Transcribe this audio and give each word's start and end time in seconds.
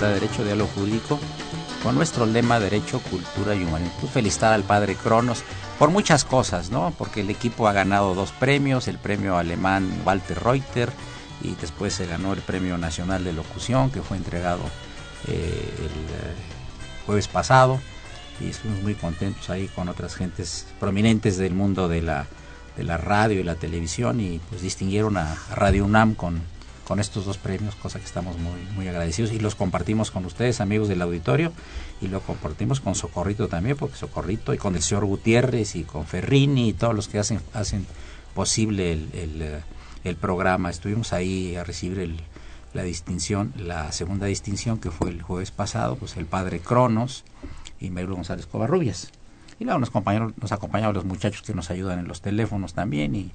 De 0.00 0.12
Derecho, 0.12 0.44
Diálogo 0.44 0.70
Jurídico, 0.74 1.18
con 1.82 1.94
nuestro 1.94 2.26
lema 2.26 2.60
Derecho, 2.60 3.00
Cultura 3.00 3.54
y 3.54 3.64
Humanismo. 3.64 3.94
Pues 4.00 4.12
felicitar 4.12 4.52
al 4.52 4.62
padre 4.62 4.94
Cronos 4.94 5.42
por 5.78 5.90
muchas 5.90 6.24
cosas, 6.24 6.70
¿no? 6.70 6.92
Porque 6.98 7.22
el 7.22 7.30
equipo 7.30 7.66
ha 7.66 7.72
ganado 7.72 8.14
dos 8.14 8.30
premios, 8.32 8.88
el 8.88 8.98
premio 8.98 9.38
alemán 9.38 10.02
Walter 10.04 10.38
Reuter 10.42 10.90
y 11.42 11.54
después 11.54 11.94
se 11.94 12.06
ganó 12.06 12.34
el 12.34 12.40
premio 12.40 12.76
nacional 12.76 13.24
de 13.24 13.32
locución 13.32 13.90
que 13.90 14.02
fue 14.02 14.18
entregado 14.18 14.60
eh, 15.28 15.74
el 15.78 15.86
eh, 15.86 16.34
jueves 17.06 17.26
pasado 17.26 17.80
y 18.40 18.50
estuvimos 18.50 18.82
muy 18.82 18.94
contentos 18.94 19.48
ahí 19.48 19.66
con 19.68 19.88
otras 19.88 20.14
gentes 20.14 20.66
prominentes 20.78 21.38
del 21.38 21.54
mundo 21.54 21.88
de 21.88 22.02
la, 22.02 22.26
de 22.76 22.84
la 22.84 22.98
radio 22.98 23.40
y 23.40 23.44
la 23.44 23.54
televisión 23.54 24.20
y 24.20 24.40
pues 24.50 24.60
distinguieron 24.60 25.16
a 25.16 25.36
Radio 25.54 25.86
UNAM 25.86 26.14
con 26.14 26.42
con 26.86 27.00
estos 27.00 27.24
dos 27.24 27.36
premios, 27.36 27.74
cosa 27.74 27.98
que 27.98 28.04
estamos 28.04 28.38
muy, 28.38 28.60
muy 28.74 28.86
agradecidos 28.86 29.32
y 29.32 29.40
los 29.40 29.54
compartimos 29.54 30.10
con 30.10 30.24
ustedes, 30.24 30.60
amigos 30.60 30.88
del 30.88 31.02
auditorio, 31.02 31.52
y 32.00 32.06
lo 32.08 32.20
compartimos 32.20 32.80
con 32.80 32.94
Socorrito 32.94 33.48
también, 33.48 33.76
porque 33.76 33.96
Socorrito 33.96 34.54
y 34.54 34.58
con 34.58 34.76
el 34.76 34.82
señor 34.82 35.04
Gutiérrez 35.04 35.74
y 35.74 35.82
con 35.82 36.06
Ferrini 36.06 36.68
y 36.68 36.72
todos 36.72 36.94
los 36.94 37.08
que 37.08 37.18
hacen, 37.18 37.40
hacen 37.54 37.86
posible 38.34 38.92
el, 38.92 39.08
el, 39.14 39.60
el 40.04 40.16
programa. 40.16 40.70
Estuvimos 40.70 41.12
ahí 41.12 41.56
a 41.56 41.64
recibir 41.64 41.98
el, 41.98 42.20
la 42.72 42.84
distinción, 42.84 43.52
la 43.56 43.90
segunda 43.90 44.26
distinción 44.26 44.78
que 44.78 44.92
fue 44.92 45.10
el 45.10 45.22
jueves 45.22 45.50
pasado, 45.50 45.96
pues 45.96 46.16
el 46.16 46.26
padre 46.26 46.60
Cronos 46.60 47.24
y 47.80 47.90
Mario 47.90 48.14
González 48.14 48.46
Covarrubias. 48.46 49.10
Y 49.58 49.64
luego 49.64 49.80
nos, 49.80 49.90
nos 49.92 50.52
acompañaron 50.52 50.94
los 50.94 51.04
muchachos 51.04 51.42
que 51.42 51.54
nos 51.54 51.70
ayudan 51.70 51.98
en 51.98 52.06
los 52.06 52.20
teléfonos 52.20 52.74
también 52.74 53.16
y 53.16 53.32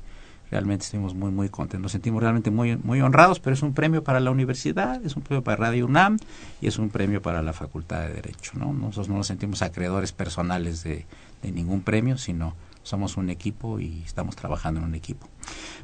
realmente 0.51 0.83
estuvimos 0.83 1.15
muy 1.15 1.31
muy 1.31 1.49
contentos, 1.49 1.81
nos 1.81 1.91
sentimos 1.93 2.21
realmente 2.21 2.51
muy 2.51 2.75
muy 2.75 3.01
honrados, 3.01 3.39
pero 3.39 3.53
es 3.53 3.63
un 3.63 3.73
premio 3.73 4.03
para 4.03 4.19
la 4.19 4.29
universidad, 4.29 5.03
es 5.03 5.15
un 5.15 5.23
premio 5.23 5.43
para 5.43 5.57
Radio 5.57 5.85
UNAM 5.85 6.17
y 6.59 6.67
es 6.67 6.77
un 6.77 6.89
premio 6.89 7.21
para 7.21 7.41
la 7.41 7.53
Facultad 7.53 8.01
de 8.01 8.13
Derecho, 8.13 8.51
¿no? 8.55 8.73
Nosotros 8.73 9.09
no 9.09 9.15
nos 9.15 9.27
sentimos 9.27 9.61
acreedores 9.61 10.11
personales 10.11 10.83
de, 10.83 11.05
ningún 11.43 11.81
premio, 11.81 12.17
sino 12.17 12.53
somos 12.83 13.17
un 13.17 13.29
equipo 13.29 13.79
y 13.79 14.03
estamos 14.05 14.35
trabajando 14.35 14.79
en 14.79 14.87
un 14.87 14.95
equipo. 14.95 15.27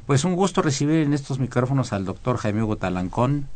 Pues 0.06 0.24
un 0.24 0.36
gusto 0.36 0.62
recibir 0.62 1.00
en 1.00 1.14
estos 1.14 1.40
micrófonos 1.40 1.92
al 1.92 2.04
doctor 2.04 2.36
Jaime 2.36 2.62
Hugo 2.62 2.76
Talancón 2.76 3.48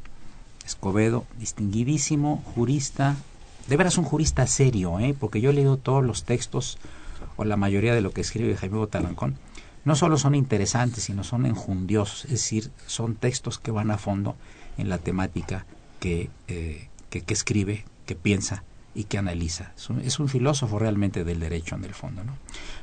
Escobedo, 0.65 1.27
distinguidísimo 1.39 2.43
jurista, 2.55 3.17
de 3.69 3.77
veras 3.77 3.99
un 3.99 4.05
jurista 4.05 4.47
serio, 4.47 4.99
¿eh? 4.99 5.15
porque 5.19 5.41
yo 5.41 5.50
he 5.50 5.53
leído 5.53 5.77
todos 5.77 6.05
los 6.05 6.25
textos 6.25 6.79
o 7.37 7.44
la 7.44 7.56
mayoría 7.56 7.94
de 7.94 8.00
lo 8.00 8.12
que 8.12 8.21
escribe 8.21 8.56
Jaime 8.56 8.77
Hugo 8.77 8.89
Talancón 8.89 9.37
no 9.84 9.97
solo 9.97 10.16
son 10.16 10.34
interesantes, 10.34 11.04
sino 11.04 11.25
son 11.25 11.47
enjundiosos, 11.47 12.25
es 12.26 12.31
decir, 12.32 12.70
son 12.87 13.16
textos 13.16 13.59
que 13.59 13.70
van 13.70 13.91
a 13.91 13.98
fondo 13.98 14.37
en 14.78 14.88
la 14.88 14.98
temática 14.98 15.66
que, 16.00 16.31
eh, 16.48 16.88
que, 17.10 17.25
escribe, 17.28 17.84
que 18.06 18.15
piensa 18.15 18.65
y 18.94 19.04
que 19.04 19.19
analiza. 19.19 19.72
Es 20.04 20.19
un, 20.19 20.28
filósofo 20.28 20.78
realmente 20.78 21.25
del 21.25 21.41
derecho 21.41 21.76
en 21.76 21.84
el 21.84 21.94
fondo. 21.94 22.25
¿no? 22.25 22.37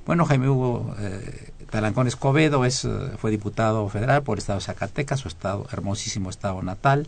Bueno, 0.06 0.26
Jaime 0.26 0.50
Hugo 0.50 0.96
eh, 1.00 1.52
Talancón 1.70 2.08
Escobedo 2.08 2.66
es, 2.66 2.86
eh, 2.86 2.90
fue 3.18 3.32
diputado 3.32 3.88
federal 3.90 4.24
por 4.24 4.38
el 4.38 4.40
estado 4.40 4.60
de 4.60 4.66
Zacatecas, 4.66 5.20
su 5.20 5.28
estado, 5.28 5.68
hermosísimo 5.72 6.30
estado 6.30 6.62
natal, 6.64 7.08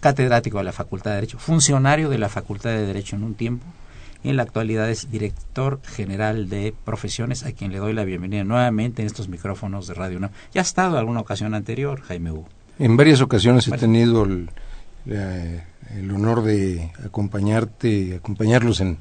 catedrático 0.00 0.58
de 0.58 0.64
la 0.64 0.72
Facultad 0.72 1.10
de 1.10 1.16
Derecho, 1.16 1.38
funcionario 1.38 2.08
de 2.08 2.18
la 2.18 2.28
Facultad 2.28 2.70
de 2.70 2.86
Derecho 2.86 3.16
en 3.16 3.24
un 3.24 3.34
tiempo, 3.34 3.66
en 4.30 4.36
la 4.36 4.42
actualidad 4.42 4.88
es 4.90 5.10
director 5.10 5.80
general 5.84 6.48
de 6.48 6.74
profesiones, 6.84 7.44
a 7.44 7.52
quien 7.52 7.72
le 7.72 7.78
doy 7.78 7.92
la 7.92 8.04
bienvenida 8.04 8.44
nuevamente 8.44 9.02
en 9.02 9.06
estos 9.06 9.28
micrófonos 9.28 9.86
de 9.86 9.94
Radio 9.94 10.18
UNAM. 10.18 10.30
Ya 10.54 10.60
ha 10.60 10.62
estado 10.62 10.92
en 10.92 10.98
alguna 10.98 11.20
ocasión 11.20 11.54
anterior, 11.54 12.00
Jaime 12.02 12.32
Hugo. 12.32 12.48
En 12.78 12.96
varias 12.96 13.20
ocasiones 13.20 13.68
he 13.68 13.76
tenido 13.78 14.24
el, 14.24 14.48
honor 16.10 16.42
de 16.42 16.90
acompañarte, 17.04 18.16
acompañarlos 18.16 18.80
en, 18.80 18.98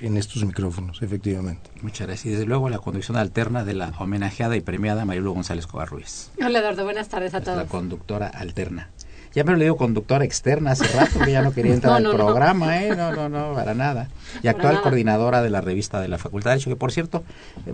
en 0.00 0.16
estos 0.16 0.44
micrófonos, 0.44 1.00
efectivamente. 1.02 1.70
Muchas 1.80 2.06
gracias. 2.08 2.26
Y 2.26 2.30
desde 2.30 2.46
luego 2.46 2.68
la 2.68 2.78
conducción 2.78 3.16
alterna 3.16 3.64
de 3.64 3.74
la 3.74 3.92
homenajeada 3.98 4.56
y 4.56 4.60
premiada 4.60 5.04
Marilu 5.04 5.32
González 5.32 5.66
Covarruiz. 5.66 6.30
Hola 6.44 6.58
Eduardo, 6.58 6.84
buenas 6.84 7.08
tardes 7.08 7.34
a 7.34 7.40
todos. 7.40 7.56
La 7.56 7.66
conductora 7.66 8.26
alterna. 8.26 8.90
Ya 9.34 9.44
me 9.44 9.52
lo 9.52 9.58
digo 9.58 9.76
conductora 9.76 10.24
externa 10.24 10.72
hace 10.72 10.86
rato, 10.96 11.20
que 11.20 11.32
ya 11.32 11.42
no 11.42 11.52
quería 11.52 11.74
entrar 11.74 11.96
al 12.04 12.10
programa, 12.10 12.82
¿eh? 12.82 12.94
No, 12.96 13.12
no, 13.12 13.28
no, 13.28 13.54
para 13.54 13.74
nada. 13.74 14.08
Y 14.42 14.48
actual 14.48 14.82
coordinadora 14.82 15.42
de 15.42 15.50
la 15.50 15.60
revista 15.60 16.00
de 16.00 16.08
la 16.08 16.18
Facultad 16.18 16.50
de 16.50 16.54
Derecho, 16.56 16.70
que 16.70 16.76
por 16.76 16.92
cierto 16.92 17.24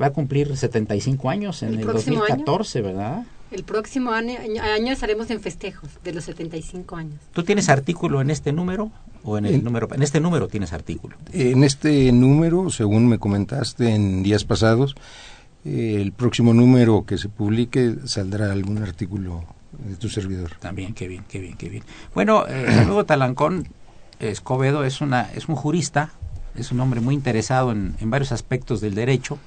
va 0.00 0.06
a 0.06 0.10
cumplir 0.10 0.56
75 0.56 1.30
años 1.30 1.62
en 1.62 1.74
el, 1.74 1.86
2014, 1.86 2.82
¿verdad? 2.82 3.24
El 3.50 3.64
próximo 3.64 4.10
año, 4.10 4.38
año, 4.60 4.92
estaremos 4.92 5.30
en 5.30 5.40
festejos 5.40 5.88
de 6.04 6.12
los 6.12 6.24
75 6.24 6.96
años. 6.96 7.14
¿Tú 7.32 7.42
tienes 7.44 7.70
artículo 7.70 8.20
en 8.20 8.30
este 8.30 8.52
número 8.52 8.90
o 9.24 9.38
en 9.38 9.46
el 9.46 9.64
número? 9.64 9.88
En 9.90 10.02
este 10.02 10.20
número 10.20 10.48
tienes 10.48 10.74
artículo. 10.74 11.16
En 11.32 11.64
este 11.64 12.12
número, 12.12 12.68
según 12.68 13.08
me 13.08 13.18
comentaste 13.18 13.94
en 13.94 14.22
días 14.22 14.44
pasados, 14.44 14.96
eh, 15.64 15.96
el 15.98 16.12
próximo 16.12 16.52
número 16.52 17.06
que 17.06 17.16
se 17.16 17.30
publique 17.30 17.94
saldrá 18.04 18.52
algún 18.52 18.82
artículo 18.82 19.44
de 19.72 19.96
tu 19.96 20.08
servidor. 20.08 20.52
También, 20.58 20.94
qué 20.94 21.08
bien, 21.08 21.24
qué 21.28 21.38
bien, 21.38 21.56
qué 21.56 21.68
bien. 21.68 21.82
Bueno, 22.14 22.46
eh, 22.46 22.82
luego 22.86 23.04
Talancón 23.06 23.68
Escobedo 24.18 24.84
es, 24.84 25.00
una, 25.00 25.30
es 25.32 25.48
un 25.48 25.56
jurista, 25.56 26.10
es 26.54 26.72
un 26.72 26.80
hombre 26.80 27.00
muy 27.00 27.14
interesado 27.14 27.72
en, 27.72 27.94
en, 28.00 28.10
varios 28.10 28.32
aspectos 28.32 28.80
del 28.80 28.94
derecho 28.94 29.38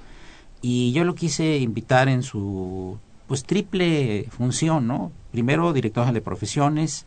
y 0.61 0.91
yo 0.93 1.03
lo 1.03 1.15
quise 1.15 1.57
invitar 1.57 2.07
en 2.07 2.23
su 2.23 2.97
pues 3.27 3.43
triple 3.43 4.27
función, 4.29 4.87
¿no? 4.87 5.11
Primero 5.31 5.73
director 5.73 6.11
de 6.11 6.21
profesiones, 6.21 7.05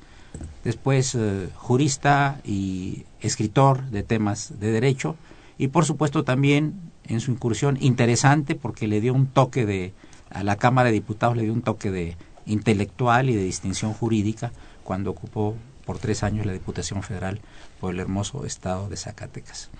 después 0.64 1.14
eh, 1.14 1.48
jurista 1.54 2.40
y 2.44 3.04
escritor 3.20 3.84
de 3.90 4.02
temas 4.02 4.58
de 4.58 4.72
derecho 4.72 5.16
y 5.58 5.68
por 5.68 5.84
supuesto 5.84 6.24
también 6.24 6.74
en 7.04 7.20
su 7.20 7.30
incursión 7.30 7.76
interesante 7.80 8.54
porque 8.54 8.88
le 8.88 9.00
dio 9.00 9.14
un 9.14 9.26
toque 9.26 9.66
de 9.66 9.92
a 10.30 10.42
la 10.42 10.56
Cámara 10.56 10.88
de 10.88 10.94
Diputados 10.94 11.36
le 11.36 11.42
dio 11.42 11.52
un 11.52 11.62
toque 11.62 11.90
de 11.90 12.16
intelectual 12.46 13.30
y 13.30 13.34
de 13.34 13.44
distinción 13.44 13.92
jurídica 13.92 14.52
cuando 14.82 15.10
ocupó 15.10 15.56
por 15.84 15.98
tres 15.98 16.22
años 16.22 16.46
la 16.46 16.52
Diputación 16.52 17.02
Federal 17.02 17.40
por 17.80 17.92
el 17.92 18.00
hermoso 18.00 18.44
estado 18.46 18.88
de 18.88 18.96
Zacatecas. 18.96 19.70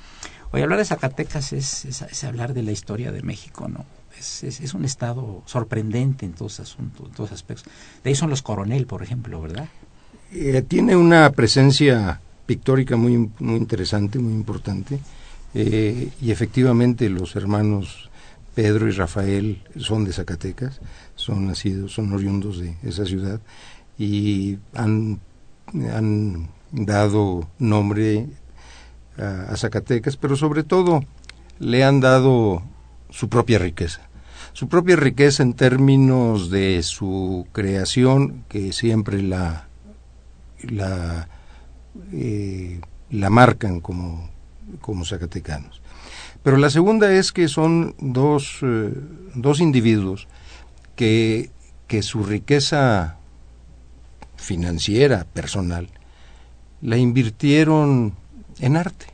Hoy 0.53 0.63
hablar 0.63 0.79
de 0.79 0.85
Zacatecas 0.85 1.53
es, 1.53 1.85
es, 1.85 2.25
hablar 2.25 2.55
de 2.55 2.63
la 2.63 2.73
historia 2.73 3.11
de 3.11 3.23
México, 3.23 3.69
¿no? 3.69 3.85
Es, 4.19 4.45
es, 4.45 4.75
un 4.75 4.85
estado 4.85 5.43
sorprendente 5.47 6.25
en 6.25 6.35
todos 6.35 6.61
asuntos, 6.61 7.09
en 7.09 7.13
todos 7.13 7.33
aspectos. 7.33 7.67
De 8.05 8.11
ahí 8.11 8.15
son 8.15 8.31
los 8.31 8.43
coronel, 8.43 8.87
por 8.87 9.03
ejemplo, 9.03 9.41
¿verdad? 9.41 9.69
Eh, 10.33 10.63
tiene 10.63 10.95
una 10.95 11.31
presencia 11.31 12.21
pictórica 12.47 12.97
muy, 12.97 13.31
muy 13.41 13.57
interesante, 13.57 14.19
muy 14.19 14.33
importante. 14.33 15.01
Eh, 15.55 16.11
y 16.21 16.31
efectivamente 16.31 17.09
los 17.09 17.37
hermanos 17.37 18.11
Pedro 18.55 18.89
y 18.89 18.93
Rafael 18.93 19.63
son 19.77 20.05
de 20.05 20.13
Zacatecas, 20.13 20.81
son 21.17 21.47
nacidos, 21.47 21.93
son 21.93 22.13
oriundos 22.13 22.61
de 22.61 22.77
esa 22.83 23.05
ciudad 23.05 23.41
y 23.99 24.59
han, 24.75 25.21
han 25.93 26.49
dado 26.73 27.49
nombre 27.59 28.29
a, 29.17 29.57
Zacatecas, 29.57 30.17
pero 30.17 30.37
sobre 30.37 30.63
todo 30.63 31.05
le 31.59 31.85
han 31.85 32.01
dado 32.01 32.63
su 33.11 33.29
propia 33.29 33.59
riqueza. 33.59 34.09
Su 34.53 34.69
propia 34.69 34.97
riqueza 34.97 35.43
en 35.43 35.55
términos 35.55 36.51
de 36.51 36.83
su 36.83 37.47
creación, 37.53 38.45
que 38.49 38.73
siempre 38.73 39.23
la, 39.23 39.69
la, 40.63 41.29
eh, 42.13 42.81
la 43.11 43.31
marcan 43.31 43.81
como, 43.81 44.31
como 44.81 45.05
zacatecanos. 45.05 45.81
Pero 46.45 46.59
la 46.59 46.69
segunda 46.69 47.11
es 47.11 47.33
que 47.33 47.49
son 47.49 47.95
dos, 47.99 48.59
eh, 48.61 48.93
dos 49.35 49.61
individuos 49.61 50.29
que, 50.95 51.51
que 51.89 52.03
su 52.03 52.23
riqueza 52.23 53.17
financiera, 54.37 55.27
personal, 55.33 55.89
la 56.83 56.99
invirtieron 56.99 58.13
en 58.61 58.77
arte. 58.77 59.07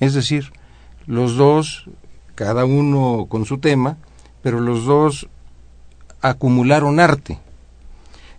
Es 0.00 0.14
decir, 0.14 0.54
los 1.06 1.36
dos, 1.36 1.84
cada 2.34 2.64
uno 2.64 3.26
con 3.28 3.44
su 3.44 3.58
tema, 3.58 3.98
pero 4.42 4.58
los 4.58 4.86
dos 4.86 5.28
acumularon 6.22 6.98
arte. 6.98 7.40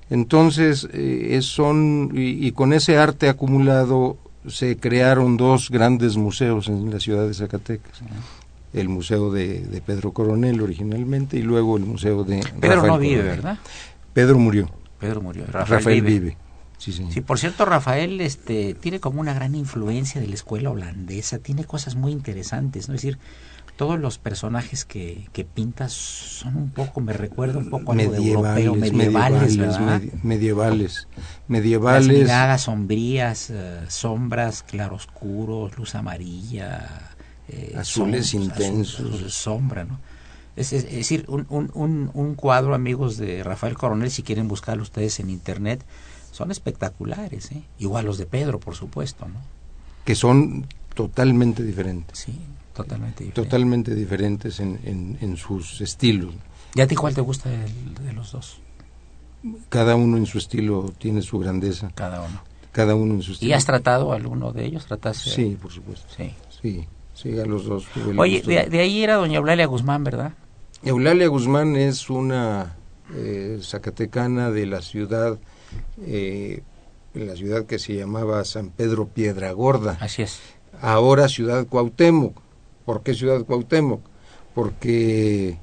Entonces, 0.10 0.88
eh, 0.94 1.40
son, 1.44 2.10
y, 2.16 2.48
y, 2.48 2.54
con 2.54 2.74
ese 2.74 2.98
arte 2.98 3.30
acumulado 3.30 4.18
se 4.48 4.78
crearon 4.78 5.38
dos 5.38 5.70
grandes 5.70 6.18
museos 6.18 6.68
en 6.68 6.92
la 6.92 7.00
ciudad 7.00 7.28
de 7.28 7.34
Zacatecas. 7.34 8.02
El 8.74 8.90
Museo 8.90 9.32
de, 9.32 9.60
de 9.60 9.82
Pedro 9.82 10.14
Coronel 10.14 10.62
originalmente 10.62 11.38
y 11.38 11.42
luego 11.42 11.78
el 11.78 11.86
Museo 11.86 12.24
de... 12.24 12.44
Pedro 12.60 12.76
Rafael 12.76 12.92
no 12.92 13.00
vive, 13.00 13.16
Coronel. 13.18 13.36
¿verdad? 13.36 13.58
Pedro 14.14 14.40
murió. 14.40 14.70
Pedro 15.00 15.22
murió. 15.22 15.46
Rafael, 15.46 15.80
Rafael, 15.80 16.02
vive. 16.02 16.20
vive. 16.20 16.38
Sí, 16.78 16.92
señor. 16.92 17.14
Sí, 17.14 17.22
por 17.22 17.40
cierto, 17.40 17.66
Rafael 17.66 18.20
este, 18.20 18.74
tiene 18.74 19.00
como 19.00 19.22
una 19.22 19.34
gran 19.34 19.56
influencia 19.56 20.20
de 20.20 20.28
la 20.28 20.34
escuela 20.34 20.70
holandesa, 20.70 21.40
tiene 21.40 21.66
cosas 21.66 21.96
muy 21.96 22.12
interesantes, 22.12 22.90
¿no? 22.90 22.96
Es 22.96 23.02
decir, 23.02 23.20
todos 23.76 24.00
los 24.00 24.18
personajes 24.18 24.86
que, 24.86 25.28
que 25.34 25.44
pintas 25.46 25.92
son 25.94 26.56
un 26.56 26.70
poco, 26.72 27.02
me 27.02 27.14
recuerda 27.14 27.58
un 27.58 27.70
poco 27.70 27.92
a 27.92 27.96
algo 27.96 28.12
de 28.12 28.18
europeo, 28.18 28.76
medievales, 28.76 29.58
¿verdad? 29.58 30.02
medi- 30.02 30.12
medievales, 30.24 31.08
Las 31.14 31.24
medievales, 31.48 32.08
miradas 32.08 32.62
sombrías, 32.62 33.50
eh, 33.50 33.82
sombras, 33.90 34.64
claroscuros, 34.64 35.78
luz 35.78 35.96
amarilla, 35.96 37.12
eh, 37.48 37.74
Azules 37.78 38.34
intensos. 38.34 39.34
sombra, 39.34 39.84
¿no? 39.86 40.00
Es, 40.56 40.72
es- 40.72 40.84
es 40.86 40.94
decir, 40.94 41.26
un, 41.28 41.46
un, 41.50 41.72
un, 41.74 42.12
un 42.14 42.36
cuadro, 42.36 42.76
amigos 42.76 43.18
de 43.18 43.44
Rafael 43.44 43.76
Coronel, 43.76 44.12
si 44.12 44.22
quieren 44.24 44.48
buscarlo 44.48 44.84
ustedes 44.84 45.20
en 45.20 45.30
internet, 45.30 45.84
son 46.32 46.52
espectaculares, 46.52 47.52
¿eh? 47.52 47.64
Igual 47.80 48.06
los 48.06 48.18
de 48.18 48.26
Pedro, 48.28 48.60
por 48.60 48.76
supuesto, 48.76 49.28
¿no? 49.28 49.40
que 50.06 50.16
son 50.16 50.68
totalmente 50.96 51.64
diferentes, 51.64 52.20
Sí, 52.20 52.38
totalmente 52.74 53.24
diferente. 53.24 53.42
totalmente 53.50 53.96
diferentes 53.96 54.60
en, 54.60 54.80
en, 54.84 55.18
en 55.22 55.38
sus 55.38 55.80
estilos. 55.82 56.34
¿Y 56.76 56.82
a 56.82 56.88
ti 56.88 56.96
cuál 56.96 57.14
te 57.14 57.22
gusta 57.22 57.50
de, 57.50 57.58
de 58.04 58.14
los 58.14 58.32
dos? 58.32 58.60
Cada 59.70 59.96
uno 59.96 60.18
en 60.18 60.26
su 60.26 60.38
estilo 60.38 60.94
tiene 60.98 61.22
su 61.22 61.38
grandeza, 61.40 61.92
Cada 61.96 62.22
uno. 62.22 62.42
cada 62.72 62.96
uno 62.96 63.16
en 63.16 63.22
su 63.22 63.34
estilo. 63.34 63.50
¿Y 63.50 63.54
has 63.54 63.66
tratado 63.66 64.14
a 64.14 64.16
alguno 64.16 64.52
de 64.54 64.66
ellos? 64.66 64.86
¿Trataste? 64.86 65.30
Sí, 65.30 65.58
por 65.62 65.72
supuesto. 65.72 66.08
Sí. 66.16 66.34
Sí, 66.62 66.88
sí, 67.14 67.38
a 67.40 67.46
los 67.46 67.66
dos. 67.66 67.86
Oye, 68.18 68.42
de, 68.42 68.68
de 68.70 68.80
ahí 68.80 69.04
era 69.04 69.16
doña 69.16 69.38
Eulalia 69.38 69.66
Guzmán, 69.66 70.04
¿verdad? 70.04 70.32
Eulalia 70.82 71.28
Guzmán 71.28 71.76
es 71.76 72.10
una 72.10 72.76
eh, 73.14 73.60
zacatecana 73.62 74.50
de 74.50 74.66
la 74.66 74.82
ciudad, 74.82 75.38
eh, 76.02 76.64
la 77.14 77.36
ciudad 77.36 77.66
que 77.66 77.80
se 77.80 77.96
llamaba 77.96 78.44
San 78.46 78.70
Pedro 78.70 79.08
Piedragorda, 79.08 79.98
Así 80.00 80.22
es. 80.24 80.40
ahora 80.82 81.28
ciudad 81.28 81.68
Cuauhtémoc. 81.68 82.42
¿Por 82.86 83.04
qué 83.04 83.14
ciudad 83.14 83.44
Cuauhtémoc? 83.46 84.02
Porque 84.54 85.58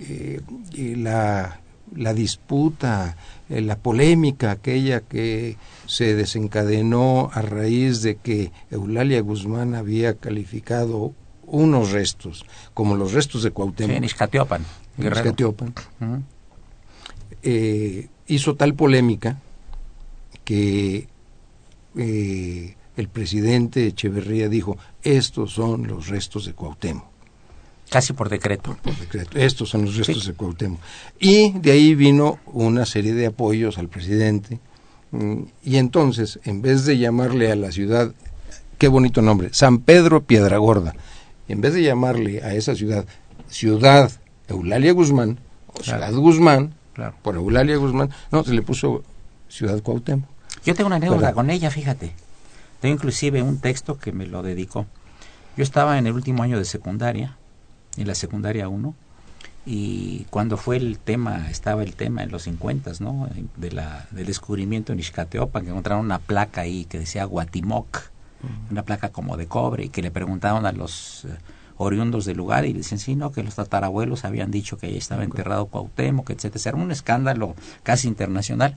eh, 0.00 0.40
y 0.72 0.94
la, 0.96 1.60
la 1.94 2.14
disputa, 2.14 3.16
eh, 3.48 3.60
la 3.60 3.76
polémica 3.76 4.50
aquella 4.52 5.00
que 5.00 5.56
se 5.86 6.14
desencadenó 6.14 7.30
a 7.32 7.42
raíz 7.42 8.02
de 8.02 8.16
que 8.16 8.52
Eulalia 8.70 9.20
Guzmán 9.20 9.74
había 9.74 10.14
calificado 10.14 11.12
unos 11.44 11.90
restos, 11.90 12.44
como 12.74 12.94
los 12.96 13.12
restos 13.12 13.42
de 13.42 13.50
Sí, 13.50 13.54
Cuauhtémoc, 13.54 13.96
en 13.96 14.04
Ixcatiopan, 14.04 14.64
en. 14.98 15.28
Iztaciopan, 15.30 15.74
Ujú. 16.00 16.22
eh, 17.42 18.08
hizo 18.28 18.54
tal 18.54 18.74
polémica 18.74 19.38
que 20.44 21.08
eh, 21.96 22.76
el 23.00 23.08
presidente 23.08 23.86
Echeverría 23.86 24.48
dijo, 24.48 24.76
estos 25.02 25.52
son 25.52 25.86
los 25.86 26.08
restos 26.08 26.44
de 26.46 26.52
Cuauhtémoc, 26.52 27.04
Casi 27.90 28.12
por 28.12 28.28
decreto. 28.28 28.76
por 28.82 28.96
decreto, 28.96 29.36
estos 29.38 29.68
son 29.70 29.84
los 29.86 29.96
restos 29.96 30.22
Sí. 30.22 30.28
de 30.30 30.36
Cuauhtémoc. 30.36 30.78
Y 31.18 31.52
de 31.58 31.72
ahí 31.72 31.94
vino 31.94 32.38
una 32.46 32.86
serie 32.86 33.14
de 33.14 33.26
apoyos 33.26 33.78
al 33.78 33.88
presidente, 33.88 34.60
mm, 35.10 35.42
y 35.64 35.76
entonces, 35.76 36.38
en 36.44 36.62
vez 36.62 36.84
de 36.84 36.98
llamarle 36.98 37.50
a 37.50 37.56
la 37.56 37.72
ciudad, 37.72 38.12
qué 38.78 38.86
bonito 38.88 39.22
nombre, 39.22 39.48
San 39.52 39.78
Pedro 39.80 40.22
Piedragorda, 40.22 40.94
en 41.48 41.60
vez 41.60 41.74
de 41.74 41.82
llamarle 41.82 42.42
a 42.44 42.54
esa 42.54 42.74
ciudad, 42.76 43.04
ciudad 43.48 44.10
Eulalia 44.46 44.92
Guzmán, 44.92 45.40
o 45.66 45.72
Claro. 45.80 46.04
ciudad 46.06 46.20
Guzmán, 46.20 46.74
Claro. 46.94 47.14
por 47.22 47.34
Eulalia 47.34 47.76
Guzmán, 47.76 48.10
no, 48.30 48.44
se 48.44 48.52
le 48.52 48.62
puso 48.62 49.02
Ciudad 49.48 49.82
Cuauhtémoc. 49.82 50.28
Yo 50.64 50.74
tengo 50.74 50.86
una 50.88 50.96
anécdota 50.96 51.32
con 51.32 51.50
ella, 51.50 51.70
fíjate. 51.70 52.12
Tengo 52.80 52.94
inclusive 52.94 53.42
un 53.42 53.58
texto 53.58 53.98
que 53.98 54.12
me 54.12 54.26
lo 54.26 54.42
dedicó. 54.42 54.86
Yo 55.56 55.62
estaba 55.62 55.98
en 55.98 56.06
el 56.06 56.14
último 56.14 56.42
año 56.42 56.58
de 56.58 56.64
secundaria, 56.64 57.36
en 57.96 58.06
la 58.06 58.14
secundaria 58.14 58.68
1, 58.68 58.94
y 59.66 60.24
cuando 60.30 60.56
fue 60.56 60.76
el 60.76 60.98
tema, 60.98 61.50
estaba 61.50 61.82
el 61.82 61.94
tema 61.94 62.22
en 62.22 62.30
los 62.30 62.42
50, 62.44 62.92
¿no? 63.00 63.28
De 63.56 63.70
la, 63.70 64.06
del 64.10 64.26
descubrimiento 64.26 64.92
en 64.92 65.00
Ixcateopan, 65.00 65.64
que 65.64 65.70
encontraron 65.70 66.04
una 66.04 66.18
placa 66.18 66.62
ahí 66.62 66.86
que 66.86 66.98
decía 66.98 67.24
Guatimoc, 67.24 68.10
una 68.70 68.82
placa 68.84 69.10
como 69.10 69.36
de 69.36 69.46
cobre, 69.46 69.84
y 69.84 69.88
que 69.90 70.00
le 70.00 70.10
preguntaban 70.10 70.64
a 70.64 70.72
los 70.72 71.26
eh, 71.26 71.36
oriundos 71.76 72.24
del 72.24 72.38
lugar 72.38 72.64
y 72.64 72.72
dicen, 72.72 72.98
sí, 72.98 73.16
no, 73.16 73.32
que 73.32 73.42
los 73.42 73.56
tatarabuelos 73.56 74.24
habían 74.24 74.50
dicho 74.50 74.78
que 74.78 74.86
ahí 74.86 74.96
estaba 74.96 75.24
enterrado 75.24 75.66
Cuauhtémoc, 75.66 76.30
etcétera. 76.30 76.70
Era 76.70 76.82
un 76.82 76.90
escándalo 76.90 77.54
casi 77.82 78.08
internacional. 78.08 78.76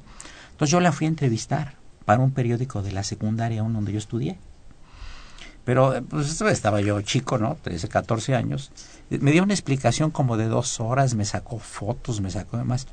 Entonces 0.51 0.71
yo 0.71 0.81
la 0.81 0.91
fui 0.91 1.05
a 1.05 1.09
entrevistar 1.09 1.75
para 2.05 2.21
un 2.21 2.31
periódico 2.31 2.81
de 2.81 2.91
la 2.91 3.03
secundaria 3.03 3.63
uno 3.63 3.75
donde 3.75 3.93
yo 3.93 3.97
estudié. 3.97 4.37
Pero 5.65 5.95
eh, 5.95 6.01
pues 6.01 6.41
estaba 6.41 6.81
yo 6.81 7.01
chico, 7.01 7.37
¿no? 7.37 7.57
13, 7.61 7.87
14 7.87 8.35
años. 8.35 8.71
Me 9.09 9.31
dio 9.31 9.43
una 9.43 9.53
explicación 9.53 10.11
como 10.11 10.37
de 10.37 10.47
dos 10.47 10.79
horas, 10.79 11.15
me 11.15 11.25
sacó 11.25 11.59
fotos, 11.59 12.21
me 12.21 12.29
sacó 12.29 12.57
demás. 12.57 12.87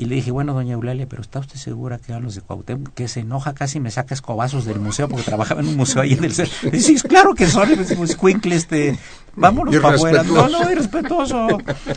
Y 0.00 0.06
le 0.06 0.14
dije, 0.14 0.30
bueno, 0.30 0.54
doña 0.54 0.72
Eulalia, 0.72 1.06
pero 1.06 1.20
¿está 1.20 1.40
usted 1.40 1.56
segura 1.56 1.98
que 1.98 2.12
eran 2.12 2.22
los 2.22 2.34
de 2.34 2.40
Cuauhtémoc? 2.40 2.94
Que 2.94 3.06
se 3.06 3.20
enoja 3.20 3.52
casi 3.52 3.80
me 3.80 3.90
saca 3.90 4.14
escobazos 4.14 4.64
del 4.64 4.80
museo 4.80 5.10
porque 5.10 5.24
trabajaba 5.24 5.60
en 5.60 5.68
un 5.68 5.76
museo 5.76 6.00
ahí 6.00 6.14
en 6.14 6.24
el 6.24 6.32
centro. 6.32 6.70
Dice, 6.70 6.98
sí, 6.98 7.06
claro 7.06 7.34
que 7.34 7.46
son, 7.46 7.68
pues, 7.98 8.16
cuincle, 8.16 8.54
este, 8.54 8.98
vámonos 9.36 9.76
para 9.76 9.96
afuera. 9.96 10.22
No, 10.22 10.48
no, 10.48 10.72
irrespetuoso. 10.72 11.48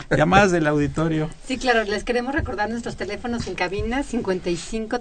Llamadas 0.10 0.52
del 0.52 0.68
auditorio. 0.68 1.30
Sí, 1.48 1.58
claro, 1.58 1.86
les 1.86 2.04
queremos 2.04 2.34
recordar 2.36 2.70
nuestros 2.70 2.98
teléfonos 2.98 3.48
en 3.48 3.56
cabina 3.56 4.04
55 4.04 5.00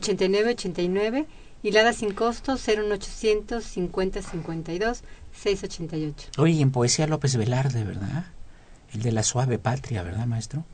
36 0.00 0.46
89 0.46 0.50
89 0.50 1.26
y 1.62 1.70
Lada 1.70 1.92
sin 1.92 2.12
costo 2.12 2.54
01800 2.54 3.62
50 3.62 4.22
52 4.22 5.02
688. 5.32 6.28
Oye, 6.38 6.52
y 6.54 6.62
en 6.62 6.70
poesía 6.70 7.06
López 7.06 7.36
Velarde, 7.36 7.84
¿verdad? 7.84 8.26
El 8.92 9.02
de 9.02 9.12
la 9.12 9.22
suave 9.22 9.58
patria, 9.58 10.02
¿verdad, 10.02 10.26
maestro? 10.26 10.64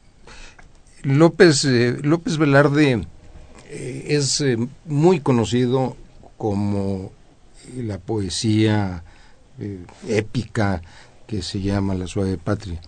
López, 1.03 1.65
eh, 1.65 1.97
López 2.03 2.39
Velarde 2.39 3.07
eh, 3.69 4.05
es 4.09 4.41
eh, 4.41 4.57
muy 4.87 5.21
conocido 5.21 5.97
como 6.37 7.13
la 7.77 7.99
poesía 7.99 9.05
eh, 9.59 9.85
épica 10.09 10.83
que 11.27 11.43
se 11.43 11.61
llama 11.61 11.95
La 11.95 12.07
Suave 12.07 12.39
Patria. 12.39 12.81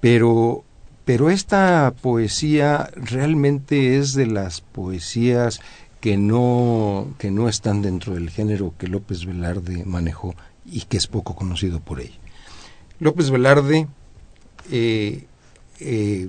Pero, 0.00 0.64
pero 1.08 1.30
esta 1.30 1.94
poesía 2.02 2.90
realmente 2.94 3.96
es 3.96 4.12
de 4.12 4.26
las 4.26 4.60
poesías 4.60 5.58
que 6.02 6.18
no, 6.18 7.14
que 7.16 7.30
no 7.30 7.48
están 7.48 7.80
dentro 7.80 8.12
del 8.12 8.28
género 8.28 8.74
que 8.76 8.88
López 8.88 9.24
Velarde 9.24 9.86
manejó 9.86 10.34
y 10.66 10.82
que 10.82 10.98
es 10.98 11.06
poco 11.06 11.34
conocido 11.34 11.80
por 11.80 12.00
ella. 12.00 12.18
López 13.00 13.30
Velarde 13.30 13.88
eh, 14.70 15.24
eh, 15.80 16.28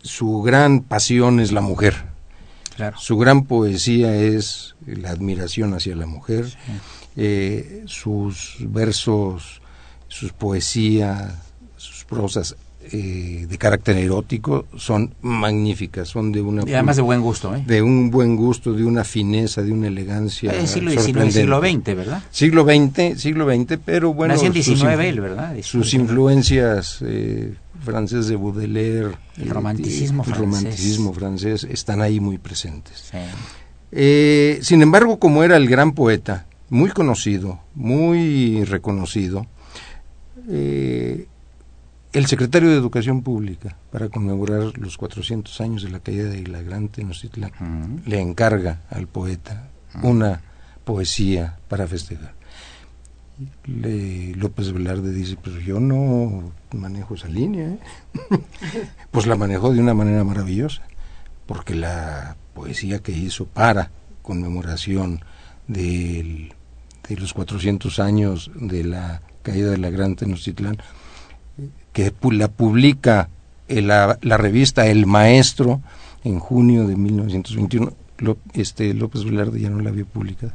su 0.00 0.40
gran 0.40 0.80
pasión 0.80 1.38
es 1.38 1.52
la 1.52 1.60
mujer. 1.60 2.06
Su 2.96 3.18
gran 3.18 3.44
poesía 3.44 4.16
es 4.16 4.76
la 4.86 5.10
admiración 5.10 5.74
hacia 5.74 5.94
la 5.94 6.06
mujer. 6.06 6.56
Eh, 7.16 7.82
sus 7.84 8.56
versos, 8.60 9.60
sus 10.08 10.32
poesías, 10.32 11.34
sus 11.76 12.06
prosas 12.06 12.56
eh, 12.92 13.46
de 13.48 13.58
carácter 13.58 13.96
erótico 13.96 14.66
son 14.76 15.14
magníficas, 15.22 16.08
son 16.08 16.32
de 16.32 16.40
una... 16.40 16.62
Y 16.66 16.74
además 16.74 16.96
de 16.96 17.02
buen 17.02 17.20
gusto, 17.20 17.54
¿eh? 17.54 17.62
De 17.66 17.82
un 17.82 18.10
buen 18.10 18.36
gusto, 18.36 18.72
de 18.72 18.84
una 18.84 19.04
fineza, 19.04 19.62
de 19.62 19.72
una 19.72 19.88
elegancia. 19.88 20.52
Es 20.52 20.70
siglo 20.70 20.90
XIX, 20.90 21.32
siglo 21.32 21.60
XX, 21.60 21.84
¿verdad? 21.96 22.22
Siglo 22.30 22.64
XX, 22.64 23.20
siglo 23.20 23.46
XX, 23.46 23.78
pero 23.84 24.14
bueno... 24.14 24.34
Nació 24.34 24.48
en 24.48 24.54
XIX 24.54 24.82
él, 25.00 25.20
¿verdad? 25.20 25.56
Sus 25.62 25.94
influencias 25.94 26.98
eh, 27.02 27.54
francés 27.84 28.26
de 28.28 28.36
Baudelaire... 28.36 29.12
El 29.36 29.50
romanticismo 29.50 30.22
el 30.22 30.30
francés. 30.30 30.40
romanticismo 30.40 31.12
francés 31.12 31.64
están 31.64 32.00
ahí 32.00 32.20
muy 32.20 32.38
presentes. 32.38 33.10
Eh, 33.92 34.58
sin 34.62 34.82
embargo, 34.82 35.18
como 35.18 35.44
era 35.44 35.56
el 35.56 35.68
gran 35.68 35.92
poeta, 35.92 36.46
muy 36.68 36.90
conocido, 36.90 37.60
muy 37.74 38.64
reconocido, 38.64 39.46
eh, 40.48 41.26
el 42.16 42.24
secretario 42.24 42.70
de 42.70 42.76
Educación 42.76 43.20
Pública, 43.20 43.76
para 43.92 44.08
conmemorar 44.08 44.78
los 44.78 44.96
400 44.96 45.60
años 45.60 45.82
de 45.82 45.90
la 45.90 46.00
caída 46.00 46.30
de 46.30 46.46
la 46.46 46.62
Gran 46.62 46.88
Tenochtitlan, 46.88 48.00
le 48.06 48.20
encarga 48.22 48.80
al 48.88 49.06
poeta 49.06 49.68
una 50.02 50.40
poesía 50.84 51.58
para 51.68 51.86
festejar. 51.86 52.32
Le, 53.66 54.34
López 54.34 54.72
Velarde 54.72 55.12
dice, 55.12 55.36
pero 55.42 55.60
yo 55.60 55.78
no 55.78 56.54
manejo 56.72 57.16
esa 57.16 57.28
línea. 57.28 57.68
¿eh?". 57.68 57.78
pues 59.10 59.26
la 59.26 59.36
manejó 59.36 59.74
de 59.74 59.80
una 59.80 59.92
manera 59.92 60.24
maravillosa, 60.24 60.84
porque 61.44 61.74
la 61.74 62.38
poesía 62.54 63.00
que 63.00 63.12
hizo 63.12 63.44
para 63.44 63.90
conmemoración 64.22 65.20
del, 65.68 66.54
de 67.06 67.16
los 67.16 67.34
400 67.34 68.00
años 68.00 68.50
de 68.54 68.84
la 68.84 69.20
caída 69.42 69.70
de 69.70 69.76
la 69.76 69.90
Gran 69.90 70.16
Tenochtitlán, 70.16 70.78
que 71.96 72.12
la 72.32 72.48
publica 72.48 73.30
la, 73.68 74.18
la, 74.20 74.36
revista 74.36 74.86
El 74.86 75.06
Maestro 75.06 75.80
en 76.24 76.38
junio 76.40 76.86
de 76.86 76.94
1921, 76.94 77.90
Lo, 78.18 78.36
este, 78.52 78.92
López 78.92 79.24
Velarde 79.24 79.58
ya 79.58 79.70
no 79.70 79.80
la 79.80 79.88
había 79.88 80.04
publicado. 80.04 80.52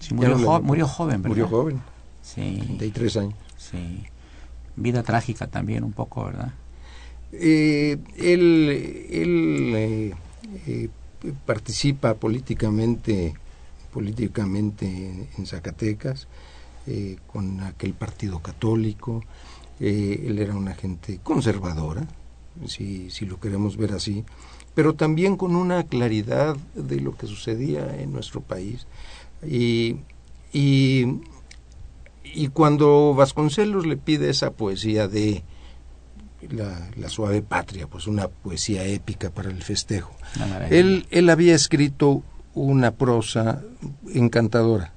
Sí, 0.00 0.12
murió, 0.14 0.36
jo 0.36 0.54
la, 0.54 0.60
murió, 0.60 0.88
joven, 0.88 1.22
¿verdad? 1.22 1.28
Murió 1.28 1.46
joven. 1.46 1.80
Sí. 2.22 2.60
33 2.66 3.16
años. 3.18 3.34
Sí. 3.56 4.02
Vida 4.74 5.04
trágica 5.04 5.46
también 5.46 5.84
un 5.84 5.92
poco, 5.92 6.24
¿verdad? 6.24 6.54
Eh, 7.30 7.96
él 8.16 9.06
él 9.12 9.72
eh, 9.76 10.14
eh, 10.66 10.88
participa 11.46 12.14
políticamente 12.14 13.34
políticamente 13.92 15.28
en 15.38 15.46
Zacatecas 15.46 16.26
eh, 16.88 17.16
con 17.28 17.60
aquel 17.60 17.94
partido 17.94 18.40
católico 18.40 19.22
eh, 19.80 20.24
él 20.26 20.38
era 20.38 20.54
una 20.54 20.74
gente 20.74 21.20
conservadora 21.22 22.06
si, 22.66 23.10
si 23.10 23.26
lo 23.26 23.40
queremos 23.40 23.76
ver 23.76 23.92
así 23.92 24.24
pero 24.74 24.94
también 24.94 25.36
con 25.36 25.56
una 25.56 25.84
claridad 25.84 26.56
de 26.74 27.00
lo 27.00 27.16
que 27.16 27.26
sucedía 27.26 27.96
en 28.00 28.12
nuestro 28.12 28.40
país 28.40 28.86
y, 29.46 29.96
y, 30.52 31.20
y 32.22 32.48
cuando 32.48 33.14
Vasconcelos 33.14 33.86
le 33.86 33.96
pide 33.96 34.30
esa 34.30 34.52
poesía 34.52 35.08
de 35.08 35.42
la, 36.50 36.90
la, 36.96 37.08
suave 37.08 37.42
patria, 37.42 37.86
pues 37.86 38.06
una 38.06 38.28
poesía 38.28 38.84
épica 38.84 39.30
para 39.30 39.50
el 39.50 39.62
festejo. 39.62 40.14
Él, 40.70 41.06
él 41.10 41.28
había 41.28 41.54
escrito 41.54 42.22
una 42.54 42.92
prosa 42.92 43.62
encantadora, 44.14 44.92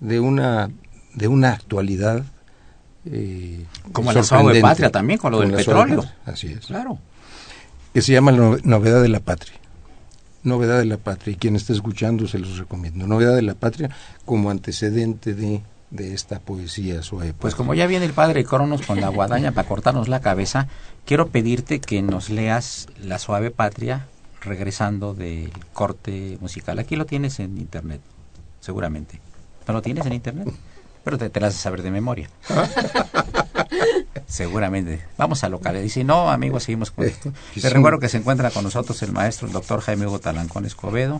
de 0.00 0.20
una, 0.20 0.70
de 1.14 1.28
una 1.28 1.52
actualidad. 1.52 2.24
Eh, 3.06 3.64
Como 3.92 4.12
la 4.12 4.22
suave 4.22 4.60
patria 4.60 4.90
también, 4.90 5.18
con 5.18 5.32
lo 5.32 5.40
del 5.40 5.52
petróleo. 5.52 6.04
Así 6.24 6.48
es. 6.48 6.66
Claro. 6.66 6.98
Que 7.94 8.02
se 8.02 8.12
llama 8.12 8.32
la 8.32 8.58
Novedad 8.62 9.02
de 9.02 9.08
la 9.08 9.20
Patria. 9.20 9.54
Novedad 10.42 10.78
de 10.78 10.84
la 10.84 10.98
Patria, 10.98 11.34
y 11.34 11.36
quien 11.36 11.56
esté 11.56 11.72
escuchando 11.72 12.26
se 12.28 12.38
los 12.38 12.58
recomiendo. 12.58 13.06
Novedad 13.06 13.34
de 13.34 13.42
la 13.42 13.54
Patria 13.54 13.90
como 14.24 14.50
antecedente 14.50 15.34
de 15.34 15.62
de 15.90 16.14
esta 16.14 16.38
poesía 16.38 17.02
suave. 17.02 17.32
Pues 17.32 17.54
como 17.54 17.74
ya 17.74 17.86
viene 17.86 18.04
el 18.04 18.12
padre 18.12 18.44
Cronos 18.44 18.82
con 18.82 19.00
la 19.00 19.08
guadaña 19.08 19.52
para 19.52 19.68
cortarnos 19.68 20.08
la 20.08 20.20
cabeza, 20.20 20.68
quiero 21.06 21.28
pedirte 21.28 21.80
que 21.80 22.02
nos 22.02 22.30
leas 22.30 22.88
La 23.02 23.18
suave 23.18 23.50
patria 23.50 24.06
regresando 24.40 25.14
del 25.14 25.50
corte 25.72 26.38
musical. 26.40 26.78
Aquí 26.78 26.96
lo 26.96 27.06
tienes 27.06 27.40
en 27.40 27.58
internet, 27.58 28.00
seguramente. 28.60 29.20
¿No 29.66 29.74
lo 29.74 29.82
tienes 29.82 30.06
en 30.06 30.12
internet? 30.12 30.48
Pero 31.08 31.16
te, 31.16 31.30
te 31.30 31.40
las 31.40 31.54
de 31.54 31.58
saber 31.58 31.80
de 31.80 31.90
memoria. 31.90 32.28
seguramente. 34.26 35.02
Vamos 35.16 35.42
a 35.42 35.48
locales. 35.48 35.86
Y 35.86 35.88
si 35.88 36.04
no, 36.04 36.30
amigos, 36.30 36.64
seguimos 36.64 36.90
con 36.90 37.06
esto. 37.06 37.32
Te 37.58 37.70
recuerdo 37.70 37.98
que 37.98 38.10
se 38.10 38.18
encuentra 38.18 38.50
con 38.50 38.62
nosotros 38.62 39.02
el 39.02 39.12
maestro, 39.12 39.46
el 39.46 39.54
doctor 39.54 39.80
Jaime 39.80 40.06
Hugo 40.06 40.18
Talancón 40.18 40.66
Escobedo 40.66 41.18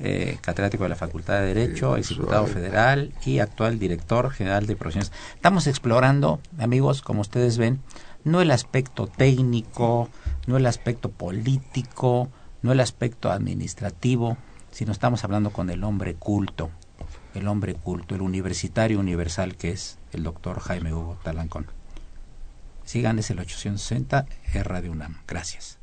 eh, 0.00 0.38
catedrático 0.40 0.82
de 0.82 0.88
la 0.88 0.96
Facultad 0.96 1.40
de 1.40 1.54
Derecho, 1.54 1.96
ex 1.96 2.08
diputado 2.08 2.46
federal 2.46 3.12
y 3.24 3.38
actual 3.38 3.78
director 3.78 4.30
general 4.30 4.66
de 4.66 4.74
profesiones. 4.74 5.12
Estamos 5.34 5.68
explorando, 5.68 6.40
amigos, 6.58 7.02
como 7.02 7.20
ustedes 7.20 7.56
ven, 7.56 7.80
no 8.24 8.40
el 8.40 8.50
aspecto 8.50 9.06
técnico, 9.06 10.08
no 10.46 10.56
el 10.56 10.66
aspecto 10.66 11.10
político, 11.10 12.30
no 12.62 12.72
el 12.72 12.80
aspecto 12.80 13.30
administrativo, 13.30 14.38
sino 14.72 14.90
estamos 14.90 15.22
hablando 15.22 15.50
con 15.50 15.70
el 15.70 15.84
hombre 15.84 16.14
culto, 16.14 16.70
el 17.34 17.48
hombre 17.48 17.74
culto, 17.74 18.14
el 18.14 18.22
universitario 18.22 18.98
universal 18.98 19.56
que 19.56 19.70
es 19.70 19.98
el 20.12 20.22
doctor 20.22 20.60
Jaime 20.60 20.92
Hugo 20.92 21.18
Talancón. 21.22 21.66
Sigan, 22.84 23.18
es 23.18 23.30
el 23.30 23.38
860 23.38 24.26
es 24.52 24.66
Radio 24.66 24.90
UNAM. 24.90 25.18
Gracias. 25.28 25.78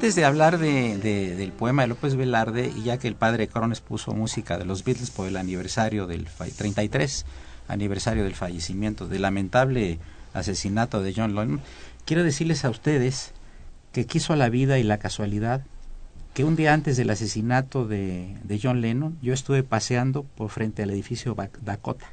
Antes 0.00 0.14
de 0.14 0.24
hablar 0.24 0.56
de, 0.56 0.96
del 0.96 1.52
poema 1.52 1.82
de 1.82 1.88
López 1.88 2.16
Velarde, 2.16 2.72
y 2.74 2.84
ya 2.84 2.96
que 2.96 3.06
el 3.06 3.16
padre 3.16 3.48
Crones 3.48 3.82
puso 3.82 4.14
música 4.14 4.56
de 4.56 4.64
los 4.64 4.82
Beatles 4.82 5.10
por 5.10 5.28
el 5.28 5.36
aniversario 5.36 6.06
del 6.06 6.26
33 6.56 7.26
aniversario 7.68 8.24
del 8.24 8.34
fallecimiento, 8.34 9.08
del 9.08 9.20
lamentable 9.20 9.98
asesinato 10.32 11.02
de 11.02 11.12
John 11.14 11.34
Lennon, 11.34 11.60
quiero 12.06 12.24
decirles 12.24 12.64
a 12.64 12.70
ustedes 12.70 13.32
que 13.92 14.06
quiso 14.06 14.34
la 14.36 14.48
vida 14.48 14.78
y 14.78 14.84
la 14.84 14.96
casualidad 14.96 15.66
que 16.32 16.44
un 16.44 16.56
día 16.56 16.72
antes 16.72 16.96
del 16.96 17.10
asesinato 17.10 17.86
de, 17.86 18.38
de 18.42 18.58
John 18.58 18.80
Lennon, 18.80 19.18
yo 19.20 19.34
estuve 19.34 19.64
paseando 19.64 20.22
por 20.22 20.48
frente 20.48 20.82
al 20.82 20.88
edificio 20.92 21.36
Dakota. 21.60 22.06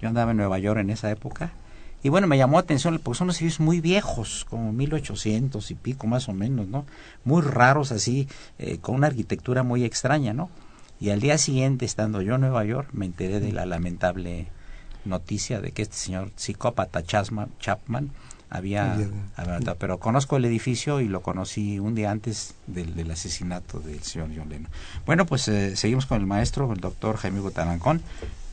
Yo 0.00 0.08
andaba 0.08 0.30
en 0.30 0.38
Nueva 0.38 0.58
York 0.58 0.80
en 0.80 0.88
esa 0.88 1.10
época 1.10 1.52
y 2.02 2.08
bueno, 2.08 2.26
me 2.26 2.38
llamó 2.38 2.58
la 2.58 2.60
atención 2.60 2.98
porque 3.02 3.18
son 3.18 3.26
unos 3.26 3.40
edificios 3.40 3.60
muy 3.60 3.80
viejos, 3.80 4.46
como 4.48 4.72
1800 4.72 5.70
y 5.70 5.74
pico 5.74 6.06
más 6.06 6.28
o 6.28 6.32
menos, 6.32 6.68
¿no? 6.68 6.86
Muy 7.24 7.42
raros 7.42 7.92
así, 7.92 8.28
eh, 8.58 8.78
con 8.78 8.94
una 8.94 9.08
arquitectura 9.08 9.62
muy 9.62 9.84
extraña, 9.84 10.32
¿no? 10.32 10.50
Y 11.00 11.10
al 11.10 11.20
día 11.20 11.36
siguiente, 11.36 11.84
estando 11.84 12.22
yo 12.22 12.36
en 12.36 12.42
Nueva 12.42 12.64
York, 12.64 12.88
me 12.92 13.06
enteré 13.06 13.40
de 13.40 13.52
la 13.52 13.66
lamentable 13.66 14.46
noticia 15.04 15.60
de 15.60 15.72
que 15.72 15.82
este 15.82 15.96
señor 15.96 16.30
psicópata 16.36 17.02
Chapman 17.02 18.10
había, 18.48 18.96
pero 19.78 19.98
conozco 19.98 20.36
el 20.36 20.44
edificio 20.44 21.00
y 21.00 21.08
lo 21.08 21.20
conocí 21.20 21.78
un 21.78 21.94
día 21.94 22.10
antes 22.10 22.54
del, 22.66 23.10
asesinato 23.10 23.80
del 23.80 24.02
señor 24.02 24.30
John 24.36 24.48
Lennon. 24.48 24.70
Bueno, 25.04 25.26
pues 25.26 25.48
eh, 25.48 25.76
seguimos 25.76 26.06
con 26.06 26.20
el 26.20 26.26
maestro, 26.26 26.72
el 26.72 26.80
doctor 26.80 27.16
Jaime 27.16 27.40
Gutanancón 27.40 28.02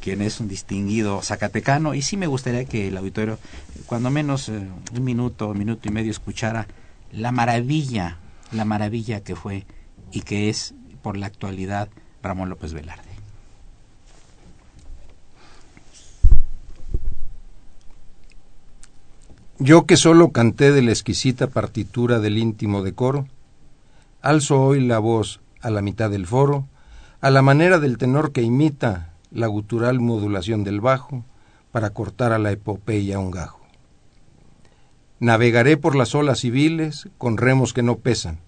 quien 0.04 0.22
es 0.22 0.42
un 0.42 0.50
distinguido 0.50 1.22
zacatecano, 1.22 1.94
y 1.94 2.02
sí 2.02 2.18
me 2.18 2.28
gustaría 2.28 2.66
que 2.66 2.90
el 2.90 2.98
auditorio, 2.98 3.40
cuando 3.86 4.10
menos 4.10 4.50
eh, 4.50 4.68
un 4.94 5.04
minuto, 5.04 5.54
minuto 5.54 5.88
y 5.88 5.92
medio, 5.94 6.12
escuchara 6.12 6.68
la 7.14 7.32
maravilla, 7.32 8.18
la 8.52 8.66
maravilla 8.66 9.22
que 9.22 9.38
fue 9.38 9.66
y 10.12 10.22
que 10.22 10.50
es 10.50 10.76
por 11.02 11.16
la 11.16 11.28
actualidad 11.28 11.88
Ramón 12.22 12.50
López 12.50 12.74
Velarde. 12.74 13.14
Yo 19.58 19.86
que 19.86 19.96
solo 19.96 20.34
canté 20.34 20.74
de 20.74 20.82
la 20.82 20.92
exquisita 20.92 21.48
partitura 21.48 22.20
del 22.20 22.38
íntimo 22.38 22.84
decoro, 22.84 23.30
alzo 24.22 24.62
hoy 24.62 24.82
la 24.82 25.00
voz 25.00 25.40
a 25.62 25.70
la 25.70 25.82
mitad 25.82 26.10
del 26.10 26.28
foro, 26.28 26.68
a 27.22 27.30
la 27.30 27.42
manera 27.42 27.80
del 27.80 27.98
tenor 27.98 28.34
que 28.34 28.42
imita 28.42 29.13
la 29.34 29.48
gutural 29.48 30.00
modulación 30.00 30.64
del 30.64 30.80
bajo 30.80 31.26
para 31.72 31.90
cortar 31.90 32.32
a 32.32 32.40
la 32.40 32.52
epopeya 32.52 33.20
un 33.20 33.32
gajo. 33.32 33.60
Navegaré 35.20 35.76
por 35.76 35.96
las 35.96 36.14
olas 36.16 36.40
civiles 36.40 37.10
con 37.18 37.38
remos 37.38 37.74
que 37.74 37.82
no 37.82 37.98
pesan, 37.98 38.40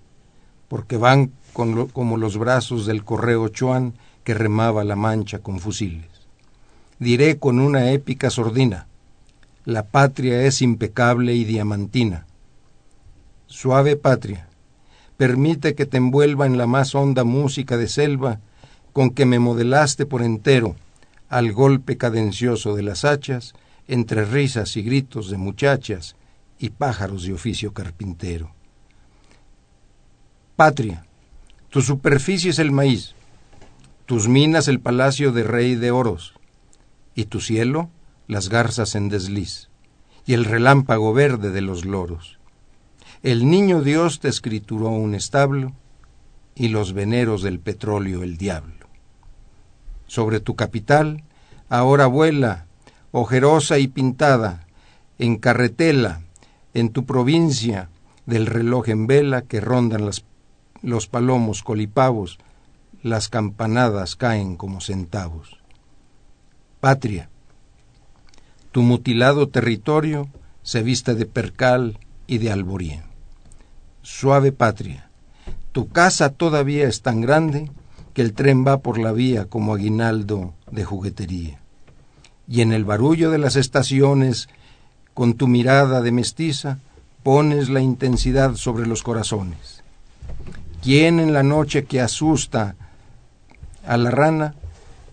porque 0.67 0.97
van 0.97 1.31
como 1.53 2.17
los 2.17 2.37
brazos 2.37 2.85
del 2.85 3.03
correo 3.03 3.47
Chuan 3.47 3.93
que 4.23 4.33
remaba 4.33 4.83
la 4.83 4.95
mancha 4.95 5.39
con 5.39 5.59
fusiles. 5.59 6.27
Diré 6.99 7.39
con 7.39 7.59
una 7.59 7.91
épica 7.91 8.29
sordina, 8.29 8.87
la 9.63 9.87
patria 9.87 10.43
es 10.43 10.61
impecable 10.61 11.33
y 11.33 11.45
diamantina. 11.45 12.27
Suave 13.47 13.95
patria, 13.95 14.47
permite 15.17 15.75
que 15.75 15.85
te 15.85 15.97
envuelva 15.97 16.45
en 16.45 16.57
la 16.57 16.67
más 16.67 16.93
honda 16.93 17.23
música 17.23 17.77
de 17.77 17.87
selva 17.87 18.39
con 18.95 19.09
que 19.09 19.25
me 19.25 19.39
modelaste 19.39 20.05
por 20.05 20.21
entero, 20.21 20.77
al 21.27 21.51
golpe 21.51 21.97
cadencioso 21.97 22.75
de 22.75 22.81
las 22.83 23.03
hachas, 23.03 23.53
entre 23.89 24.23
risas 24.23 24.77
y 24.77 24.83
gritos 24.83 25.29
de 25.29 25.35
muchachas 25.35 26.15
y 26.59 26.69
pájaros 26.69 27.23
de 27.23 27.33
oficio 27.33 27.73
carpintero. 27.73 28.53
Patria, 30.55 31.05
tu 31.69 31.81
superficie 31.81 32.51
es 32.51 32.59
el 32.59 32.71
maíz, 32.71 33.15
tus 34.05 34.29
minas 34.29 34.69
el 34.69 34.79
palacio 34.79 35.33
de 35.33 35.43
rey 35.43 35.75
de 35.75 35.91
oros, 35.91 36.33
y 37.15 37.25
tu 37.25 37.41
cielo 37.41 37.89
las 38.27 38.47
garzas 38.47 38.95
en 38.95 39.09
desliz, 39.09 39.67
y 40.25 40.35
el 40.35 40.45
relámpago 40.45 41.13
verde 41.13 41.51
de 41.51 41.59
los 41.59 41.83
loros. 41.83 42.39
El 43.23 43.49
niño 43.49 43.81
Dios 43.81 44.21
te 44.21 44.29
escrituró 44.29 44.87
un 44.87 45.15
establo, 45.15 45.73
y 46.55 46.69
los 46.69 46.93
veneros 46.93 47.41
del 47.41 47.59
petróleo 47.59 48.23
el 48.23 48.37
diablo 48.37 48.84
sobre 50.07 50.39
tu 50.39 50.55
capital, 50.55 51.23
ahora 51.69 52.07
vuela, 52.07 52.65
ojerosa 53.11 53.79
y 53.79 53.87
pintada, 53.87 54.67
en 55.17 55.37
carretela, 55.37 56.21
en 56.73 56.89
tu 56.89 57.05
provincia, 57.05 57.89
del 58.25 58.47
reloj 58.47 58.89
en 58.89 59.07
vela 59.07 59.43
que 59.43 59.61
rondan 59.61 60.09
los 60.81 61.07
palomos 61.07 61.63
colipavos, 61.63 62.39
las 63.03 63.29
campanadas 63.29 64.15
caen 64.15 64.55
como 64.57 64.81
centavos. 64.81 65.59
Patria, 66.79 67.29
tu 68.71 68.81
mutilado 68.81 69.47
territorio 69.47 70.27
se 70.63 70.81
viste 70.81 71.13
de 71.15 71.25
percal 71.25 71.99
y 72.27 72.39
de 72.39 72.51
alboría. 72.51 73.05
Suave 74.01 74.51
patria, 74.51 75.09
tu 75.71 75.89
casa 75.89 76.31
todavía 76.31 76.87
es 76.87 77.01
tan 77.01 77.21
grande 77.21 77.71
que 78.15 78.21
el 78.21 78.33
tren 78.33 78.65
va 78.65 78.79
por 78.79 78.97
la 78.97 79.11
vía 79.11 79.45
como 79.45 79.75
aguinaldo 79.75 80.53
de 80.71 80.85
juguetería. 80.85 81.59
Y 82.47 82.61
en 82.61 82.71
el 82.71 82.85
barullo 82.85 83.29
de 83.29 83.37
las 83.37 83.57
estaciones, 83.57 84.47
con 85.13 85.33
tu 85.33 85.47
mirada 85.47 86.01
de 86.01 86.13
mestiza, 86.13 86.79
pones 87.23 87.67
la 87.67 87.81
intensidad 87.81 88.55
sobre 88.55 88.87
los 88.87 89.03
corazones. 89.03 89.83
¿Quién 90.81 91.19
en 91.19 91.33
la 91.33 91.43
noche 91.43 91.83
que 91.83 91.99
asusta 91.99 92.75
a 93.85 93.97
la 93.97 94.11
rana 94.11 94.55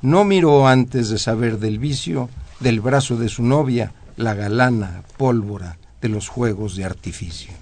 no 0.01 0.23
miró 0.23 0.69
antes 0.69 1.09
de 1.09 1.19
saber 1.19 1.59
del 1.59 1.81
vicio 1.81 2.31
del 2.61 2.81
brazo 2.81 3.17
de 3.17 3.29
su 3.29 3.43
novia 3.43 3.93
la 4.17 4.35
galana 4.35 5.03
pólvora 5.17 5.77
de 6.01 6.09
los 6.09 6.29
juegos 6.29 6.77
de 6.77 6.85
artificio? 6.85 7.53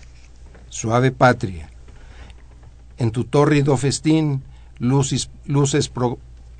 Suave 0.68 1.12
patria, 1.12 1.70
en 2.98 3.10
tu 3.10 3.24
tórrido 3.24 3.78
festín 3.78 4.42
luces, 4.80 5.30
luces 5.46 5.92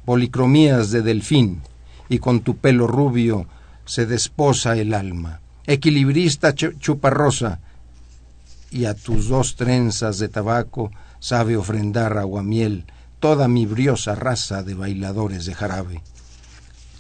policromías 0.05 0.93
de 0.93 1.03
delfín, 1.03 1.63
y 2.09 2.19
con 2.19 2.41
tu 2.41 2.57
pelo 2.57 2.87
rubio 2.87 3.47
se 3.85 4.07
desposa 4.07 4.77
el 4.77 4.95
alma. 4.95 5.41
Equilibrista 5.67 6.55
chuparrosa, 6.55 7.59
y 8.71 8.85
a 8.85 8.95
tus 8.95 9.29
dos 9.29 9.57
trenzas 9.57 10.19
de 10.19 10.29
tabaco 10.29 10.93
sabe 11.19 11.57
ofrendar 11.57 12.17
aguamiel 12.19 12.85
toda 13.19 13.49
mi 13.49 13.67
briosa 13.67 14.15
raza 14.15 14.63
de 14.63 14.75
bailadores 14.75 15.45
de 15.45 15.55
jarabe. 15.55 16.03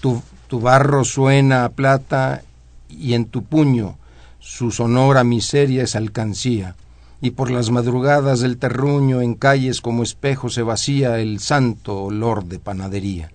Tu, 0.00 0.20
tu 0.48 0.60
barro 0.60 1.04
suena 1.04 1.64
a 1.64 1.68
plata 1.70 2.42
y 2.88 3.14
en 3.14 3.26
tu 3.26 3.44
puño 3.44 3.96
su 4.40 4.70
sonora 4.70 5.22
miseria 5.22 5.84
es 5.84 5.94
alcancía 5.94 6.74
y 7.20 7.32
por 7.32 7.50
las 7.50 7.70
madrugadas 7.70 8.40
del 8.40 8.56
terruño 8.56 9.20
en 9.20 9.34
calles 9.34 9.80
como 9.80 10.02
espejo 10.02 10.48
se 10.48 10.62
vacía 10.62 11.18
el 11.18 11.40
santo 11.40 12.04
olor 12.04 12.46
de 12.46 12.58
panadería. 12.58 13.30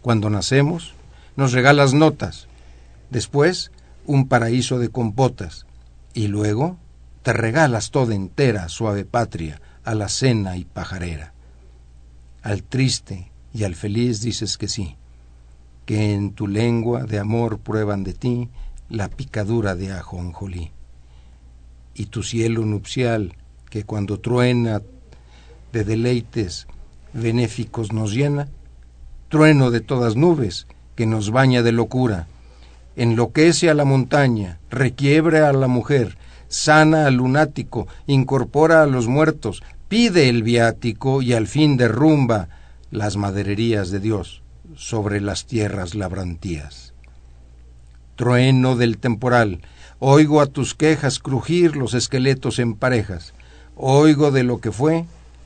Cuando 0.00 0.30
nacemos, 0.30 0.94
nos 1.36 1.52
regalas 1.52 1.92
notas, 1.92 2.48
después 3.10 3.70
un 4.06 4.28
paraíso 4.28 4.78
de 4.78 4.88
compotas, 4.88 5.66
y 6.14 6.28
luego 6.28 6.78
te 7.22 7.32
regalas 7.32 7.90
toda 7.90 8.14
entera, 8.14 8.68
suave 8.68 9.04
patria, 9.04 9.60
a 9.84 9.94
la 9.94 10.08
cena 10.08 10.56
y 10.56 10.64
pajarera. 10.64 11.32
Al 12.42 12.62
triste 12.62 13.30
y 13.52 13.64
al 13.64 13.74
feliz 13.74 14.22
dices 14.22 14.56
que 14.56 14.68
sí, 14.68 14.96
que 15.84 16.14
en 16.14 16.32
tu 16.32 16.48
lengua 16.48 17.04
de 17.04 17.18
amor 17.18 17.58
prueban 17.58 18.04
de 18.04 18.14
ti 18.14 18.48
la 18.88 19.08
picadura 19.08 19.74
de 19.74 19.92
ajonjolí 19.92 20.72
y 21.94 22.06
tu 22.06 22.22
cielo 22.22 22.64
nupcial, 22.64 23.34
que 23.70 23.84
cuando 23.84 24.20
truena 24.20 24.82
de 25.72 25.84
deleites 25.84 26.66
benéficos 27.12 27.92
nos 27.92 28.12
llena, 28.12 28.48
trueno 29.28 29.70
de 29.70 29.80
todas 29.80 30.16
nubes 30.16 30.66
que 30.94 31.06
nos 31.06 31.30
baña 31.30 31.62
de 31.62 31.72
locura, 31.72 32.26
enloquece 32.96 33.70
a 33.70 33.74
la 33.74 33.84
montaña, 33.84 34.58
requiebra 34.70 35.48
a 35.48 35.52
la 35.52 35.68
mujer, 35.68 36.18
sana 36.48 37.06
al 37.06 37.14
lunático, 37.14 37.88
incorpora 38.06 38.82
a 38.82 38.86
los 38.86 39.08
muertos, 39.08 39.62
pide 39.88 40.28
el 40.28 40.42
viático 40.42 41.22
y 41.22 41.32
al 41.32 41.46
fin 41.46 41.76
derrumba 41.76 42.48
las 42.90 43.16
madererías 43.16 43.90
de 43.90 44.00
Dios 44.00 44.42
sobre 44.76 45.20
las 45.20 45.46
tierras 45.46 45.94
labrantías. 45.94 46.92
Trueno 48.16 48.76
del 48.76 48.98
temporal, 48.98 49.62
Oigo 50.04 50.40
a 50.40 50.46
tus 50.46 50.74
quejas 50.74 51.20
crujir 51.20 51.76
los 51.76 51.94
esqueletos 51.94 52.58
en 52.58 52.74
parejas. 52.74 53.34
Oigo 53.76 54.32
de 54.32 54.42
lo 54.42 54.58
que 54.58 54.72
fue, 54.72 55.04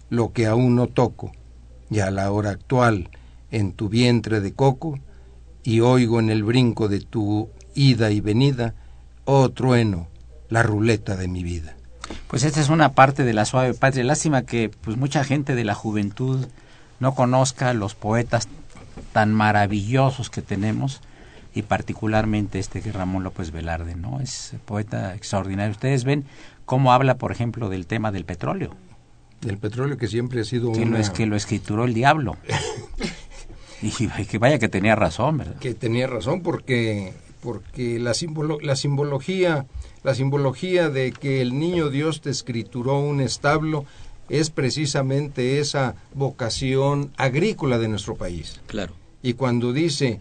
lo 0.08 0.32
que 0.32 0.46
aún 0.46 0.76
no 0.76 0.86
toco. 0.86 1.32
Y 1.90 1.98
a 1.98 2.10
la 2.10 2.32
hora 2.32 2.52
actual, 2.52 3.10
en 3.50 3.74
tu 3.74 3.90
vientre 3.90 4.40
de 4.40 4.54
coco, 4.54 4.98
y 5.62 5.80
oigo 5.80 6.20
en 6.20 6.30
el 6.30 6.42
brinco 6.42 6.88
de 6.88 7.00
tu 7.00 7.50
ida 7.74 8.10
y 8.10 8.22
venida, 8.22 8.72
oh 9.26 9.50
trueno, 9.50 10.08
la 10.48 10.62
ruleta 10.62 11.16
de 11.16 11.28
mi 11.28 11.42
vida. 11.42 11.76
Pues 12.26 12.42
esta 12.42 12.62
es 12.62 12.70
una 12.70 12.94
parte 12.94 13.24
de 13.24 13.34
la 13.34 13.44
suave 13.44 13.74
patria. 13.74 14.04
Lástima 14.04 14.46
que 14.46 14.70
pues 14.70 14.96
mucha 14.96 15.22
gente 15.22 15.54
de 15.54 15.64
la 15.64 15.74
juventud 15.74 16.46
no 16.98 17.14
conozca 17.14 17.74
los 17.74 17.94
poetas 17.94 18.48
tan 19.12 19.34
maravillosos 19.34 20.30
que 20.30 20.40
tenemos 20.40 21.02
y 21.56 21.62
particularmente 21.62 22.58
este 22.58 22.82
que 22.82 22.92
Ramón 22.92 23.24
López 23.24 23.50
Velarde, 23.50 23.96
¿no? 23.96 24.20
Es 24.20 24.52
poeta 24.66 25.14
extraordinario. 25.14 25.72
Ustedes 25.72 26.04
ven 26.04 26.26
cómo 26.66 26.92
habla, 26.92 27.16
por 27.16 27.32
ejemplo, 27.32 27.70
del 27.70 27.86
tema 27.86 28.12
del 28.12 28.26
petróleo. 28.26 28.74
Del 29.40 29.56
petróleo 29.56 29.96
que 29.96 30.06
siempre 30.06 30.42
ha 30.42 30.44
sido 30.44 30.72
que 30.72 30.84
Lo 30.84 30.98
es, 30.98 31.08
que 31.08 31.24
lo 31.24 31.34
escrituró 31.34 31.86
el 31.86 31.94
diablo. 31.94 32.36
y 33.82 33.90
que 33.90 34.36
vaya 34.36 34.58
que 34.58 34.68
tenía 34.68 34.96
razón, 34.96 35.38
¿verdad? 35.38 35.56
Que 35.56 35.72
tenía 35.72 36.06
razón 36.06 36.42
porque 36.42 37.14
porque 37.40 37.98
la, 37.98 38.12
la 38.62 38.76
simbología 38.76 39.64
la 40.02 40.14
simbología 40.14 40.90
de 40.90 41.12
que 41.12 41.40
el 41.40 41.58
niño 41.58 41.88
Dios 41.88 42.20
te 42.20 42.28
escrituró 42.28 42.98
un 42.98 43.22
establo 43.22 43.86
es 44.28 44.50
precisamente 44.50 45.58
esa 45.58 45.94
vocación 46.12 47.12
agrícola 47.16 47.78
de 47.78 47.88
nuestro 47.88 48.14
país. 48.14 48.60
Claro. 48.66 48.92
Y 49.22 49.34
cuando 49.34 49.72
dice 49.72 50.20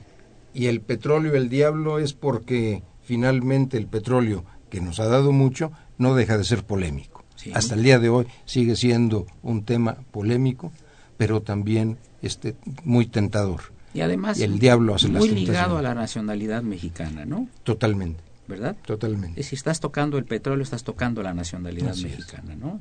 y 0.55 0.67
el 0.67 0.81
petróleo 0.81 1.35
el 1.35 1.49
diablo 1.49 1.99
es 1.99 2.13
porque 2.13 2.81
finalmente 3.03 3.77
el 3.77 3.87
petróleo 3.87 4.45
que 4.69 4.79
nos 4.79 4.99
ha 4.99 5.05
dado 5.05 5.31
mucho 5.31 5.71
no 5.97 6.15
deja 6.15 6.37
de 6.37 6.45
ser 6.45 6.63
polémico. 6.63 7.23
Hasta 7.53 7.75
el 7.75 7.83
día 7.83 7.99
de 7.99 8.09
hoy 8.09 8.25
sigue 8.45 8.75
siendo 8.75 9.27
un 9.43 9.63
tema 9.65 9.97
polémico, 10.11 10.71
pero 11.17 11.41
también 11.41 11.97
este 12.21 12.55
muy 12.83 13.05
tentador. 13.05 13.61
Y 13.93 14.01
además, 14.01 14.39
el 14.39 14.57
diablo 14.57 14.95
hace 14.95 15.09
muy 15.09 15.29
ligado 15.29 15.77
a 15.77 15.81
la 15.81 15.93
nacionalidad 15.93 16.63
mexicana, 16.63 17.25
¿no? 17.25 17.47
Totalmente. 17.63 18.23
¿Verdad? 18.47 18.75
Totalmente. 18.85 19.39
Es, 19.39 19.47
si 19.47 19.55
estás 19.55 19.79
tocando 19.79 20.17
el 20.17 20.25
petróleo, 20.25 20.63
estás 20.63 20.83
tocando 20.83 21.21
la 21.21 21.33
nacionalidad 21.33 21.95
mexicana, 21.97 22.55
¿no? 22.55 22.79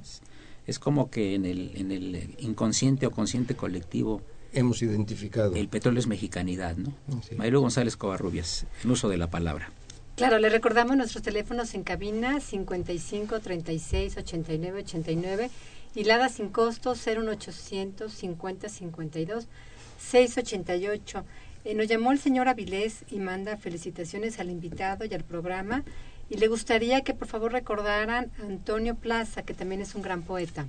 Es, 0.67 0.79
como 0.79 1.11
que 1.11 1.35
en 1.35 1.45
el, 1.45 1.73
en 1.75 1.91
el 1.91 2.35
inconsciente 2.39 3.07
o 3.07 3.11
consciente 3.11 3.55
colectivo 3.55 4.23
hemos 4.55 4.83
identificado. 4.83 5.55
El 5.55 5.69
petróleo 5.69 6.01
es 6.01 6.07
mexicanidad, 6.07 6.77
¿no? 6.77 6.93
Sí. 7.29 7.37
González 7.37 7.97
Covarrubias, 7.97 8.67
en 8.83 8.91
uso 8.91 9.09
de 9.09 9.17
la 9.17 9.31
palabra. 9.31 9.71
Claro, 10.17 10.39
le 10.39 10.49
recordamos 10.49 10.97
nuestros 10.97 11.23
teléfonos 11.25 11.75
en 11.75 11.83
cabina 11.83 12.41
55 12.41 13.41
36 13.41 14.17
89 14.17 14.81
89 14.81 15.51
y 15.97 16.05
Lada 16.05 16.29
sin 16.29 16.51
costo 16.51 16.95
01800 16.95 18.13
50 18.13 18.69
52 18.69 19.47
688. 19.99 21.25
Eh, 21.65 21.75
nos 21.75 21.89
llamó 21.89 22.13
el 22.13 22.19
señor 22.19 22.49
Avilés 22.49 23.05
y 23.11 23.19
manda 23.19 23.57
felicitaciones 23.57 24.39
al 24.39 24.51
invitado 24.51 25.05
y 25.05 25.15
al 25.15 25.25
programa 25.25 25.83
y 26.31 26.37
le 26.37 26.49
gustaría 26.49 27.03
que 27.03 27.15
por 27.15 27.29
favor 27.29 27.53
recordaran 27.53 28.31
a 28.41 28.45
Antonio 28.45 28.95
Plaza, 28.95 29.43
que 29.43 29.55
también 29.55 29.81
es 29.81 29.95
un 29.95 30.03
gran 30.03 30.23
poeta. 30.23 30.67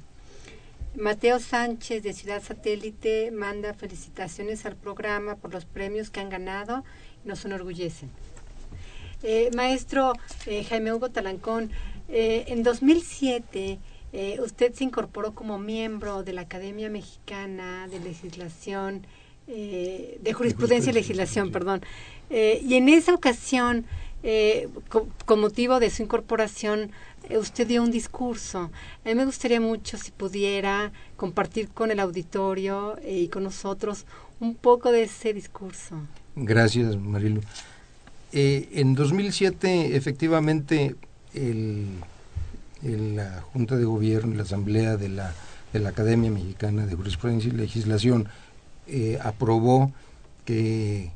Mateo 0.97 1.39
Sánchez 1.39 2.03
de 2.03 2.13
Ciudad 2.13 2.41
Satélite 2.41 3.29
manda 3.31 3.73
felicitaciones 3.73 4.65
al 4.65 4.77
programa 4.77 5.35
por 5.35 5.53
los 5.53 5.65
premios 5.65 6.09
que 6.09 6.21
han 6.21 6.29
ganado 6.29 6.83
y 7.23 7.27
nos 7.27 7.43
enorgullecen. 7.43 8.09
Eh, 9.23 9.49
maestro 9.55 10.13
eh, 10.45 10.63
Jaime 10.63 10.93
Hugo 10.93 11.09
Talancón, 11.09 11.71
eh, 12.09 12.45
en 12.47 12.63
2007 12.63 13.79
usted 14.39 14.73
se 14.73 14.85
incorporó 14.85 15.35
como 15.35 15.59
miembro 15.59 16.23
de 16.23 16.31
la 16.31 16.41
Academia 16.41 16.89
Mexicana 16.89 17.89
de 17.89 17.99
Legislación 17.99 19.05
de 19.45 20.33
jurisprudencia 20.33 20.91
y 20.91 20.93
legislación, 20.93 21.51
perdón. 21.51 21.81
Y 22.29 22.75
en 22.75 22.87
esa 22.87 23.13
ocasión, 23.13 23.85
eh, 24.27 24.69
con 25.25 25.39
motivo 25.39 25.79
de 25.79 25.91
su 25.91 26.01
incorporación, 26.01 26.89
usted 27.29 27.67
dio 27.67 27.83
un 27.83 27.91
discurso. 27.91 28.71
A 29.03 29.07
mí 29.07 29.13
me 29.13 29.23
gustaría 29.23 29.61
mucho 29.61 29.97
si 29.97 30.09
pudiera 30.09 30.91
compartir 31.15 31.69
con 31.69 31.91
el 31.91 31.99
auditorio 31.99 32.97
y 33.07 33.27
con 33.27 33.43
nosotros 33.43 34.05
un 34.39 34.55
poco 34.55 34.91
de 34.91 35.03
ese 35.03 35.31
discurso. 35.31 35.95
Gracias, 36.35 36.97
Marilu. 36.97 37.41
en 38.31 38.95
2007, 38.95 39.95
efectivamente, 39.95 40.95
la 42.81 43.41
Junta 43.53 43.75
de 43.75 43.85
Gobierno 43.85 44.33
la 44.33 44.41
Asamblea 44.41 44.97
de 44.97 45.09
la, 45.09 45.35
de 45.71 45.79
la 45.79 45.89
Academia 45.89 46.31
Mexicana 46.31 46.87
de 46.87 46.95
Jurisprudencia 46.95 47.49
y 47.49 47.57
Legislación 47.57 48.27
eh, 48.87 49.19
aprobó 49.21 49.93
que 50.45 51.11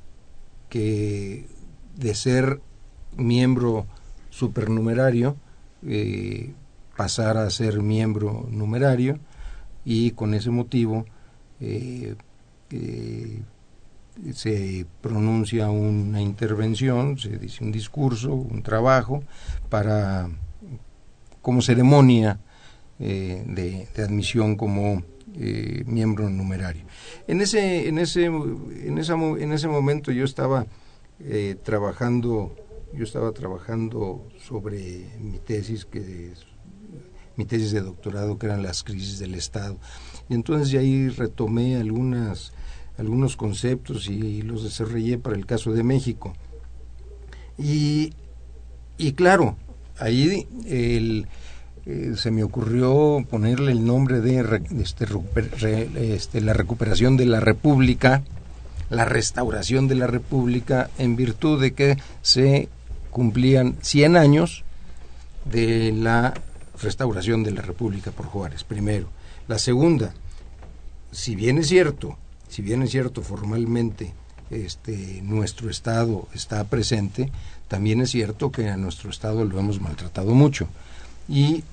de 0.70 2.16
ser 2.16 2.62
miembro 3.20 3.86
supernumerario 4.30 5.36
eh, 5.86 6.54
pasara 6.96 7.44
a 7.44 7.50
ser 7.50 7.82
miembro 7.82 8.48
numerario 8.50 9.20
y 9.86 10.12
con 10.12 10.34
ese 10.34 10.50
motivo 10.50 11.06
eh, 11.60 12.16
se 14.34 14.86
pronuncia 15.02 15.70
una 15.70 16.22
intervención, 16.22 17.18
se 17.18 17.38
dice 17.38 17.64
un 17.64 17.72
discurso, 17.72 18.34
un 18.34 18.62
trabajo 18.62 19.24
para 19.70 20.30
como 21.42 21.62
ceremonia 21.62 22.40
de, 23.00 23.88
admisión 23.98 24.56
como 24.56 25.02
eh, 25.36 25.84
miembro 25.86 26.30
numerario. 26.30 26.84
En 27.28 27.40
ese, 27.42 27.88
en 27.88 28.00
ese, 28.00 28.26
en 28.26 28.98
esa, 28.98 29.14
en 29.14 29.54
ese 29.54 29.68
momento 29.68 30.12
yo 30.12 30.26
estaba 30.26 30.66
eh, 31.20 31.56
trabajando, 31.64 32.56
yo 32.94 33.04
estaba 33.04 33.32
trabajando 33.32 34.28
sobre 34.40 35.08
mi 35.20 35.40
tesis 35.40 35.86
que 35.86 36.34
mi 37.36 37.46
tesis 37.46 37.72
de 37.72 37.82
doctorado 37.82 38.38
que 38.38 38.48
eran 38.48 38.64
las 38.64 38.84
crisis 38.84 39.20
del 39.20 39.34
Estado. 39.36 39.78
Y 40.28 40.34
entonces 40.34 40.72
de 40.72 40.80
ahí 40.80 41.10
retomé 41.10 41.78
algunas 41.78 42.52
algunos 42.98 43.38
conceptos 43.38 44.10
y 44.10 44.42
los 44.42 44.64
desarrollé 44.64 45.18
para 45.18 45.38
el 45.38 45.46
caso 45.46 45.72
de 45.72 45.84
México. 45.84 46.34
Y, 47.58 48.14
y 48.98 49.14
claro 49.14 49.56
ahí 49.98 50.48
el 50.66 51.28
eh, 51.86 52.14
se 52.16 52.30
me 52.30 52.44
ocurrió 52.44 53.26
ponerle 53.30 53.72
el 53.72 53.86
nombre 53.86 54.22
de 54.22 54.62
este, 54.80 55.08
este, 56.14 56.42
la 56.42 56.54
recuperación 56.54 57.18
de 57.18 57.26
la 57.26 57.40
República, 57.40 58.22
la 58.90 59.06
restauración 59.06 59.88
de 59.88 59.96
la 59.96 60.06
República, 60.06 60.90
en 60.98 61.16
virtud 61.16 61.60
de 61.60 61.72
que 61.72 61.98
se 62.22 62.70
cumplían 63.20 63.76
100 63.82 64.16
años 64.16 64.64
de 65.44 65.92
la 65.92 66.34
restauración 66.82 67.44
de 67.44 67.52
la 67.52 67.62
República 67.62 68.12
por 68.12 68.28
Juárez, 68.28 68.64
primero. 68.64 69.10
La 69.50 69.60
segunda, 69.60 70.14
si 71.12 71.36
bien 71.36 71.58
es 71.58 71.68
cierto, 71.68 72.18
si 72.48 72.62
bien 72.62 72.82
es 72.82 72.92
cierto 72.92 73.22
formalmente 73.22 74.14
este, 74.50 75.20
nuestro 75.22 75.70
Estado 75.70 76.30
está 76.34 76.64
presente, 76.64 77.30
también 77.68 78.00
es 78.00 78.12
cierto 78.12 78.54
que 78.54 78.70
a 78.70 78.78
nuestro 78.78 79.10
Estado 79.10 79.44
lo 79.44 79.60
hemos 79.60 79.82
maltratado 79.82 80.34
mucho 80.34 80.70
y, 81.28 81.66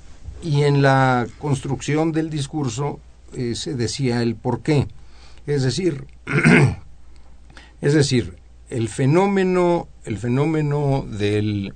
y 0.42 0.64
en 0.64 0.82
la 0.82 1.28
construcción 1.38 2.10
del 2.10 2.28
discurso 2.28 2.98
eh, 3.34 3.54
se 3.54 3.74
decía 3.74 4.20
el 4.20 4.34
por 4.34 4.62
qué. 4.62 4.88
Es 5.46 5.62
decir, 5.62 6.08
es 7.80 7.94
decir, 7.94 8.36
el 8.68 8.88
fenómeno, 8.88 9.88
el 10.04 10.18
fenómeno 10.18 11.06
del 11.08 11.74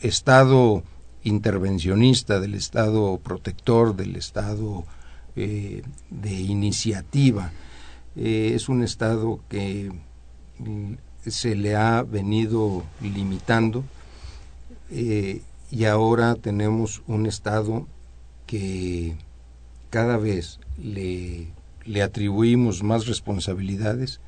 Estado 0.00 0.82
intervencionista, 1.22 2.40
del 2.40 2.54
Estado 2.54 3.18
protector, 3.18 3.96
del 3.96 4.16
Estado 4.16 4.84
eh, 5.36 5.82
de 6.10 6.32
iniciativa, 6.32 7.52
eh, 8.16 8.52
es 8.54 8.68
un 8.68 8.82
Estado 8.82 9.40
que 9.48 9.90
mm, 10.58 10.94
se 11.26 11.54
le 11.54 11.74
ha 11.74 12.02
venido 12.02 12.84
limitando 13.00 13.84
y 14.90 15.86
ahora 15.86 16.36
tenemos 16.36 17.02
un 17.08 17.26
Estado 17.26 17.88
que 18.46 19.16
cada 19.90 20.18
vez 20.18 20.60
le, 20.78 21.48
le 21.84 22.02
atribuimos 22.02 22.82
más 22.82 23.06
responsabilidades 23.06 24.20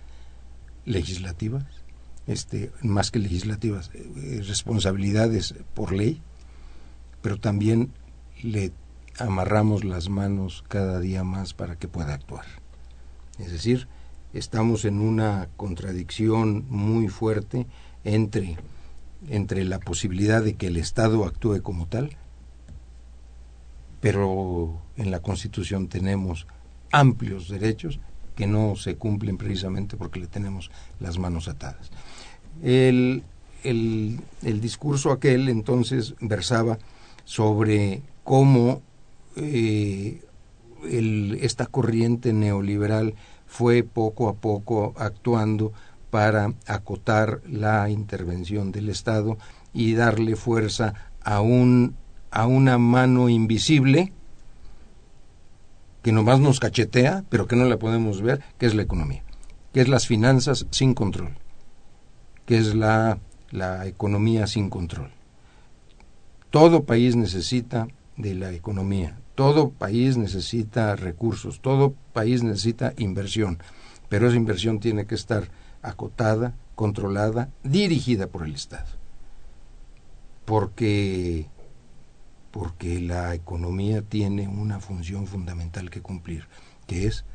legislativas, 0.85 1.64
este, 2.27 2.73
más 2.83 3.11
que 3.11 3.19
legislativas, 3.19 3.91
eh, 3.95 4.43
responsabilidades 4.47 5.55
por 5.75 5.93
ley, 5.93 6.23
pero 7.23 7.39
también 7.39 7.93
le 8.43 8.73
amarramos 9.19 9.85
las 9.85 10.09
manos 10.09 10.65
cada 10.69 11.01
día 11.01 11.25
más 11.25 11.55
para 11.55 11.77
que 11.77 11.89
pueda 11.89 12.15
actuar. 12.15 12.45
Es 13.39 13.51
decir, 13.51 13.89
estamos 14.33 14.85
en 14.85 15.01
una 15.01 15.49
contradicción 15.57 16.67
muy 16.69 17.09
fuerte 17.09 17.67
entre 18.05 18.57
entre 19.29 19.65
la 19.65 19.79
posibilidad 19.79 20.43
de 20.43 20.55
que 20.55 20.69
el 20.69 20.77
Estado 20.77 21.25
actúe 21.25 21.62
como 21.62 21.87
tal, 21.87 22.17
pero 24.01 24.81
en 24.97 25.11
la 25.11 25.21
Constitución 25.21 25.89
tenemos 25.89 26.47
amplios 26.93 27.49
derechos 27.49 27.99
que 28.35 28.47
no 28.47 28.77
se 28.77 28.97
cumplen 28.97 29.39
precisamente 29.39 29.97
porque 29.97 30.21
le 30.21 30.27
tenemos 30.27 30.71
las 31.01 31.19
manos 31.19 31.49
atadas. 31.49 31.91
El, 32.62 33.23
el, 33.64 34.21
el 34.42 34.61
discurso 34.61 35.11
aquel 35.11 35.49
entonces 35.49 36.14
versaba 36.21 36.79
sobre 37.25 38.03
cómo 38.25 38.83
eh, 39.37 40.23
el, 40.88 41.38
esta 41.42 41.66
corriente 41.66 42.33
neoliberal 42.33 43.14
fue 43.47 43.83
poco 43.83 44.29
a 44.29 44.35
poco 44.35 44.95
actuando 44.97 45.73
para 46.11 46.55
acotar 46.66 47.40
la 47.49 47.90
intervención 47.90 48.73
del 48.73 48.88
Estado 48.88 49.37
y 49.73 49.95
darle 49.95 50.37
fuerza 50.37 50.95
a, 51.23 51.40
un, 51.40 51.97
a 52.31 52.47
una 52.47 52.79
mano 52.79 53.29
invisible 53.29 54.12
que 56.03 56.12
nomás 56.12 56.38
nos 56.38 56.61
cachetea, 56.61 57.25
pero 57.29 57.47
que 57.47 57.57
no 57.57 57.64
la 57.64 57.79
podemos 57.79 58.23
ver, 58.23 58.40
que 58.59 58.66
es 58.66 58.75
la 58.75 58.83
economía, 58.83 59.25
que 59.75 59.81
es 59.81 59.88
las 59.88 60.07
finanzas 60.07 60.66
sin 60.71 60.95
control, 60.95 61.37
que 62.47 62.57
es 62.59 62.75
la, 62.75 63.19
la 63.51 63.87
economía 63.87 64.47
sin 64.47 64.71
control. 64.71 65.11
Todo 66.51 66.85
país 66.85 67.17
necesita 67.17 67.89
de 68.17 68.35
la 68.35 68.53
economía, 68.53 69.19
todo 69.35 69.71
país 69.71 70.17
necesita 70.17 70.97
recursos, 70.97 71.61
todo 71.61 71.95
país 72.13 72.43
necesita 72.43 72.95
inversión, 72.97 73.59
pero 74.09 74.29
esa 74.29 74.37
inversión 74.37 74.81
tiene 74.81 75.07
que 75.07 75.15
estar 75.17 75.51
acotada, 75.83 76.55
controlada, 76.75 77.51
dirigida 77.63 78.29
por 78.29 78.45
el 78.45 78.55
Estado. 78.55 78.87
Porque 80.45 81.49
porque 82.57 83.01
la 83.01 83.35
economía 83.35 84.01
tiene 84.01 84.49
una 84.49 84.81
función 84.81 85.27
fundamental 85.27 85.91
que 85.91 86.01
cumplir, 86.01 86.49
que 86.87 87.07
es 87.07 87.27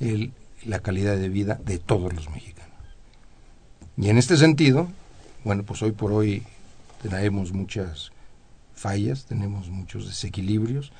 el, 0.00 0.34
la 0.66 0.80
calidad 0.80 1.16
de 1.16 1.30
vida 1.30 1.58
de 1.64 1.78
todos 1.78 2.12
los 2.12 2.28
mexicanos. 2.28 2.65
Y 3.98 4.10
en 4.10 4.18
este 4.18 4.36
sentido, 4.36 4.88
bueno, 5.42 5.62
pues 5.62 5.82
hoy 5.82 5.92
por 5.92 6.12
hoy 6.12 6.42
tenemos 7.02 7.52
muchas 7.52 8.12
fallas, 8.74 9.24
tenemos 9.24 9.70
muchos 9.70 10.06
desequilibrios 10.06 10.92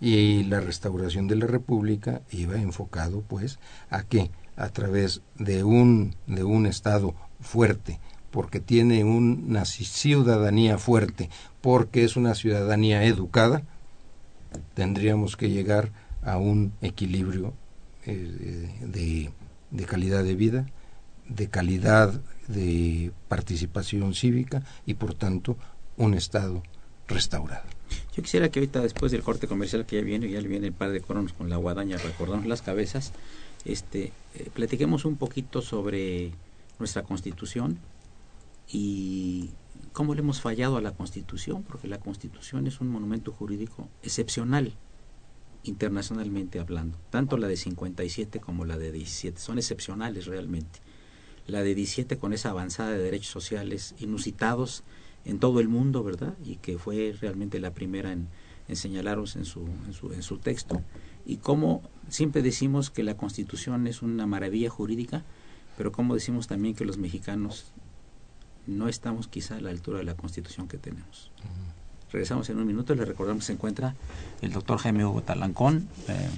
y 0.00 0.44
la 0.44 0.60
restauración 0.60 1.26
de 1.26 1.34
la 1.34 1.46
República 1.46 2.22
iba 2.30 2.54
enfocado 2.56 3.22
pues 3.22 3.58
a 3.90 4.04
que 4.04 4.30
a 4.56 4.68
través 4.68 5.22
de 5.36 5.64
un 5.64 6.14
de 6.28 6.44
un 6.44 6.66
estado 6.66 7.14
fuerte, 7.40 7.98
porque 8.30 8.60
tiene 8.60 9.02
una 9.02 9.64
ciudadanía 9.64 10.78
fuerte, 10.78 11.30
porque 11.60 12.04
es 12.04 12.16
una 12.16 12.36
ciudadanía 12.36 13.02
educada, 13.04 13.62
tendríamos 14.74 15.36
que 15.36 15.50
llegar 15.50 15.90
a 16.22 16.38
un 16.38 16.72
equilibrio 16.82 17.52
eh, 18.06 18.70
de, 18.80 19.30
de 19.70 19.84
calidad 19.86 20.22
de 20.22 20.36
vida, 20.36 20.66
de 21.28 21.48
calidad 21.48 22.20
de 22.46 23.12
participación 23.28 24.14
cívica 24.14 24.62
y 24.86 24.94
por 24.94 25.14
tanto 25.14 25.56
un 25.96 26.14
Estado 26.14 26.62
restaurado. 27.06 27.64
Yo 28.14 28.22
quisiera 28.22 28.48
que 28.50 28.60
ahorita 28.60 28.80
después 28.80 29.12
del 29.12 29.22
corte 29.22 29.46
comercial 29.46 29.86
que 29.86 29.96
ya 29.96 30.02
viene, 30.02 30.28
ya 30.28 30.40
le 30.40 30.48
viene 30.48 30.66
el 30.66 30.72
par 30.72 30.90
de 30.90 31.00
coronos 31.00 31.32
con 31.32 31.48
la 31.48 31.56
guadaña, 31.56 31.96
recordarnos 31.96 32.46
las 32.46 32.62
cabezas, 32.62 33.12
este, 33.64 34.12
eh, 34.34 34.50
platiquemos 34.52 35.04
un 35.04 35.16
poquito 35.16 35.62
sobre 35.62 36.32
nuestra 36.78 37.02
constitución, 37.02 37.78
y 38.70 39.50
cómo 39.92 40.14
le 40.14 40.20
hemos 40.20 40.40
fallado 40.40 40.76
a 40.76 40.82
la 40.82 40.92
Constitución, 40.92 41.62
porque 41.62 41.88
la 41.88 41.98
Constitución 41.98 42.66
es 42.66 42.80
un 42.80 42.88
monumento 42.88 43.32
jurídico 43.32 43.88
excepcional 44.02 44.74
internacionalmente 45.64 46.60
hablando, 46.60 46.98
tanto 47.10 47.36
la 47.36 47.48
de 47.48 47.56
57 47.56 48.40
como 48.40 48.64
la 48.64 48.78
de 48.78 48.92
17, 48.92 49.40
son 49.40 49.58
excepcionales 49.58 50.26
realmente. 50.26 50.80
La 51.48 51.64
de 51.64 51.74
17 51.74 52.18
con 52.18 52.32
esa 52.32 52.50
avanzada 52.50 52.92
de 52.92 52.98
derechos 52.98 53.32
sociales 53.32 53.96
inusitados 53.98 54.84
en 55.24 55.40
todo 55.40 55.58
el 55.58 55.68
mundo, 55.68 56.04
¿verdad? 56.04 56.34
Y 56.44 56.56
que 56.56 56.78
fue 56.78 57.16
realmente 57.20 57.58
la 57.58 57.74
primera 57.74 58.12
en, 58.12 58.28
en 58.68 58.76
señalaros 58.76 59.34
en 59.34 59.44
su, 59.44 59.66
en, 59.86 59.92
su, 59.92 60.12
en 60.12 60.22
su 60.22 60.38
texto. 60.38 60.82
Y 61.26 61.38
cómo 61.38 61.82
siempre 62.08 62.42
decimos 62.42 62.90
que 62.90 63.02
la 63.02 63.16
Constitución 63.16 63.86
es 63.86 64.02
una 64.02 64.26
maravilla 64.26 64.70
jurídica, 64.70 65.24
pero 65.76 65.90
como 65.90 66.14
decimos 66.14 66.46
también 66.46 66.74
que 66.74 66.84
los 66.84 66.98
mexicanos 66.98 67.72
no 68.66 68.88
estamos 68.88 69.26
quizá 69.26 69.56
a 69.56 69.60
la 69.60 69.70
altura 69.70 69.98
de 69.98 70.04
la 70.04 70.14
constitución 70.14 70.68
que 70.68 70.76
tenemos. 70.76 71.32
Regresamos 72.12 72.48
en 72.50 72.58
un 72.58 72.66
minuto 72.66 72.94
y 72.94 72.96
le 72.96 73.04
recordamos 73.04 73.42
que 73.42 73.46
se 73.48 73.52
encuentra 73.52 73.94
el 74.40 74.52
doctor 74.52 74.78
Jaime 74.78 75.04
Hugo 75.04 75.22
Talancón, 75.22 75.88
eh, 76.08 76.28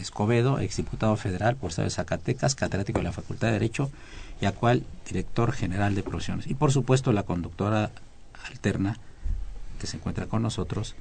Escobedo, 0.00 0.58
exdiputado 0.58 1.16
federal 1.16 1.56
por 1.56 1.70
Estado 1.70 1.86
de 1.86 1.90
Zacatecas, 1.90 2.54
catedrático 2.54 2.98
de 2.98 3.04
la 3.04 3.12
Facultad 3.12 3.48
de 3.48 3.54
Derecho 3.54 3.90
y 4.40 4.46
actual 4.46 4.84
director 5.06 5.52
general 5.52 5.94
de 5.94 6.02
profesiones. 6.02 6.46
Y 6.46 6.54
por 6.54 6.72
supuesto 6.72 7.12
la 7.12 7.24
conductora 7.24 7.90
alterna 8.50 8.98
que 9.80 9.86
se 9.86 9.96
encuentra 9.96 10.26
con 10.26 10.42
nosotros, 10.42 10.94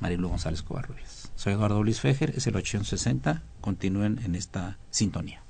Marilu 0.00 0.28
González 0.28 0.62
Covarrubias. 0.62 1.30
Soy 1.36 1.54
Eduardo 1.54 1.82
Luis 1.82 2.00
Fejer, 2.00 2.34
es 2.36 2.46
el 2.46 2.56
860. 2.56 3.42
Continúen 3.60 4.20
en 4.24 4.34
esta 4.34 4.78
sintonía. 4.90 5.42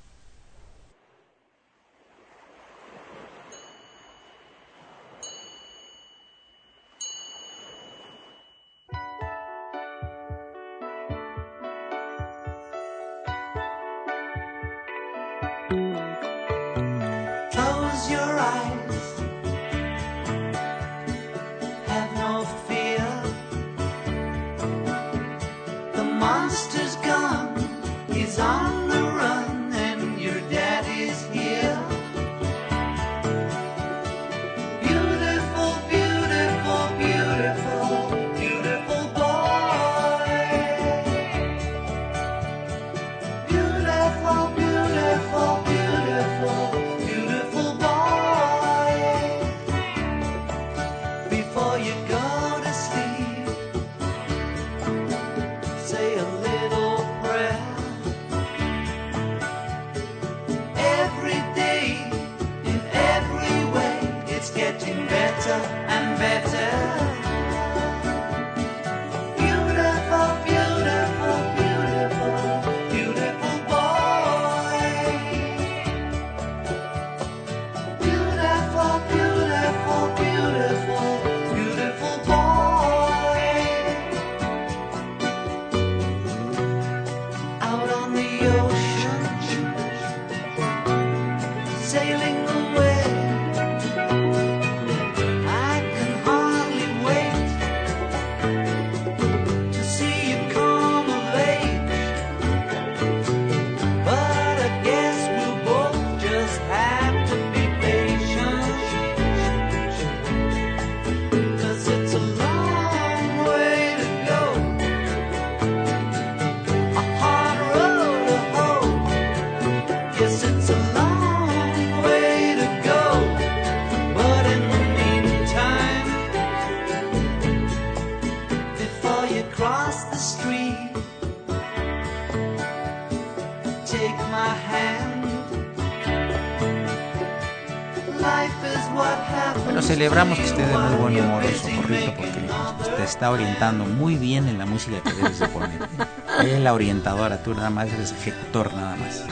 Está 143.21 143.29
orientando 143.29 143.85
muy 143.85 144.15
bien 144.15 144.47
en 144.47 144.57
la 144.57 144.65
música 144.65 144.99
que 145.03 145.13
debes 145.13 145.37
de 145.37 145.47
poner. 145.49 145.79
Ella 146.41 146.57
es 146.57 146.63
la 146.63 146.73
orientadora, 146.73 147.43
tú 147.43 147.53
nada 147.53 147.69
más 147.69 147.87
eres 147.93 148.13
ejecutor 148.13 148.73
nada 148.73 148.95
más. 148.95 149.23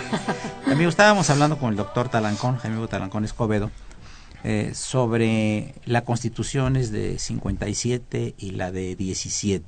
Amigo, 0.68 0.92
estábamos 0.92 1.28
hablando 1.32 1.58
con 1.58 1.72
el 1.72 1.76
doctor 1.76 2.08
Talancón, 2.08 2.58
Jaime 2.58 2.86
Talancón 2.86 3.26
Escobedo, 3.26 3.72
eh, 4.44 4.74
sobre 4.76 5.74
las 5.86 6.04
constituciones 6.04 6.92
de 6.92 7.18
57 7.18 8.36
y 8.38 8.52
la 8.52 8.72
de 8.72 8.96
17. 8.96 9.66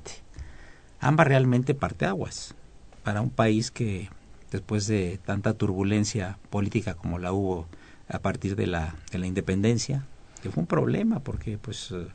Ambas 1.00 1.26
realmente 1.26 1.74
parteaguas 1.74 2.54
para 3.02 3.22
un 3.22 3.32
país 3.32 3.72
que 3.72 4.12
después 4.52 4.86
de 4.86 5.20
tanta 5.26 5.56
turbulencia 5.56 6.38
política 6.52 6.94
como 6.94 7.18
la 7.18 7.34
hubo 7.34 7.66
a 8.08 8.20
partir 8.20 8.56
de 8.56 8.68
la, 8.68 8.94
de 9.12 9.18
la 9.18 9.26
independencia, 9.26 10.06
que 10.44 10.52
fue 10.52 10.62
un 10.62 10.68
problema 10.68 11.22
porque 11.22 11.58
pues 11.58 11.90
eh, 11.92 12.06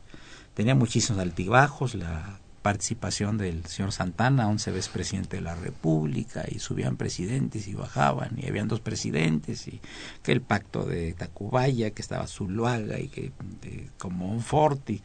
tenía 0.56 0.74
muchísimos 0.74 1.20
altibajos, 1.20 1.94
la 1.94 2.40
participación 2.62 3.36
del 3.36 3.64
señor 3.66 3.92
Santana, 3.92 4.48
once 4.48 4.70
veces 4.70 4.88
presidente 4.88 5.36
de 5.36 5.42
la 5.42 5.54
República, 5.54 6.44
y 6.48 6.58
subían 6.60 6.96
presidentes 6.96 7.68
y 7.68 7.74
bajaban, 7.74 8.36
y 8.38 8.48
habían 8.48 8.66
dos 8.66 8.80
presidentes, 8.80 9.68
y 9.68 9.80
que 10.22 10.32
el 10.32 10.40
pacto 10.40 10.84
de 10.84 11.12
Tacubaya, 11.12 11.90
que 11.90 12.00
estaba 12.00 12.26
Zuluaga, 12.26 12.98
y 12.98 13.08
que 13.08 13.32
como 13.98 14.32
un 14.32 14.40
forti, 14.40 15.02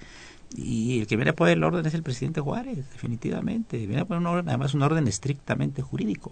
y 0.56 1.02
el 1.02 1.08
que 1.08 1.18
viene 1.18 1.32
a 1.32 1.36
poner 1.36 1.58
el 1.58 1.64
orden 1.66 1.86
es 1.86 1.94
el 1.94 2.02
presidente 2.02 2.40
Juárez, 2.40 2.78
definitivamente, 2.94 3.78
viene 3.86 4.02
a 4.02 4.06
poner 4.06 4.22
un 4.22 4.28
orden, 4.28 4.50
además 4.50 4.74
un 4.74 4.84
orden 4.84 5.08
estrictamente 5.08 5.82
jurídico. 5.82 6.32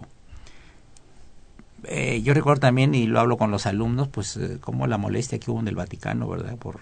Eh, 1.84 2.22
yo 2.22 2.32
recuerdo 2.32 2.60
también, 2.60 2.94
y 2.94 3.06
lo 3.06 3.20
hablo 3.20 3.36
con 3.36 3.50
los 3.50 3.66
alumnos, 3.66 4.08
pues 4.08 4.36
eh, 4.38 4.56
como 4.60 4.86
la 4.86 4.96
molestia 4.96 5.38
que 5.38 5.50
hubo 5.50 5.60
en 5.60 5.68
el 5.68 5.76
Vaticano, 5.76 6.26
¿verdad? 6.26 6.56
Por, 6.56 6.80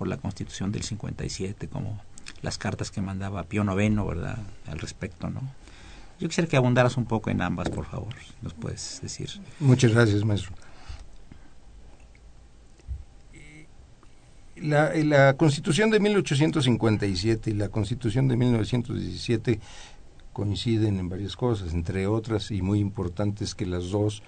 por 0.00 0.08
la 0.08 0.16
constitución 0.16 0.72
del 0.72 0.82
57, 0.82 1.68
como 1.68 2.00
las 2.40 2.56
cartas 2.56 2.90
que 2.90 3.02
mandaba 3.02 3.42
Pío 3.42 3.64
IX, 3.64 3.96
¿verdad? 4.06 4.38
Al 4.66 4.78
respecto, 4.78 5.28
¿no? 5.28 5.42
Yo 6.18 6.26
quisiera 6.26 6.48
que 6.48 6.56
abundaras 6.56 6.96
un 6.96 7.04
poco 7.04 7.28
en 7.28 7.42
ambas, 7.42 7.68
por 7.68 7.84
favor, 7.84 8.14
nos 8.40 8.54
puedes 8.54 9.00
decir. 9.02 9.28
Muchas 9.58 9.92
gracias, 9.92 10.24
maestro. 10.24 10.54
La, 14.56 15.36
Constitución 15.36 15.90
de 15.90 16.00
1857 16.00 17.50
y 17.50 17.52
la 17.52 17.68
Constitución 17.68 18.26
de 18.26 18.38
1917 18.38 19.60
coinciden 20.32 20.98
en 20.98 21.10
varias 21.10 21.36
cosas, 21.36 21.74
entre 21.74 22.06
otras 22.06 22.50
y 22.50 22.62
muy 22.62 22.80
importantes 22.80 23.54
que 23.54 23.66
las 23.66 23.90
dos 23.90 24.22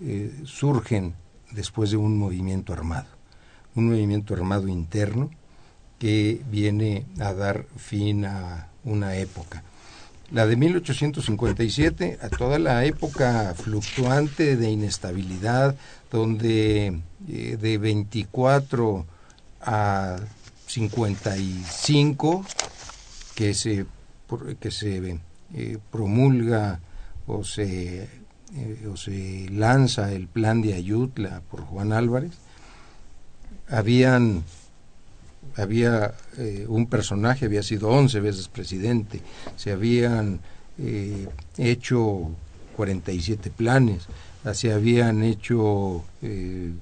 eh, 0.00 0.32
surgen 0.42 1.14
después 1.52 1.92
de 1.92 1.96
un 1.96 2.18
movimiento 2.18 2.72
armado, 2.72 3.06
un 3.74 3.88
movimiento 3.88 4.34
armado 4.34 4.68
interno 4.68 5.30
que 5.98 6.42
viene 6.50 7.06
a 7.20 7.32
dar 7.32 7.64
fin 7.76 8.24
a 8.24 8.68
una 8.84 9.16
época. 9.16 9.62
La 10.32 10.46
de 10.46 10.56
1857, 10.56 12.18
a 12.22 12.30
toda 12.30 12.58
la 12.58 12.84
época 12.86 13.54
fluctuante 13.54 14.56
de 14.56 14.70
inestabilidad, 14.70 15.76
donde 16.10 17.00
eh, 17.28 17.58
de 17.60 17.78
24 17.78 19.06
a 19.60 20.16
55 20.66 22.46
que 23.34 23.52
se, 23.52 23.84
que 24.58 24.70
se 24.70 25.20
eh, 25.54 25.78
promulga 25.90 26.80
o 27.26 27.44
se, 27.44 28.08
eh, 28.54 28.88
o 28.90 28.96
se 28.96 29.48
lanza 29.50 30.12
el 30.12 30.28
plan 30.28 30.62
de 30.62 30.74
Ayutla 30.74 31.42
por 31.50 31.60
Juan 31.60 31.92
Álvarez, 31.92 32.32
habían 33.72 34.44
había 35.56 36.14
eh, 36.38 36.64
un 36.68 36.86
personaje, 36.86 37.46
había 37.46 37.62
sido 37.62 37.88
11 37.88 38.20
veces 38.20 38.48
presidente, 38.48 39.20
se 39.56 39.72
habían 39.72 40.40
hecho 41.58 42.30
47 42.76 43.50
planes, 43.50 44.06
se 44.54 44.72
habían 44.72 45.22
hecho 45.22 46.02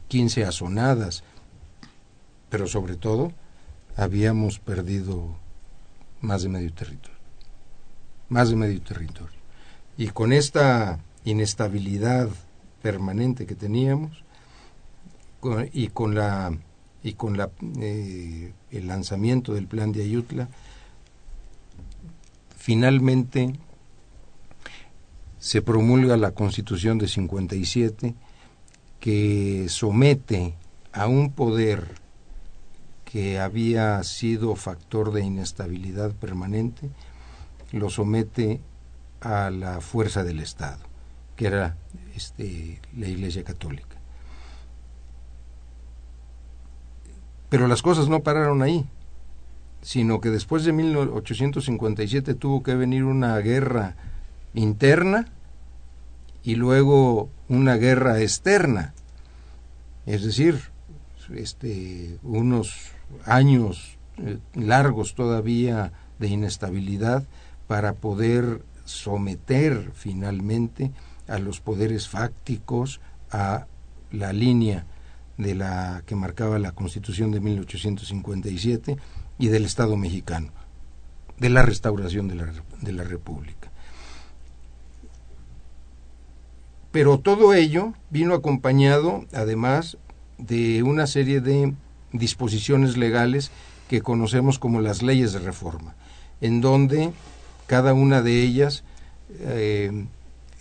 15 0.06 0.44
asonadas, 0.44 1.24
pero 2.48 2.68
sobre 2.68 2.94
todo 2.94 3.32
habíamos 3.96 4.60
perdido 4.60 5.36
más 6.20 6.42
de 6.42 6.50
medio 6.50 6.72
territorio 6.72 7.20
más 8.30 8.48
de 8.48 8.56
medio 8.56 8.80
territorio. 8.80 9.38
Y 9.98 10.08
con 10.08 10.32
esta 10.32 10.98
inestabilidad 11.24 12.30
permanente 12.80 13.44
que 13.44 13.54
teníamos 13.54 14.24
y 15.72 15.88
con 15.88 16.14
la 16.14 16.56
y 17.02 17.14
con 17.14 17.38
eh, 17.80 18.52
el 18.70 18.86
lanzamiento 18.86 19.54
del 19.54 19.66
plan 19.66 19.92
de 19.92 20.02
Ayutla 20.02 20.48
finalmente 22.56 23.54
se 25.38 25.62
promulga 25.62 26.16
la 26.16 26.32
Constitución 26.32 26.98
de 26.98 27.08
57 27.08 28.14
que 29.00 29.66
somete 29.68 30.54
a 30.92 31.06
un 31.06 31.32
poder 31.32 31.94
que 33.04 33.40
había 33.40 34.02
sido 34.04 34.54
factor 34.54 35.12
de 35.12 35.24
inestabilidad 35.24 36.12
permanente 36.14 36.90
lo 37.72 37.88
somete 37.88 38.60
a 39.20 39.50
la 39.50 39.80
fuerza 39.80 40.24
del 40.24 40.40
Estado, 40.40 40.80
que 41.36 41.46
era 41.46 41.76
este, 42.14 42.80
la 42.96 43.08
Iglesia 43.08 43.44
Católica. 43.44 43.89
Pero 47.50 47.66
las 47.66 47.82
cosas 47.82 48.08
no 48.08 48.20
pararon 48.20 48.62
ahí, 48.62 48.86
sino 49.82 50.20
que 50.20 50.30
después 50.30 50.64
de 50.64 50.72
1857 50.72 52.34
tuvo 52.34 52.62
que 52.62 52.74
venir 52.74 53.04
una 53.04 53.36
guerra 53.38 53.96
interna 54.54 55.26
y 56.42 56.54
luego 56.54 57.28
una 57.48 57.74
guerra 57.74 58.20
externa. 58.20 58.94
Es 60.06 60.24
decir, 60.24 60.60
este, 61.34 62.18
unos 62.22 62.92
años 63.24 63.98
eh, 64.18 64.38
largos 64.54 65.14
todavía 65.14 65.92
de 66.18 66.28
inestabilidad 66.28 67.24
para 67.66 67.94
poder 67.94 68.62
someter 68.84 69.90
finalmente 69.94 70.92
a 71.28 71.38
los 71.38 71.60
poderes 71.60 72.08
fácticos 72.08 73.00
a 73.30 73.66
la 74.10 74.32
línea 74.32 74.84
de 75.40 75.54
la 75.54 76.02
que 76.06 76.14
marcaba 76.14 76.58
la 76.58 76.72
Constitución 76.72 77.30
de 77.30 77.40
1857 77.40 78.96
y 79.38 79.48
del 79.48 79.64
Estado 79.64 79.96
mexicano, 79.96 80.52
de 81.38 81.50
la 81.50 81.62
restauración 81.62 82.28
de 82.28 82.34
la, 82.34 82.52
de 82.80 82.92
la 82.92 83.04
República. 83.04 83.70
Pero 86.92 87.18
todo 87.18 87.54
ello 87.54 87.94
vino 88.10 88.34
acompañado, 88.34 89.24
además, 89.32 89.96
de 90.38 90.82
una 90.82 91.06
serie 91.06 91.40
de 91.40 91.74
disposiciones 92.12 92.96
legales 92.96 93.50
que 93.88 94.02
conocemos 94.02 94.58
como 94.58 94.80
las 94.80 95.02
leyes 95.02 95.32
de 95.32 95.38
reforma, 95.38 95.94
en 96.40 96.60
donde 96.60 97.12
cada 97.66 97.94
una 97.94 98.22
de 98.22 98.42
ellas 98.42 98.82
eh, 99.40 100.06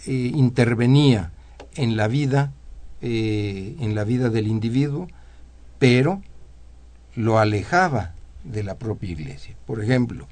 eh, 0.06 0.32
intervenía 0.36 1.32
en 1.76 1.98
la 1.98 2.08
vida, 2.08 2.54
eh, 3.02 3.76
en 3.80 3.96
la 3.96 4.04
vida 4.04 4.30
del 4.30 4.48
individuo, 4.48 5.08
pero 5.78 6.22
lo 7.16 7.40
alejaba 7.40 8.14
de 8.44 8.64
la 8.64 8.78
propia 8.78 9.12
iglesia. 9.12 9.56
Por 9.66 9.84
ejemplo, 9.84 10.28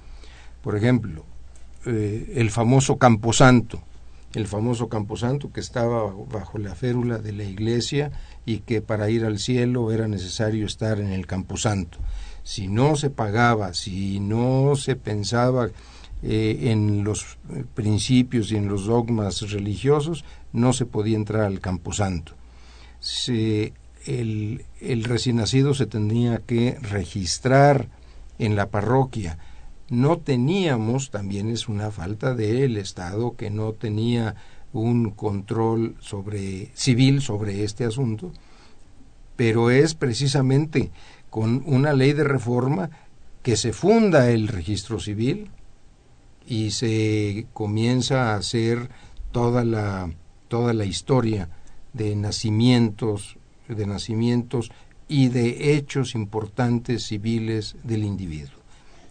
por 0.61 0.75
ejemplo, 0.75 1.23
el 1.85 2.51
famoso 2.51 2.97
Camposanto, 2.97 3.81
el 4.33 4.47
famoso 4.47 4.89
Camposanto 4.89 5.53
que 5.53 5.61
estaba 5.61 6.11
bajo 6.29 6.57
la 6.57 6.75
férula 6.75 7.17
de 7.17 7.31
la 7.31 7.43
iglesia 7.43 8.11
y 8.45 8.59
que 8.59 8.81
para 8.81 9.09
ir 9.09 9.23
al 9.23 9.39
cielo 9.39 9.91
era 9.93 10.07
necesario 10.07 10.65
estar 10.65 10.99
en 10.99 11.13
el 11.13 11.25
Camposanto. 11.25 11.99
Si 12.43 12.67
no 12.67 12.95
se 12.95 13.09
pagaba, 13.09 13.73
si 13.73 14.19
no 14.19 14.75
se 14.75 14.95
pensaba 14.95 15.69
eh, 16.23 16.71
en 16.71 17.03
los 17.03 17.37
principios 17.75 18.51
y 18.51 18.55
en 18.55 18.67
los 18.67 18.85
dogmas 18.87 19.51
religiosos 19.51 20.25
no 20.51 20.73
se 20.73 20.87
podía 20.87 21.15
entrar 21.15 21.43
al 21.43 21.59
camposanto. 21.59 22.33
Se, 22.99 23.73
el, 24.05 24.63
recién 25.03 25.37
nacido 25.37 25.73
se 25.73 25.85
tenía 25.85 26.39
que 26.39 26.77
registrar 26.81 27.89
en 28.39 28.55
la 28.55 28.69
parroquia. 28.69 29.37
No 29.89 30.17
teníamos, 30.17 31.11
también 31.11 31.49
es 31.49 31.69
una 31.69 31.91
falta 31.91 32.33
del 32.33 32.77
Estado 32.77 33.35
que 33.35 33.49
no 33.49 33.73
tenía 33.73 34.35
un 34.73 35.11
control 35.11 35.95
sobre 35.99 36.71
civil 36.73 37.21
sobre 37.21 37.63
este 37.63 37.85
asunto, 37.85 38.33
pero 39.35 39.71
es 39.71 39.93
precisamente 39.93 40.91
con 41.29 41.63
una 41.65 41.93
ley 41.93 42.13
de 42.13 42.23
reforma 42.23 42.89
que 43.43 43.55
se 43.55 43.71
funda 43.71 44.29
el 44.29 44.49
registro 44.49 44.99
civil, 44.99 45.51
y 46.47 46.71
se 46.71 47.45
comienza 47.53 48.31
a 48.31 48.37
hacer 48.37 48.89
toda 49.31 49.63
la 49.63 50.09
toda 50.47 50.73
la 50.73 50.85
historia 50.85 51.49
de 51.97 52.15
nacimientos 52.15 53.37
de 53.75 53.85
nacimientos 53.85 54.71
y 55.07 55.29
de 55.29 55.75
hechos 55.75 56.15
importantes 56.15 57.03
civiles 57.03 57.75
del 57.83 58.03
individuo, 58.03 58.59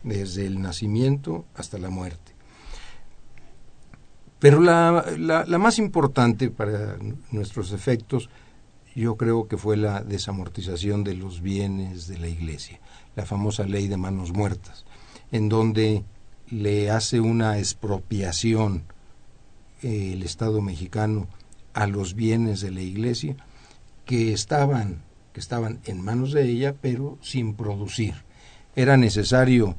desde 0.02 0.46
el 0.46 0.60
nacimiento 0.60 1.44
hasta 1.54 1.78
la 1.78 1.90
muerte. 1.90 2.32
Pero 4.38 4.60
la, 4.60 5.04
la, 5.18 5.58
más 5.58 5.78
importante 5.78 6.50
para 6.50 6.98
nuestros 7.30 7.72
efectos 7.72 8.28
yo 8.94 9.16
creo 9.16 9.48
que 9.48 9.56
fue 9.56 9.76
la 9.76 10.02
desamortización 10.02 11.04
de 11.04 11.14
los 11.14 11.40
bienes 11.40 12.06
de 12.06 12.18
la 12.18 12.28
Iglesia, 12.28 12.80
la 13.14 13.26
famosa 13.26 13.64
ley 13.64 13.88
de 13.88 13.96
manos 13.96 14.32
muertas, 14.32 14.84
en 15.32 15.48
donde 15.48 16.04
le 16.48 16.90
hace 16.90 17.20
una 17.20 17.58
expropiación 17.58 18.84
eh, 19.82 20.12
el 20.12 20.22
Estado 20.22 20.60
mexicano 20.60 21.28
a 21.76 21.86
los 21.86 22.14
bienes 22.14 22.62
de 22.62 22.70
la 22.72 22.80
Iglesia 22.80 23.36
que 24.06 24.32
estaban 24.32 25.04
que 25.34 25.40
estaban 25.40 25.80
en 25.84 26.00
manos 26.00 26.32
de 26.32 26.48
ella, 26.48 26.74
pero 26.80 27.18
sin 27.20 27.52
producir. 27.52 28.14
Era 28.74 28.96
necesario 28.96 29.76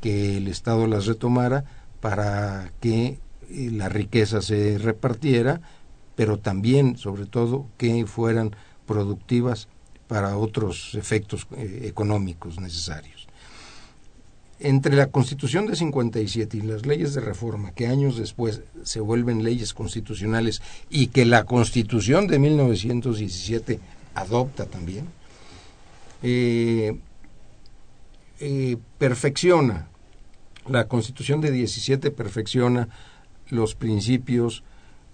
que 0.00 0.36
el 0.36 0.46
Estado 0.46 0.86
las 0.86 1.06
retomara 1.06 1.64
para 2.00 2.70
que 2.80 3.18
eh, 3.50 3.70
la 3.72 3.88
riqueza 3.88 4.40
se 4.42 4.78
repartiera, 4.78 5.60
pero 6.14 6.38
también, 6.38 6.96
sobre 6.98 7.26
todo, 7.26 7.66
que 7.78 8.06
fueran 8.06 8.54
productivas 8.86 9.66
para 10.06 10.38
otros 10.38 10.94
efectos 10.94 11.48
eh, 11.56 11.80
económicos 11.86 12.60
necesarios. 12.60 13.15
Entre 14.58 14.96
la 14.96 15.08
Constitución 15.08 15.66
de 15.66 15.76
57 15.76 16.56
y 16.56 16.62
las 16.62 16.86
leyes 16.86 17.12
de 17.12 17.20
reforma, 17.20 17.72
que 17.72 17.86
años 17.86 18.16
después 18.16 18.62
se 18.84 19.00
vuelven 19.00 19.44
leyes 19.44 19.74
constitucionales 19.74 20.62
y 20.88 21.08
que 21.08 21.26
la 21.26 21.44
Constitución 21.44 22.26
de 22.26 22.38
1917 22.38 23.80
adopta 24.14 24.64
también, 24.64 25.06
eh, 26.22 26.96
eh, 28.40 28.76
perfecciona, 28.98 29.88
la 30.68 30.88
constitución 30.88 31.40
de 31.40 31.50
17 31.50 32.10
perfecciona 32.10 32.88
los 33.48 33.74
principios 33.74 34.64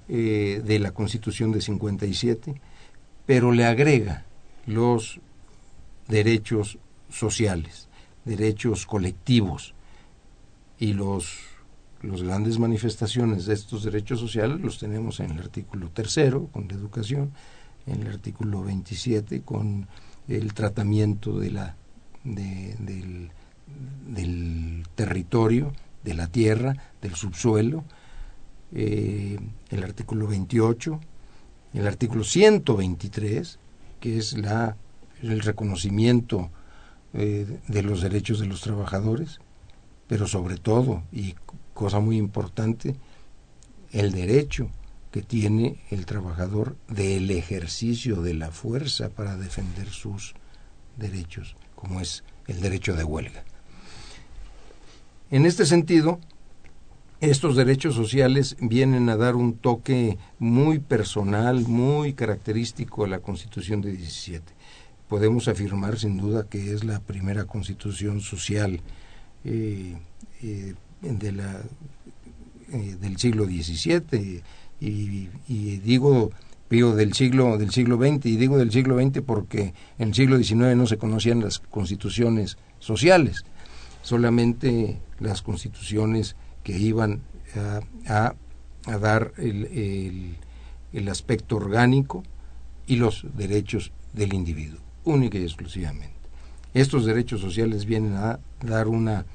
eh, 0.09 0.63
de 0.65 0.79
la 0.79 0.93
constitución 0.93 1.53
de 1.53 1.61
57, 1.61 2.61
pero 3.27 3.53
le 3.53 3.65
agrega 3.65 4.25
los 4.67 5.21
derechos 6.09 6.79
sociales, 7.11 7.89
derechos 8.25 8.87
colectivos. 8.87 9.75
Y 10.79 10.95
los 10.95 11.39
los 12.03 12.23
grandes 12.23 12.59
manifestaciones 12.59 13.47
de 13.47 13.55
estos 13.55 13.85
derechos 13.85 14.19
sociales 14.19 14.61
los 14.61 14.79
tenemos 14.79 15.21
en 15.21 15.31
el 15.31 15.39
artículo 15.39 15.89
tercero 15.91 16.49
con 16.53 16.67
la 16.69 16.75
educación, 16.75 17.33
en 17.87 18.03
el 18.03 18.09
artículo 18.09 18.63
27 18.63 19.43
con 19.43 19.87
el 20.29 20.53
tratamiento 20.53 21.39
de 21.39 21.51
la, 21.53 21.77
del, 22.25 23.31
territorio, 24.95 25.73
de 26.03 26.15
la 26.15 26.27
tierra, 26.27 26.77
del 27.01 27.15
subsuelo, 27.15 27.85
eh, 28.75 29.39
el 29.71 29.85
artículo 29.85 30.27
28, 30.27 31.01
el 31.75 31.87
artículo 31.87 32.25
123, 32.25 33.59
que 34.01 34.19
es 34.19 34.37
la, 34.37 34.77
el 35.23 35.41
reconocimiento 35.41 36.51
eh, 37.15 37.59
de 37.69 37.83
los 37.83 38.03
derechos 38.03 38.41
de 38.41 38.47
los 38.47 38.61
trabajadores, 38.61 39.41
pero 40.07 40.27
sobre 40.27 40.57
todo, 40.57 41.03
y 41.13 41.35
cosa 41.75 42.01
muy 42.01 42.17
importante, 42.17 42.97
el 43.93 44.13
derecho 44.13 44.71
que 45.11 45.23
tiene 45.23 45.79
el 45.91 46.07
trabajador 46.07 46.77
del 46.89 47.31
ejercicio 47.31 48.23
de 48.23 48.35
la 48.35 48.51
fuerza 48.51 49.11
para 49.11 49.37
defender 49.37 49.89
sus 49.89 50.35
derechos, 50.97 51.55
como 51.75 52.01
es 52.01 52.25
el 52.47 52.61
derecho 52.61 52.97
de 52.97 53.05
huelga. 53.05 53.45
En 55.31 55.47
este 55.47 55.67
sentido, 55.67 56.19
estos 57.21 57.57
derechos 57.57 57.95
sociales 57.95 58.57
vienen 58.61 59.09
a 59.09 59.17
dar 59.17 59.37
un 59.37 59.55
toque 59.55 60.19
muy 60.39 60.79
personal, 60.79 61.61
muy 61.69 62.15
característico 62.15 63.05
a 63.05 63.09
la 63.09 63.21
Constitución 63.21 63.81
de 63.81 63.93
17. 63.93 64.53
Podemos 65.13 65.47
afirmar 65.47 65.99
sin 65.99 66.17
duda 66.17 66.47
que 66.49 66.73
es 66.73 66.85
la 66.85 66.99
primera 66.99 67.45
constitución 67.45 68.23
social 68.23 68.81
eh, 69.45 69.95
eh, 70.43 70.75
de 71.03 71.33
la, 71.33 71.61
eh, 72.73 72.97
del 72.99 73.19
siglo 73.19 73.45
XVII 73.45 74.43
y, 74.81 75.77
digo 75.85 76.31
digo 76.71 76.97
del 76.97 77.13
siglo 77.13 77.59
del 77.59 77.73
siglo 77.73 77.99
XX 77.99 78.25
y 78.25 78.37
digo 78.39 78.57
del 78.57 78.73
siglo 78.73 78.99
XX 78.99 79.21
porque 79.21 79.75
en 79.99 80.09
el 80.09 80.15
siglo 80.15 80.39
XIX 80.39 80.77
no 80.77 80.87
se 80.87 80.97
conocían 80.97 81.41
las 81.41 81.59
constituciones 81.59 82.57
sociales 82.79 83.45
solamente 84.01 84.99
las 85.21 85.43
constituciones 85.43 86.37
que 86.63 86.79
iban 86.79 87.21
a, 88.07 88.35
dar 88.87 89.35
el, 89.37 90.39
el, 90.95 91.09
aspecto 91.11 91.57
orgánico 91.57 92.23
y 92.87 92.97
los 92.97 93.27
derechos 93.37 93.93
del 94.15 94.33
individuo 94.33 94.81
única 95.05 95.39
y 95.39 95.43
exclusivamente 95.43 96.23
estos 96.75 97.05
derechos 97.05 97.41
sociales 97.41 97.85
vienen 97.85 98.15
a 98.15 98.39
dar 98.63 98.89
una 98.89 99.27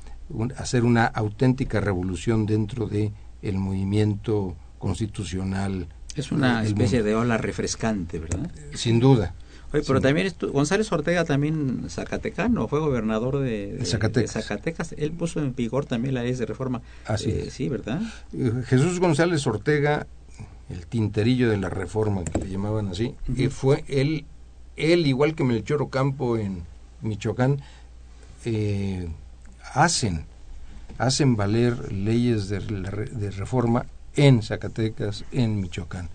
a 0.58 0.62
hacer 0.62 0.84
una 0.84 1.06
auténtica 1.06 1.80
revolución 1.80 2.46
dentro 2.46 2.88
de 2.88 3.14
el 3.42 3.58
movimiento 3.58 4.56
constitucional. 4.78 5.88
Es 6.16 6.32
una 6.32 6.64
especie 6.66 7.02
de 7.02 7.16
ola 7.16 7.38
refrescante, 7.38 8.20
¿verdad? 8.20 8.52
Sin 8.74 9.00
duda. 9.00 9.36
Oye, 9.72 9.84
pero 9.86 10.02
también 10.02 10.34
González 10.52 10.92
Ortega 10.92 11.24
también 11.24 11.86
zacatecano, 11.90 12.68
fue 12.68 12.80
gobernador 12.80 13.40
de, 13.40 13.80
Zacatecas. 13.86 14.96
Él 14.98 15.12
puso 15.12 15.40
en 15.40 15.56
vigor 15.56 15.86
también 15.86 16.14
la 16.14 16.24
ley 16.24 16.34
de 16.34 16.46
reforma. 16.46 16.82
Así 17.06 17.30
eh, 17.30 17.50
Sí, 17.52 17.70
¿verdad? 17.70 18.02
Eh, 18.34 18.64
Jesús 18.66 19.00
González 19.00 19.46
Ortega, 19.46 20.08
el 20.70 20.88
tinterillo 20.88 21.50
de 21.50 21.58
la 21.58 21.70
reforma, 21.70 22.24
que 22.24 22.40
le 22.40 22.50
llamaban 22.50 22.88
así, 22.88 23.16
y 23.34 23.48
fue 23.48 23.84
él, 23.88 24.26
él, 24.78 25.08
igual 25.08 25.36
que 25.36 25.44
Melchor 25.44 25.82
Ocampo 25.82 26.38
en 26.38 26.64
Michoacán, 27.02 27.62
eh, 28.46 29.10
hacen, 29.74 30.26
hacen 30.98 31.36
valer 31.36 31.92
leyes 31.92 32.48
de, 32.48 32.60
reforma 33.32 33.86
en 34.16 34.42
Zacatecas, 34.42 35.26
en 35.32 35.60
Michoacán. 35.60 36.10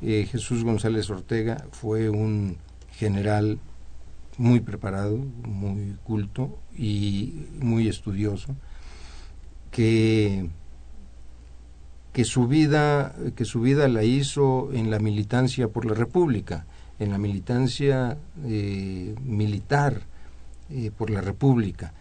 Eh, 0.00 0.26
Jesús 0.30 0.64
González 0.64 1.10
Ortega 1.10 1.66
fue 1.72 2.08
un 2.08 2.58
general 2.92 3.58
muy 4.38 4.60
preparado, 4.60 5.16
muy 5.16 5.96
culto 6.04 6.58
y 6.76 7.46
muy 7.60 7.88
estudioso, 7.88 8.54
que, 9.70 10.48
que, 12.12 12.24
su 12.24 12.46
vida, 12.46 13.14
que 13.34 13.44
su 13.44 13.60
vida 13.60 13.88
la 13.88 14.04
hizo 14.04 14.70
en 14.72 14.90
la 14.90 14.98
militancia 14.98 15.68
por 15.68 15.86
la 15.86 15.94
República, 15.94 16.66
en 16.98 17.10
la 17.10 17.18
militancia 17.18 18.18
eh, 18.44 19.14
militar 19.22 20.02
eh, 20.70 20.90
por 20.96 21.10
la 21.10 21.20
República. 21.20 21.92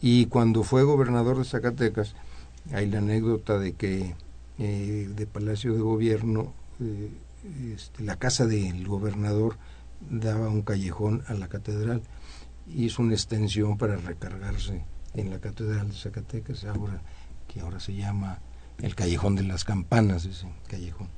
Y 0.00 0.26
cuando 0.26 0.62
fue 0.62 0.82
gobernador 0.82 1.38
de 1.38 1.44
Zacatecas, 1.44 2.14
hay 2.72 2.88
la 2.88 2.98
anécdota 2.98 3.58
de 3.58 3.74
que 3.74 4.14
eh, 4.58 5.10
de 5.14 5.26
Palacio 5.26 5.74
de 5.74 5.80
Gobierno, 5.80 6.52
este, 7.74 8.02
la 8.02 8.16
casa 8.16 8.46
del 8.46 8.86
gobernador 8.86 9.56
daba 10.08 10.48
un 10.48 10.62
callejón 10.62 11.22
a 11.26 11.34
la 11.34 11.48
catedral. 11.48 12.02
Hizo 12.74 13.02
una 13.02 13.14
extensión 13.14 13.76
para 13.76 13.96
recargarse 13.96 14.84
en 15.14 15.30
la 15.30 15.38
catedral 15.38 15.88
de 15.88 15.96
Zacatecas, 15.96 16.64
ahora 16.64 17.02
que 17.48 17.60
ahora 17.60 17.80
se 17.80 17.94
llama 17.94 18.38
el 18.78 18.94
callejón 18.94 19.34
de 19.34 19.42
las 19.42 19.64
campanas, 19.64 20.24
ese 20.24 20.46
callejón. 20.68 21.08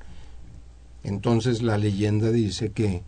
Entonces 1.03 1.61
la 1.61 1.77
leyenda 1.77 2.31
dice 2.31 2.71
que 2.71 3.03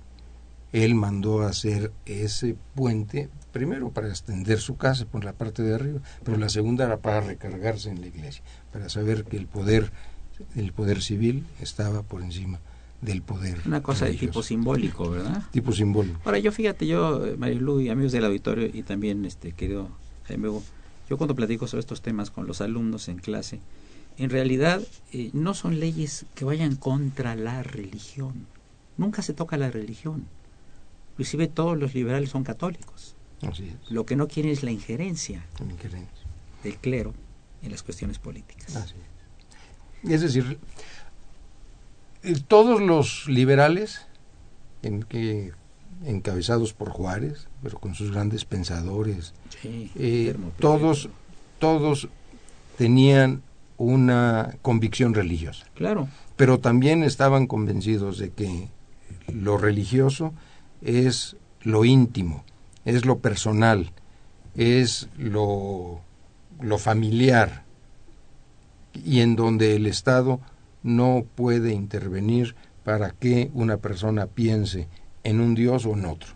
él 0.83 0.95
mandó 0.95 1.41
hacer 1.41 1.91
ese 2.05 2.55
puente 2.75 3.29
primero 3.51 3.91
para 3.91 4.09
extender 4.09 4.59
su 4.59 4.75
casa 4.75 5.05
por 5.05 5.23
la 5.23 5.33
parte 5.33 5.63
de 5.63 5.73
arriba, 5.73 6.01
pero 6.23 6.37
la 6.37 6.49
segunda 6.49 6.85
era 6.85 6.97
para 6.97 7.21
recargarse 7.21 7.89
en 7.89 8.01
la 8.01 8.07
iglesia, 8.07 8.43
para 8.73 8.89
saber 8.89 9.23
que 9.23 9.37
el 9.37 9.47
poder 9.47 9.91
el 10.55 10.73
poder 10.73 11.01
civil 11.01 11.45
estaba 11.61 12.03
por 12.03 12.21
encima 12.21 12.59
del 13.01 13.21
poder. 13.21 13.59
Una 13.65 13.81
cosa 13.81 14.05
de 14.05 14.15
tipo 14.15 14.43
simbólico, 14.43 15.09
¿verdad? 15.09 15.43
Tipo 15.51 15.71
simbólico. 15.71 16.19
Ahora, 16.25 16.39
yo 16.39 16.51
fíjate, 16.51 16.85
yo, 16.85 17.25
eh, 17.25 17.37
Marilu 17.37 17.79
y 17.79 17.89
amigos 17.89 18.11
del 18.11 18.25
auditorio, 18.25 18.69
y 18.71 18.83
también, 18.83 19.23
este 19.23 19.53
querido 19.53 19.89
Jaime 20.25 20.49
yo 21.09 21.17
cuando 21.17 21.35
platico 21.35 21.67
sobre 21.67 21.81
estos 21.81 22.01
temas 22.01 22.31
con 22.31 22.47
los 22.47 22.61
alumnos 22.61 23.07
en 23.09 23.19
clase, 23.19 23.61
en 24.17 24.29
realidad 24.29 24.81
eh, 25.11 25.29
no 25.33 25.53
son 25.53 25.79
leyes 25.79 26.25
que 26.35 26.45
vayan 26.45 26.75
contra 26.75 27.35
la 27.35 27.63
religión. 27.63 28.47
Nunca 28.97 29.21
se 29.21 29.33
toca 29.33 29.55
la 29.55 29.69
religión. 29.69 30.25
Inclusive 31.15 31.47
todos 31.47 31.77
los 31.77 31.93
liberales 31.93 32.29
son 32.29 32.43
católicos. 32.43 33.15
Así 33.41 33.69
es. 33.69 33.91
Lo 33.91 34.05
que 34.05 34.15
no 34.17 34.27
quieren 34.27 34.51
es 34.51 34.63
la 34.63 34.71
injerencia, 34.71 35.45
la 35.59 35.71
injerencia. 35.71 36.25
del 36.63 36.75
clero 36.77 37.13
en 37.63 37.71
las 37.71 37.83
cuestiones 37.83 38.19
políticas. 38.19 38.75
Así 38.75 38.95
es. 40.03 40.11
Es 40.11 40.21
decir, 40.21 40.59
todos 42.47 42.81
los 42.81 43.27
liberales 43.27 44.05
en 44.81 45.03
que 45.03 45.51
encabezados 46.05 46.73
por 46.73 46.89
Juárez, 46.89 47.47
pero 47.63 47.79
con 47.79 47.95
sus 47.95 48.11
grandes 48.11 48.45
pensadores. 48.45 49.33
Sí, 49.61 49.91
Eh, 49.95 50.35
todos, 50.59 51.09
todos 51.59 52.09
tenían 52.77 53.41
una 53.77 54.55
convicción 54.61 55.13
religiosa, 55.13 55.65
Claro, 55.75 56.07
pero 56.35 56.59
también 56.59 57.03
estaban 57.03 57.47
convencidos 57.47 58.17
de 58.17 58.31
que 58.31 58.69
lo 59.33 59.57
religioso 59.57 60.33
es 60.81 61.35
lo 61.61 61.85
íntimo, 61.85 62.43
es 62.85 63.05
lo 63.05 63.19
personal, 63.19 63.91
es 64.55 65.09
lo, 65.17 66.01
lo 66.61 66.77
familiar, 66.77 67.63
y 68.93 69.21
en 69.21 69.35
donde 69.35 69.75
el 69.75 69.87
Estado 69.87 70.39
no 70.83 71.25
puede 71.35 71.73
intervenir 71.73 72.55
para 72.83 73.11
que 73.11 73.49
una 73.53 73.77
persona 73.77 74.27
piense 74.27 74.87
en 75.23 75.39
un 75.39 75.55
Dios 75.55 75.85
o 75.85 75.93
en 75.93 76.05
otro, 76.05 76.33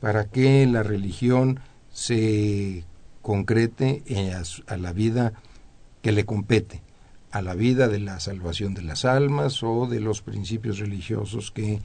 para 0.00 0.26
que 0.26 0.66
la 0.66 0.82
religión 0.82 1.60
se 1.92 2.84
concrete 3.22 4.02
a 4.66 4.76
la 4.76 4.92
vida 4.92 5.32
que 6.02 6.12
le 6.12 6.24
compete, 6.24 6.82
a 7.30 7.42
la 7.42 7.54
vida 7.54 7.88
de 7.88 7.98
la 7.98 8.20
salvación 8.20 8.74
de 8.74 8.82
las 8.82 9.04
almas 9.04 9.62
o 9.62 9.86
de 9.86 10.00
los 10.00 10.22
principios 10.22 10.78
religiosos 10.78 11.50
que, 11.50 11.80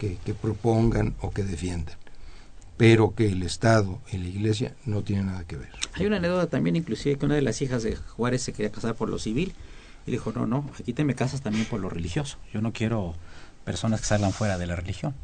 que, 0.00 0.16
que 0.24 0.32
propongan 0.32 1.14
o 1.20 1.30
que 1.30 1.44
defiendan, 1.44 1.94
pero 2.78 3.14
que 3.14 3.26
el 3.28 3.42
Estado 3.42 4.00
y 4.10 4.16
la 4.16 4.28
Iglesia 4.28 4.74
no 4.86 5.02
tienen 5.02 5.26
nada 5.26 5.44
que 5.44 5.56
ver. 5.56 5.68
Hay 5.92 6.06
una 6.06 6.16
anécdota 6.16 6.46
también, 6.46 6.74
inclusive, 6.74 7.18
que 7.18 7.26
una 7.26 7.34
de 7.34 7.42
las 7.42 7.60
hijas 7.60 7.82
de 7.82 7.94
Juárez 7.94 8.42
se 8.42 8.54
quería 8.54 8.72
casar 8.72 8.94
por 8.94 9.10
lo 9.10 9.18
civil 9.18 9.52
y 10.06 10.10
dijo, 10.10 10.32
no, 10.34 10.46
no, 10.46 10.64
aquí 10.80 10.94
te 10.94 11.04
me 11.04 11.14
casas 11.14 11.42
también 11.42 11.66
por 11.66 11.80
lo 11.80 11.90
religioso. 11.90 12.38
Yo 12.52 12.62
no 12.62 12.72
quiero 12.72 13.14
personas 13.66 14.00
que 14.00 14.06
salgan 14.06 14.32
fuera 14.32 14.56
de 14.56 14.66
la 14.66 14.74
religión. 14.74 15.14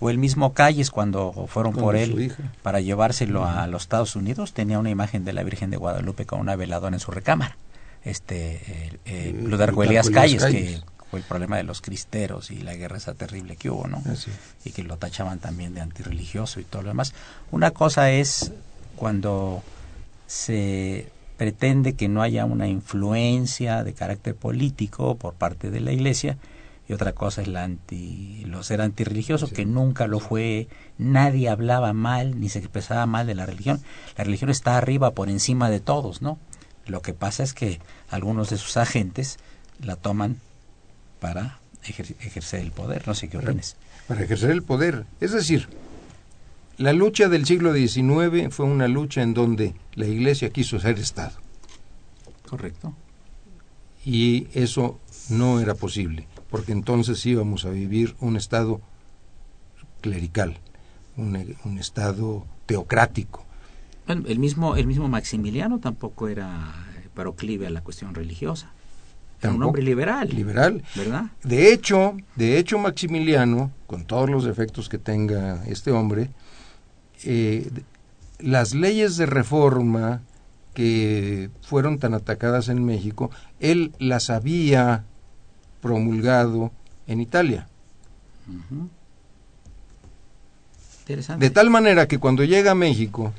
O 0.00 0.08
el 0.08 0.16
mismo 0.16 0.54
Calles, 0.54 0.90
cuando 0.90 1.46
fueron 1.48 1.74
por 1.74 1.96
él 1.96 2.18
hija. 2.18 2.50
para 2.62 2.80
llevárselo 2.80 3.44
a 3.44 3.66
los 3.66 3.82
Estados 3.82 4.16
Unidos, 4.16 4.54
tenía 4.54 4.78
una 4.78 4.88
imagen 4.88 5.26
de 5.26 5.34
la 5.34 5.42
Virgen 5.42 5.68
de 5.68 5.76
Guadalupe 5.76 6.24
con 6.24 6.40
una 6.40 6.56
veladora 6.56 6.96
en 6.96 7.00
su 7.00 7.10
recámara. 7.10 7.58
Este, 8.02 8.62
eh, 8.66 8.98
eh, 9.04 9.70
Calles, 9.70 10.08
Calles. 10.10 10.44
que 10.44 10.80
fue 11.10 11.20
el 11.20 11.24
problema 11.24 11.56
de 11.56 11.62
los 11.62 11.80
cristeros 11.80 12.50
y 12.50 12.58
la 12.58 12.74
guerra 12.74 12.96
esa 12.96 13.14
terrible 13.14 13.56
que 13.56 13.70
hubo, 13.70 13.86
¿no? 13.86 14.02
Así. 14.10 14.30
y 14.64 14.72
que 14.72 14.82
lo 14.82 14.96
tachaban 14.96 15.38
también 15.38 15.74
de 15.74 15.80
antirreligioso 15.80 16.60
y 16.60 16.64
todo 16.64 16.82
lo 16.82 16.88
demás. 16.88 17.14
Una 17.50 17.70
cosa 17.70 18.10
es 18.10 18.52
cuando 18.96 19.62
se 20.26 21.10
pretende 21.36 21.94
que 21.94 22.08
no 22.08 22.22
haya 22.22 22.44
una 22.44 22.66
influencia 22.66 23.84
de 23.84 23.92
carácter 23.92 24.34
político 24.34 25.16
por 25.16 25.34
parte 25.34 25.70
de 25.70 25.80
la 25.80 25.92
Iglesia 25.92 26.38
y 26.88 26.92
otra 26.92 27.12
cosa 27.12 27.42
es 27.42 27.48
la 27.48 27.64
anti, 27.64 28.44
lo 28.46 28.62
ser 28.62 28.80
antirreligioso, 28.80 29.48
que 29.48 29.66
nunca 29.66 30.06
lo 30.06 30.20
fue, 30.20 30.68
nadie 30.98 31.48
hablaba 31.48 31.92
mal 31.92 32.38
ni 32.40 32.48
se 32.48 32.60
expresaba 32.60 33.06
mal 33.06 33.26
de 33.26 33.34
la 33.34 33.44
religión. 33.44 33.82
La 34.16 34.24
religión 34.24 34.50
está 34.50 34.76
arriba 34.76 35.10
por 35.10 35.28
encima 35.28 35.68
de 35.68 35.80
todos, 35.80 36.22
¿no? 36.22 36.38
Lo 36.86 37.02
que 37.02 37.12
pasa 37.12 37.42
es 37.42 37.54
que 37.54 37.80
algunos 38.08 38.50
de 38.50 38.56
sus 38.56 38.76
agentes 38.76 39.38
la 39.80 39.96
toman 39.96 40.36
para 41.20 41.60
ejer- 41.84 42.16
ejercer 42.20 42.60
el 42.60 42.72
poder. 42.72 43.06
No 43.06 43.14
sé 43.14 43.28
qué 43.28 43.38
opinas. 43.38 43.76
para 44.08 44.22
ejercer 44.22 44.50
el 44.50 44.62
poder. 44.62 45.04
Es 45.20 45.32
decir, 45.32 45.68
la 46.78 46.92
lucha 46.92 47.28
del 47.28 47.44
siglo 47.46 47.74
XIX 47.74 48.54
fue 48.54 48.66
una 48.66 48.86
lucha 48.88 49.22
en 49.22 49.34
donde 49.34 49.74
la 49.94 50.06
Iglesia 50.06 50.50
quiso 50.50 50.78
ser 50.78 50.98
Estado 50.98 51.36
Correcto. 52.48 52.94
y 54.04 54.46
eso 54.54 55.00
no 55.30 55.58
era 55.60 55.74
posible, 55.74 56.28
porque 56.50 56.72
entonces 56.72 57.24
íbamos 57.26 57.64
a 57.64 57.70
vivir 57.70 58.14
un 58.20 58.36
Estado 58.36 58.80
clerical, 60.00 60.58
un, 61.16 61.56
un 61.64 61.78
Estado 61.78 62.46
teocrático. 62.66 63.44
Bueno, 64.06 64.22
el 64.28 64.38
mismo, 64.38 64.76
el 64.76 64.86
mismo 64.86 65.08
Maximiliano 65.08 65.80
tampoco 65.80 66.28
era 66.28 66.74
proclive 67.14 67.66
a 67.66 67.70
la 67.70 67.80
cuestión 67.80 68.14
religiosa. 68.14 68.70
Era 69.42 69.52
un 69.52 69.62
hombre 69.62 69.82
liberal, 69.82 70.28
Liberal. 70.30 70.82
¿verdad? 70.94 71.26
De 71.42 71.72
hecho, 71.72 72.16
de 72.36 72.58
hecho 72.58 72.78
Maximiliano, 72.78 73.70
con 73.86 74.04
todos 74.04 74.30
los 74.30 74.44
defectos 74.44 74.88
que 74.88 74.98
tenga 74.98 75.64
este 75.66 75.90
hombre, 75.90 76.30
eh, 77.24 77.70
las 78.38 78.74
leyes 78.74 79.16
de 79.16 79.26
reforma 79.26 80.22
que 80.74 81.50
fueron 81.62 81.98
tan 81.98 82.14
atacadas 82.14 82.68
en 82.68 82.84
México, 82.84 83.30
él 83.60 83.92
las 83.98 84.30
había 84.30 85.04
promulgado 85.80 86.72
en 87.06 87.20
Italia. 87.20 87.68
Interesante. 91.00 91.44
De 91.44 91.50
tal 91.50 91.70
manera 91.70 92.06
que 92.08 92.18
cuando 92.18 92.44
llega 92.44 92.72
a 92.72 92.74
México 92.74 93.32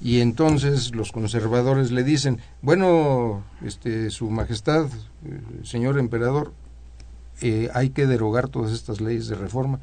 y 0.00 0.20
entonces 0.20 0.94
los 0.94 1.12
conservadores 1.12 1.90
le 1.90 2.04
dicen, 2.04 2.40
bueno, 2.62 3.42
este, 3.64 4.10
su 4.10 4.30
majestad, 4.30 4.86
eh, 5.24 5.40
señor 5.64 5.98
emperador, 5.98 6.52
eh, 7.40 7.68
hay 7.74 7.90
que 7.90 8.06
derogar 8.06 8.48
todas 8.48 8.72
estas 8.72 9.00
leyes 9.00 9.28
de 9.28 9.36
reforma. 9.36 9.80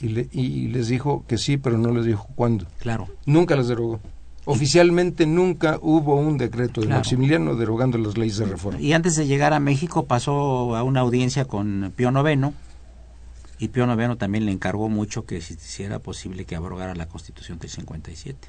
Y, 0.00 0.08
le- 0.08 0.28
y 0.32 0.68
les 0.68 0.88
dijo 0.88 1.24
que 1.26 1.38
sí, 1.38 1.56
pero 1.56 1.78
no 1.78 1.90
les 1.92 2.04
dijo 2.04 2.28
cuándo. 2.34 2.66
Claro. 2.80 3.08
Nunca 3.26 3.56
las 3.56 3.68
derogó. 3.68 4.00
Oficialmente 4.46 5.24
nunca 5.26 5.78
hubo 5.80 6.16
un 6.16 6.36
decreto 6.36 6.82
de 6.82 6.88
Claro. 6.88 7.00
Maximiliano 7.00 7.54
derogando 7.56 7.96
las 7.96 8.18
leyes 8.18 8.36
de 8.36 8.44
reforma. 8.44 8.78
Y 8.80 8.92
antes 8.92 9.16
de 9.16 9.26
llegar 9.26 9.54
a 9.54 9.60
México 9.60 10.04
pasó 10.04 10.76
a 10.76 10.82
una 10.82 11.00
audiencia 11.00 11.46
con 11.46 11.90
Pío 11.96 12.10
IX 12.10 12.50
y 13.58 13.68
Pío 13.68 13.86
IX 13.90 14.18
también 14.18 14.44
le 14.44 14.52
encargó 14.52 14.90
mucho 14.90 15.24
que 15.24 15.40
si, 15.40 15.54
si 15.54 15.84
era 15.84 15.98
posible 16.00 16.44
que 16.44 16.56
abrogara 16.56 16.94
la 16.94 17.06
Constitución 17.06 17.58
del 17.58 17.70
57. 17.70 18.48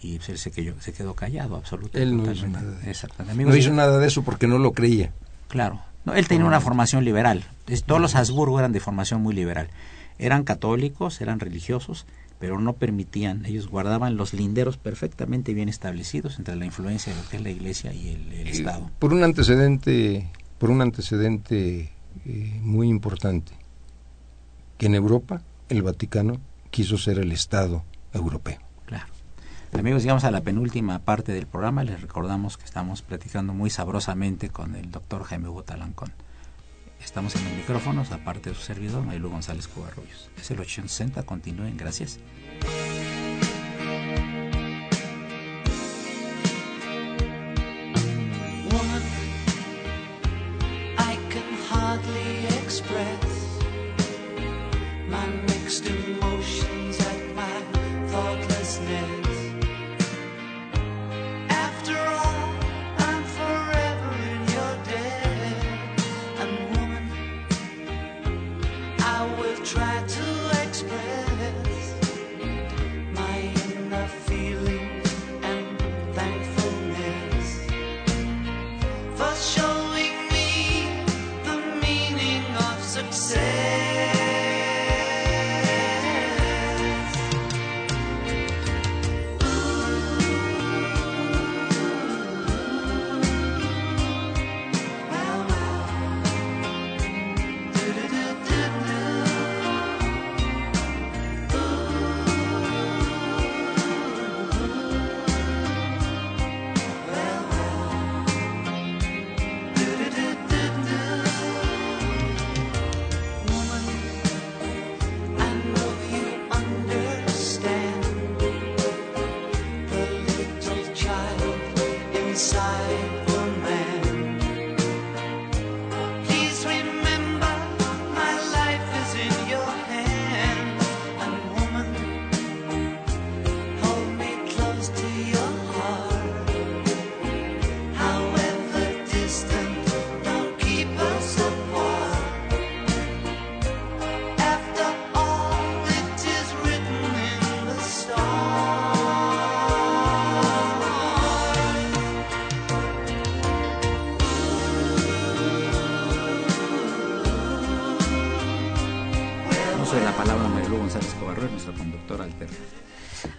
Y 0.00 0.16
él 0.16 0.38
se 0.38 0.50
quedó, 0.50 0.80
se 0.80 0.92
quedó 0.92 1.14
callado, 1.14 1.56
absolutamente. 1.56 2.02
Él 2.02 2.16
no 2.16 2.30
hizo 2.30 2.46
nada 2.48 2.70
de 2.70 2.80
eso. 2.82 2.90
Exactamente. 2.90 3.32
Amigos, 3.32 3.52
No 3.54 3.58
hizo 3.58 3.70
y- 3.70 3.76
nada 3.76 3.98
de 3.98 4.06
eso 4.06 4.22
porque 4.22 4.46
no 4.46 4.58
lo 4.58 4.72
creía. 4.72 5.12
Claro. 5.48 5.80
No, 6.04 6.14
él 6.14 6.28
tenía 6.28 6.46
una 6.46 6.60
formación 6.60 7.04
liberal. 7.04 7.44
Todos 7.86 8.00
los 8.00 8.14
Habsburgo 8.14 8.58
eran 8.60 8.72
de 8.72 8.78
formación 8.80 9.22
muy 9.22 9.34
liberal. 9.34 9.68
Eran 10.18 10.44
católicos, 10.44 11.20
eran 11.20 11.40
religiosos, 11.40 12.06
pero 12.38 12.60
no 12.60 12.74
permitían, 12.74 13.44
ellos 13.46 13.66
guardaban 13.68 14.16
los 14.16 14.32
linderos 14.34 14.76
perfectamente 14.76 15.52
bien 15.54 15.68
establecidos 15.68 16.38
entre 16.38 16.54
la 16.54 16.64
influencia 16.66 17.12
de 17.14 17.20
lo 17.22 17.28
que 17.28 17.36
es 17.38 17.42
la 17.42 17.50
Iglesia 17.50 17.92
y 17.92 18.10
el, 18.10 18.32
el 18.32 18.48
Estado. 18.48 18.90
Por 18.98 19.12
un 19.12 19.24
antecedente, 19.24 20.30
por 20.58 20.70
un 20.70 20.80
antecedente 20.82 21.90
eh, 22.24 22.58
muy 22.62 22.88
importante, 22.88 23.52
que 24.78 24.86
en 24.86 24.94
Europa 24.94 25.42
el 25.70 25.82
Vaticano 25.82 26.38
quiso 26.70 26.98
ser 26.98 27.18
el 27.18 27.32
Estado 27.32 27.84
europeo. 28.12 28.58
Amigos, 29.78 30.02
llegamos 30.02 30.24
a 30.24 30.30
la 30.30 30.40
penúltima 30.40 30.98
parte 31.00 31.32
del 31.32 31.46
programa. 31.46 31.84
Les 31.84 32.00
recordamos 32.00 32.56
que 32.56 32.64
estamos 32.64 33.02
platicando 33.02 33.52
muy 33.52 33.68
sabrosamente 33.68 34.48
con 34.48 34.74
el 34.74 34.90
doctor 34.90 35.22
Jaime 35.24 35.48
Hugo 35.48 35.64
Talancón. 35.64 36.12
Estamos 36.98 37.36
en 37.36 37.44
los 37.44 37.52
micrófonos, 37.52 38.10
aparte 38.10 38.50
de 38.50 38.56
su 38.56 38.62
servidor, 38.62 39.04
Mailu 39.04 39.28
González 39.28 39.68
Covarrubios. 39.68 40.30
Es 40.40 40.50
el 40.50 40.60
860, 40.60 41.24
continúen, 41.24 41.76
gracias. 41.76 42.18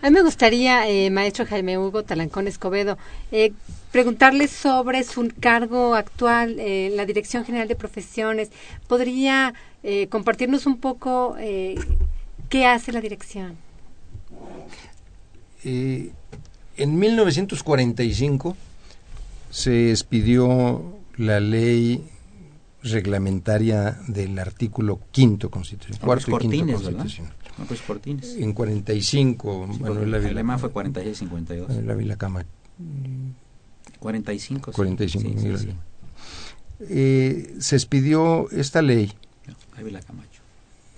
A 0.07 0.09
mí 0.09 0.13
me 0.13 0.23
gustaría, 0.23 0.87
eh, 0.87 1.09
maestro 1.09 1.45
Jaime 1.45 1.77
Hugo 1.77 2.01
Talancón 2.03 2.47
Escobedo, 2.47 2.97
eh, 3.33 3.51
preguntarle 3.91 4.47
sobre 4.47 5.03
su 5.03 5.29
cargo 5.37 5.95
actual 5.95 6.61
eh, 6.61 6.87
en 6.87 6.95
la 6.95 7.05
Dirección 7.05 7.43
General 7.43 7.67
de 7.67 7.75
Profesiones. 7.75 8.49
¿Podría 8.87 9.53
eh, 9.83 10.07
compartirnos 10.07 10.65
un 10.65 10.77
poco 10.77 11.35
eh, 11.37 11.75
qué 12.47 12.65
hace 12.65 12.93
la 12.93 13.01
dirección? 13.01 13.57
Eh, 15.65 16.11
en 16.77 16.99
1945 16.99 18.55
se 19.49 19.91
expidió 19.91 20.85
la 21.17 21.41
ley 21.41 22.01
reglamentaria 22.81 23.99
del 24.07 24.39
artículo 24.39 25.01
quinto 25.11 25.51
constitucional, 25.51 25.99
cuarto 25.99 26.31
y 26.31 26.47
quinto 26.47 26.81
Cortines, 26.81 27.21
¿verdad? 27.57 27.67
constitucional. 27.67 27.67
López 27.67 27.81
Cortines. 27.81 28.35
En 28.37 28.53
45, 28.53 29.69
Sí, 29.73 29.79
Manuel 29.81 30.13
Ávila, 30.13 30.29
el 30.29 30.35
lema 30.35 30.57
fue 30.57 30.71
46-52. 30.71 31.67
Manuel 31.67 31.91
Ávila 31.91 32.15
Cama- 32.17 32.45
45. 33.99 34.71
sí. 34.71 34.75
45, 34.75 35.39
Sí, 35.39 35.57
sí. 35.57 35.69
Eh, 36.89 37.55
se 37.59 37.75
expidió 37.75 38.49
esta 38.51 38.81
ley 38.83 39.11
Ávila 39.75 39.99
Camacho. 40.01 40.41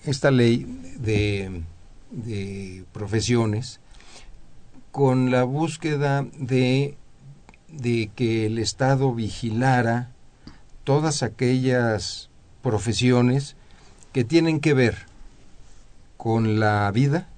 esta 0.05 0.29
ley 0.29 0.65
de, 0.99 1.61
de 2.11 2.83
profesiones 2.91 3.79
con 4.91 5.31
la 5.31 5.43
búsqueda 5.43 6.25
de, 6.37 6.95
de 7.71 8.11
que 8.15 8.45
el 8.45 8.57
Estado 8.57 9.13
vigilara 9.15 10.11
todas 10.83 11.23
aquellas 11.23 12.29
profesiones 12.61 13.55
que 14.11 14.25
tienen 14.25 14.59
que 14.59 14.73
ver 14.73 15.05
con 16.19 16.59
la 16.59 16.91
vida, 16.91 17.29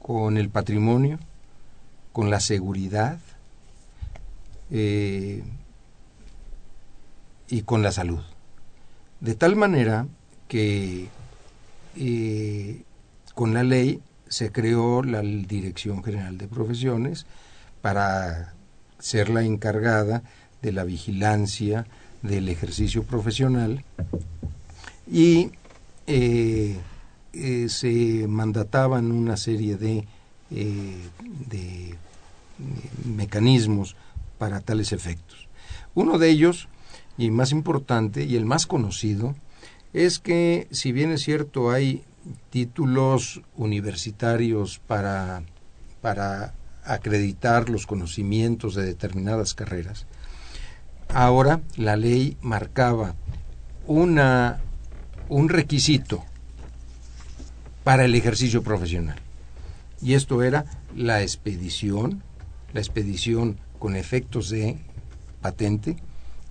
con 0.00 0.36
el 0.36 0.48
patrimonio, 0.48 1.20
con 2.12 2.30
la 2.30 2.40
seguridad 2.40 3.20
eh, 4.72 5.44
y 7.48 7.62
con 7.62 7.80
la 7.84 7.92
salud. 7.92 8.18
De 9.20 9.36
tal 9.36 9.54
manera 9.54 10.08
que 10.48 11.10
eh, 11.94 12.82
con 13.36 13.54
la 13.54 13.62
ley 13.62 14.02
se 14.28 14.50
creó 14.50 15.04
la 15.04 15.20
Dirección 15.20 16.02
General 16.02 16.36
de 16.36 16.48
Profesiones 16.48 17.26
para 17.82 18.52
ser 18.98 19.28
la 19.28 19.44
encargada 19.44 20.24
de 20.60 20.72
la 20.72 20.82
vigilancia 20.82 21.86
del 22.22 22.48
ejercicio 22.48 23.04
profesional 23.04 23.84
y 25.08 25.52
eh, 26.08 26.80
eh, 27.32 27.68
se 27.70 28.26
mandataban 28.28 29.10
una 29.10 29.38
serie 29.38 29.76
de, 29.76 30.06
eh, 30.50 30.96
de 31.48 31.90
eh, 31.90 31.96
mecanismos 33.06 33.96
para 34.36 34.60
tales 34.60 34.92
efectos. 34.92 35.48
Uno 35.94 36.18
de 36.18 36.28
ellos, 36.28 36.68
y 37.16 37.30
más 37.30 37.52
importante 37.52 38.24
y 38.24 38.36
el 38.36 38.44
más 38.44 38.66
conocido, 38.66 39.34
es 39.94 40.18
que 40.18 40.68
si 40.70 40.92
bien 40.92 41.10
es 41.10 41.22
cierto 41.22 41.70
hay 41.70 42.04
títulos 42.50 43.40
universitarios 43.56 44.78
para, 44.86 45.42
para 46.02 46.54
acreditar 46.84 47.70
los 47.70 47.86
conocimientos 47.86 48.74
de 48.74 48.84
determinadas 48.84 49.54
carreras, 49.54 50.06
ahora 51.08 51.62
la 51.76 51.96
ley 51.96 52.36
marcaba 52.42 53.14
una, 53.86 54.60
un 55.30 55.48
requisito 55.48 56.24
para 57.84 58.04
el 58.04 58.14
ejercicio 58.14 58.62
profesional. 58.62 59.18
Y 60.00 60.14
esto 60.14 60.42
era 60.42 60.64
la 60.96 61.22
expedición, 61.22 62.22
la 62.72 62.80
expedición 62.80 63.58
con 63.78 63.96
efectos 63.96 64.50
de 64.50 64.78
patente 65.40 65.96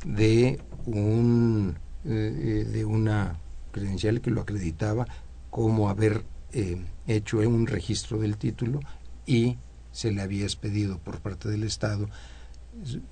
de 0.05 0.59
un 0.85 1.75
eh, 2.03 2.67
de 2.71 2.83
una 2.83 3.37
credencial 3.71 4.21
que 4.21 4.31
lo 4.31 4.41
acreditaba 4.41 5.07
como 5.51 5.89
haber 5.89 6.23
eh, 6.51 6.81
hecho 7.05 7.37
un 7.37 7.67
registro 7.67 8.17
del 8.17 8.37
título 8.37 8.79
y 9.27 9.57
se 9.91 10.11
le 10.11 10.21
había 10.21 10.43
expedido 10.43 10.97
por 10.97 11.19
parte 11.19 11.47
del 11.47 11.63
Estado 11.63 12.09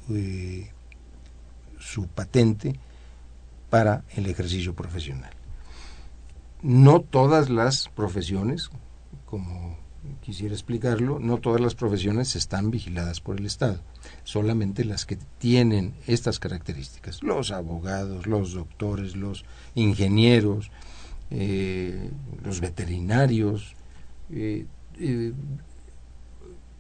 eh, 0.09 0.71
su 1.77 2.07
patente 2.07 2.79
para 3.69 4.03
el 4.15 4.25
ejercicio 4.25 4.73
profesional. 4.73 5.38
No 6.61 7.01
todas 7.01 7.49
las 7.49 7.87
profesiones, 7.89 8.69
como 9.25 9.77
quisiera 10.21 10.53
explicarlo, 10.53 11.19
no 11.19 11.37
todas 11.37 11.61
las 11.61 11.75
profesiones 11.75 12.35
están 12.35 12.71
vigiladas 12.71 13.21
por 13.21 13.39
el 13.39 13.45
Estado, 13.45 13.79
solamente 14.23 14.83
las 14.83 15.05
que 15.05 15.17
tienen 15.37 15.93
estas 16.07 16.39
características, 16.39 17.23
los 17.23 17.51
abogados, 17.51 18.27
los 18.27 18.53
doctores, 18.53 19.15
los 19.15 19.45
ingenieros, 19.75 20.71
eh, 21.31 22.09
los 22.43 22.59
veterinarios, 22.59 23.75
eh, 24.31 24.65
eh, 24.99 25.33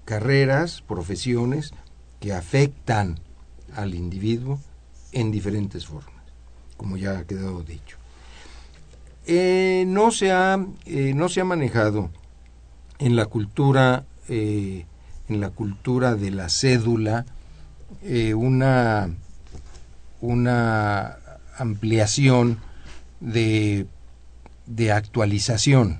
carreras, 0.05 0.81
profesiones 0.81 1.71
que 2.19 2.33
afectan 2.33 3.19
al 3.75 3.93
individuo 3.93 4.59
en 5.11 5.31
diferentes 5.31 5.85
formas, 5.85 6.23
como 6.77 6.97
ya 6.97 7.19
ha 7.19 7.23
quedado 7.25 7.63
dicho. 7.63 7.98
Eh, 9.31 9.83
no, 9.85 10.09
se 10.09 10.31
ha, 10.31 10.57
eh, 10.87 11.13
no 11.13 11.29
se 11.29 11.39
ha 11.39 11.45
manejado 11.45 12.09
en 12.97 13.15
la 13.15 13.27
cultura 13.27 14.05
eh, 14.27 14.87
en 15.27 15.39
la 15.39 15.51
cultura 15.51 16.15
de 16.15 16.31
la 16.31 16.49
cédula 16.49 17.27
una 18.35 19.07
una 20.19 21.17
ampliación 21.59 22.57
de, 23.19 23.85
de 24.65 24.91
actualización. 24.91 25.99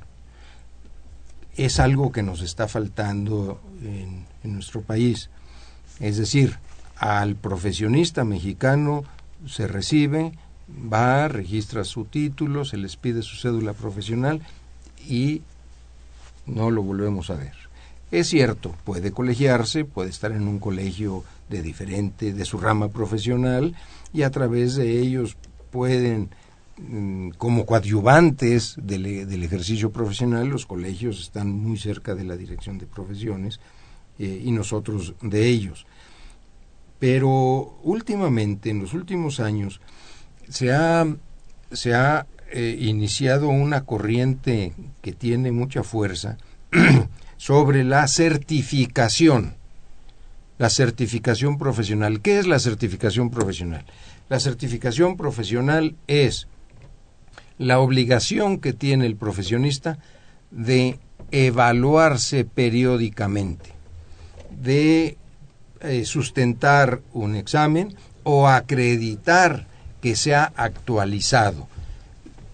Es 1.55 1.79
algo 1.79 2.11
que 2.11 2.23
nos 2.23 2.41
está 2.41 2.67
faltando 2.67 3.61
en 3.83 4.25
nuestro 4.41 4.81
país. 4.81 5.29
Es 5.99 6.17
decir 6.17 6.57
al 6.95 7.35
profesionista 7.35 8.23
mexicano 8.23 9.03
se 9.45 9.67
recibe 9.67 10.31
va 10.91 11.27
registra 11.27 11.83
su 11.83 12.05
título 12.05 12.65
se 12.65 12.77
les 12.77 12.95
pide 12.95 13.21
su 13.21 13.35
cédula 13.35 13.73
profesional 13.73 14.41
y 15.07 15.41
no 16.45 16.71
lo 16.71 16.83
volvemos 16.83 17.29
a 17.29 17.35
ver. 17.35 17.53
Es 18.11 18.27
cierto, 18.27 18.75
puede 18.85 19.11
colegiarse, 19.11 19.85
puede 19.85 20.09
estar 20.09 20.31
en 20.31 20.47
un 20.47 20.59
colegio 20.59 21.23
de 21.47 21.61
diferente, 21.61 22.33
de 22.33 22.45
su 22.45 22.57
rama 22.57 22.89
profesional, 22.89 23.75
y 24.13 24.23
a 24.23 24.31
través 24.31 24.75
de 24.75 24.99
ellos 24.99 25.37
pueden, 25.71 26.29
mm, 26.77 27.29
como 27.37 27.67
coadyuvantes 27.67 28.75
del, 28.81 29.05
e- 29.05 29.25
del 29.27 29.43
ejercicio 29.43 29.91
profesional, 29.91 30.47
los 30.47 30.65
colegios 30.65 31.21
están 31.21 31.51
muy 31.51 31.77
cerca 31.77 32.15
de 32.15 32.23
la 32.23 32.35
dirección 32.35 32.79
de 32.79 32.87
profesiones 32.87 33.59
eh, 34.17 34.41
y 34.43 34.51
nosotros 34.51 35.13
de 35.21 35.47
ellos. 35.47 35.85
Pero 36.97 37.79
últimamente, 37.83 38.71
en 38.71 38.79
los 38.79 38.93
últimos 38.93 39.39
años, 39.39 39.79
se 40.49 40.73
ha, 40.73 41.05
se 41.71 41.93
ha 41.93 42.25
eh, 42.51 42.77
iniciado 42.79 43.49
una 43.49 43.85
corriente 43.85 44.73
que 45.01 45.13
tiene 45.13 45.51
mucha 45.51 45.83
fuerza 45.83 46.37
sobre 47.37 47.83
la 47.83 48.07
certificación, 48.07 49.55
la 50.57 50.69
certificación 50.69 51.57
profesional. 51.57 52.21
¿Qué 52.21 52.39
es 52.39 52.47
la 52.47 52.59
certificación 52.59 53.29
profesional? 53.29 53.85
La 54.27 54.39
certificación 54.39 55.15
profesional 55.15 55.95
es 56.07 56.47
la 57.57 57.79
obligación 57.79 58.59
que 58.59 58.73
tiene 58.73 59.05
el 59.05 59.15
profesionista 59.15 59.99
de 60.49 60.97
evaluarse 61.31 62.45
periódicamente, 62.45 63.71
de 64.49 65.17
eh, 65.81 66.05
sustentar 66.05 67.01
un 67.13 67.35
examen 67.35 67.95
o 68.23 68.47
acreditar 68.47 69.68
que 70.01 70.15
se 70.15 70.35
ha 70.35 70.51
actualizado. 70.55 71.67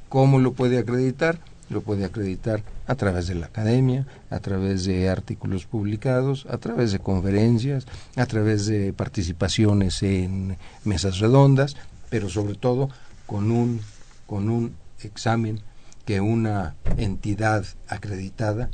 ¿Cómo 0.10 0.40
lo 0.40 0.54
puede 0.54 0.78
acreditar? 0.78 1.40
Lo 1.70 1.82
puede 1.82 2.06
acreditar 2.06 2.64
a 2.88 2.96
través 2.96 3.28
de 3.28 3.36
la 3.36 3.48
academia, 3.48 4.06
a 4.30 4.40
través 4.40 4.86
de 4.86 5.10
artículos 5.10 5.66
publicados, 5.66 6.46
a 6.50 6.58
través 6.58 6.92
de 6.92 7.00
conferencias, 7.00 7.86
a 8.16 8.26
través 8.26 8.68
de 8.68 8.94
participaciones 8.94 10.04
en 10.04 10.58
mesas 10.84 11.20
redondas, 11.20 11.76
pero 12.10 12.30
sobre 12.30 12.56
todo 12.56 12.90
con 13.26 13.52
un, 13.52 13.82
con 14.28 14.50
un 14.50 14.76
examen 15.02 15.62
que 16.06 16.22
una 16.22 16.76
entidad 16.98 17.66
acreditada 17.88 18.70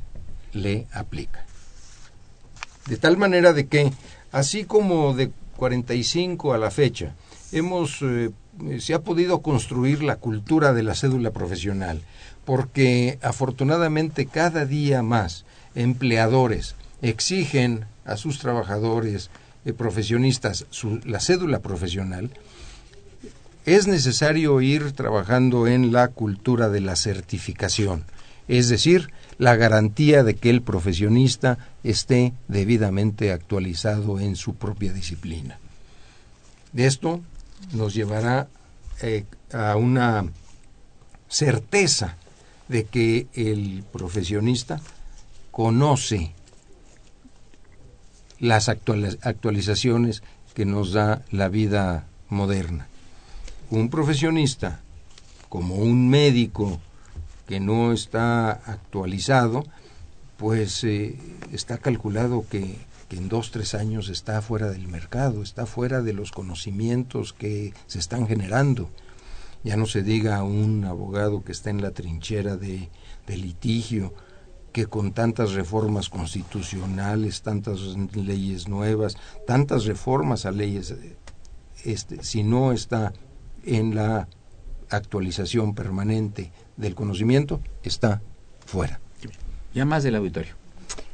le 0.51 0.87
aplica. 0.91 1.45
De 2.87 2.97
tal 2.97 3.17
manera 3.17 3.53
de 3.53 3.67
que, 3.67 3.91
así 4.31 4.65
como 4.65 5.13
de 5.13 5.31
45 5.55 6.53
a 6.53 6.57
la 6.57 6.71
fecha, 6.71 7.15
hemos 7.51 8.01
eh, 8.01 8.31
se 8.79 8.93
ha 8.93 9.01
podido 9.01 9.41
construir 9.41 10.03
la 10.03 10.17
cultura 10.17 10.73
de 10.73 10.83
la 10.83 10.95
cédula 10.95 11.31
profesional, 11.31 12.01
porque 12.45 13.17
afortunadamente 13.21 14.25
cada 14.25 14.65
día 14.65 15.03
más 15.03 15.45
empleadores 15.75 16.75
exigen 17.01 17.85
a 18.05 18.17
sus 18.17 18.39
trabajadores 18.39 19.29
eh, 19.65 19.73
profesionistas 19.73 20.65
la 21.05 21.19
cédula 21.19 21.59
profesional, 21.59 22.31
es 23.65 23.87
necesario 23.87 24.59
ir 24.61 24.91
trabajando 24.93 25.67
en 25.67 25.91
la 25.91 26.07
cultura 26.07 26.69
de 26.69 26.81
la 26.81 26.95
certificación, 26.95 28.05
es 28.47 28.69
decir, 28.69 29.11
la 29.37 29.55
garantía 29.55 30.23
de 30.23 30.35
que 30.35 30.49
el 30.49 30.61
profesionista 30.61 31.57
esté 31.83 32.33
debidamente 32.47 33.31
actualizado 33.31 34.19
en 34.19 34.35
su 34.35 34.55
propia 34.55 34.93
disciplina. 34.93 35.59
De 36.73 36.87
esto 36.87 37.21
nos 37.73 37.93
llevará 37.93 38.47
eh, 39.01 39.25
a 39.53 39.75
una 39.75 40.25
certeza 41.27 42.17
de 42.67 42.85
que 42.85 43.27
el 43.33 43.83
profesionista 43.91 44.81
conoce 45.51 46.33
las 48.39 48.69
actuali- 48.69 49.17
actualizaciones 49.21 50.23
que 50.53 50.65
nos 50.65 50.93
da 50.93 51.23
la 51.31 51.47
vida 51.49 52.07
moderna. 52.29 52.87
Un 53.69 53.89
profesionista, 53.89 54.81
como 55.49 55.75
un 55.75 56.09
médico 56.09 56.79
que 57.47 57.59
no 57.59 57.91
está 57.93 58.51
actualizado, 58.51 59.65
pues 60.37 60.83
eh, 60.83 61.17
está 61.51 61.77
calculado 61.77 62.45
que, 62.49 62.77
que 63.11 63.17
en 63.17 63.27
dos, 63.27 63.51
tres 63.51 63.75
años 63.75 64.07
está 64.07 64.41
fuera 64.41 64.69
del 64.69 64.87
mercado, 64.87 65.43
está 65.43 65.65
fuera 65.65 66.01
de 66.01 66.13
los 66.13 66.31
conocimientos 66.31 67.33
que 67.33 67.73
se 67.85 67.99
están 67.99 68.25
generando. 68.25 68.89
Ya 69.65 69.75
no 69.75 69.85
se 69.85 70.01
diga 70.01 70.41
un 70.43 70.85
abogado 70.85 71.43
que 71.43 71.51
está 71.51 71.71
en 71.71 71.81
la 71.81 71.91
trinchera 71.91 72.55
de, 72.55 72.89
litigio, 73.27 74.13
que 74.71 74.85
con 74.85 75.11
tantas 75.11 75.51
reformas 75.51 76.07
constitucionales, 76.07 77.41
tantas 77.41 77.81
leyes 78.15 78.69
nuevas, 78.69 79.17
tantas 79.45 79.83
reformas 79.83 80.45
a 80.45 80.51
leyes, 80.51 80.95
este, 81.83 82.23
si 82.23 82.43
no 82.43 82.71
está 82.71 83.11
en 83.65 83.93
la 83.93 84.29
actualización 84.89 85.75
permanente 85.75 86.53
del 86.77 86.95
conocimiento, 86.95 87.59
está 87.83 88.21
fuera. 88.65 89.01
Ya 89.73 89.83
más 89.83 90.03
del 90.03 90.15
auditorio. 90.15 90.60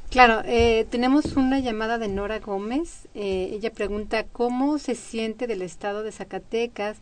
Claro, 0.09 0.41
eh, 0.45 0.87
tenemos 0.89 1.35
una 1.35 1.59
llamada 1.59 1.97
de 1.97 2.07
Nora 2.07 2.39
Gómez. 2.39 3.09
Eh, 3.13 3.49
ella 3.51 3.73
pregunta 3.73 4.25
cómo 4.25 4.77
se 4.77 4.95
siente 4.95 5.47
del 5.47 5.61
estado 5.61 6.01
de 6.01 6.13
Zacatecas, 6.13 6.97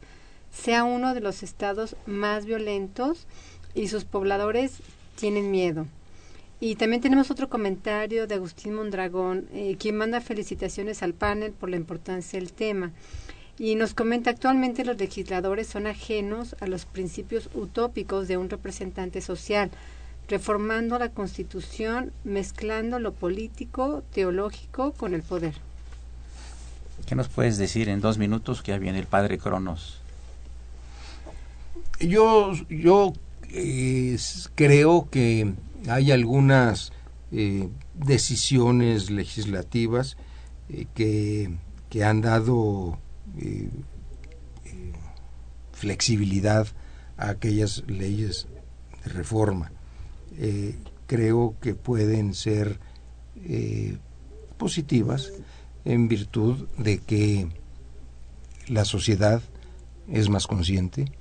sea 0.52 0.84
uno 0.84 1.14
de 1.14 1.22
los 1.22 1.44
estados 1.44 1.96
más 2.08 2.46
violentos 2.48 3.28
y 3.76 3.90
sus 3.90 4.06
pobladores 4.06 4.80
tienen 5.18 5.52
miedo. 5.52 5.86
Y 6.60 6.78
también 6.78 7.02
tenemos 7.02 7.30
otro 7.30 7.48
comentario 7.48 8.26
de 8.26 8.36
Agustín 8.36 8.74
Mondragón, 8.74 9.48
eh, 9.54 9.76
quien 9.78 9.98
manda 9.98 10.20
felicitaciones 10.20 11.04
al 11.04 11.14
panel 11.14 11.52
por 11.52 11.70
la 11.70 11.76
importancia 11.76 12.40
del 12.40 12.54
tema. 12.54 12.92
Y 13.60 13.76
nos 13.76 13.94
comenta 13.94 14.32
actualmente 14.32 14.84
los 14.84 14.98
legisladores 14.98 15.68
son 15.68 15.86
ajenos 15.86 16.56
a 16.60 16.66
los 16.66 16.86
principios 16.86 17.50
utópicos 17.54 18.28
de 18.28 18.38
un 18.38 18.50
representante 18.50 19.22
social, 19.22 19.70
reformando 20.28 20.98
la 21.00 21.10
constitución, 21.10 22.12
mezclando 22.24 23.00
lo 23.00 23.14
político, 23.14 24.04
teológico 24.14 24.92
con 24.94 25.14
el 25.14 25.22
poder. 25.22 25.54
¿Qué 27.06 27.16
nos 27.16 27.28
puedes 27.28 27.58
decir 27.58 27.90
en 27.90 28.02
dos 28.02 28.18
minutos 28.18 28.62
que 28.62 28.72
ya 28.72 28.80
viene 28.80 29.00
el 29.00 29.06
padre 29.06 29.38
Cronos? 29.38 30.00
Yo, 32.00 32.54
yo 32.70 33.14
eh, 33.50 34.18
creo 34.56 35.08
que 35.10 35.54
hay 35.88 36.12
algunas 36.12 36.92
eh, 37.32 37.70
decisiones 37.94 39.12
legislativas 39.12 40.18
eh, 40.70 40.88
que, 40.96 41.52
que 41.90 42.04
han 42.04 42.22
dado 42.22 42.98
eh, 43.38 43.70
eh, 44.66 44.92
flexibilidad 45.74 46.68
a 47.18 47.30
aquellas 47.30 47.84
leyes 47.88 48.48
de 49.04 49.12
reforma. 49.12 49.72
Eh, 50.38 50.76
creo 51.08 51.56
que 51.62 51.76
pueden 51.76 52.34
ser 52.34 52.80
eh, 53.38 53.98
positivas 54.58 55.32
en 55.84 56.08
virtud 56.08 56.68
de 56.78 56.98
que 56.98 57.48
la 58.68 58.86
sociedad 58.86 59.42
es 60.08 60.30
más 60.30 60.48
consciente, 60.48 61.12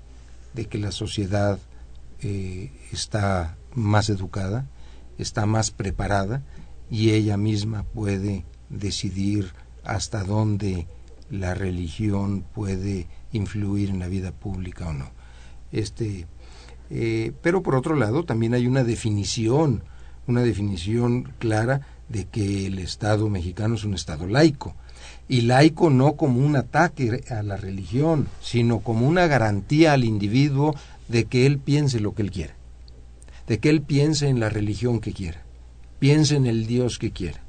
de 0.54 0.66
que 0.66 0.78
la 0.78 0.92
sociedad 0.92 1.58
eh, 2.22 2.72
está 2.92 3.56
más 3.74 4.08
educada, 4.08 4.66
está 5.18 5.46
más 5.46 5.70
preparada 5.70 6.42
y 6.90 7.10
ella 7.10 7.36
misma 7.36 7.82
puede 7.82 8.44
decidir 8.70 9.52
hasta 9.84 10.24
dónde 10.24 10.86
la 11.30 11.54
religión 11.54 12.42
puede 12.54 13.08
influir 13.32 13.90
en 13.90 13.98
la 13.98 14.08
vida 14.08 14.32
pública 14.32 14.88
o 14.88 14.92
no. 14.92 15.10
Este, 15.72 16.26
eh, 16.90 17.32
pero 17.42 17.62
por 17.62 17.74
otro 17.74 17.96
lado 17.96 18.24
también 18.24 18.54
hay 18.54 18.66
una 18.66 18.84
definición, 18.84 19.82
una 20.26 20.42
definición 20.42 21.32
clara 21.38 21.80
de 22.08 22.26
que 22.26 22.66
el 22.66 22.78
Estado 22.78 23.28
mexicano 23.28 23.74
es 23.74 23.84
un 23.84 23.94
Estado 23.94 24.26
laico 24.26 24.74
y 25.28 25.42
laico 25.42 25.90
no 25.90 26.14
como 26.16 26.40
un 26.40 26.56
ataque 26.56 27.24
a 27.30 27.42
la 27.42 27.56
religión, 27.56 28.28
sino 28.40 28.80
como 28.80 29.06
una 29.06 29.26
garantía 29.26 29.92
al 29.92 30.04
individuo 30.04 30.74
de 31.08 31.24
que 31.24 31.46
él 31.46 31.58
piense 31.58 32.00
lo 32.00 32.14
que 32.14 32.22
él 32.22 32.30
quiera, 32.30 32.54
de 33.46 33.58
que 33.58 33.70
él 33.70 33.82
piense 33.82 34.28
en 34.28 34.40
la 34.40 34.50
religión 34.50 35.00
que 35.00 35.12
quiera, 35.12 35.42
piense 35.98 36.36
en 36.36 36.46
el 36.46 36.66
Dios 36.66 36.98
que 36.98 37.10
quiera. 37.10 37.42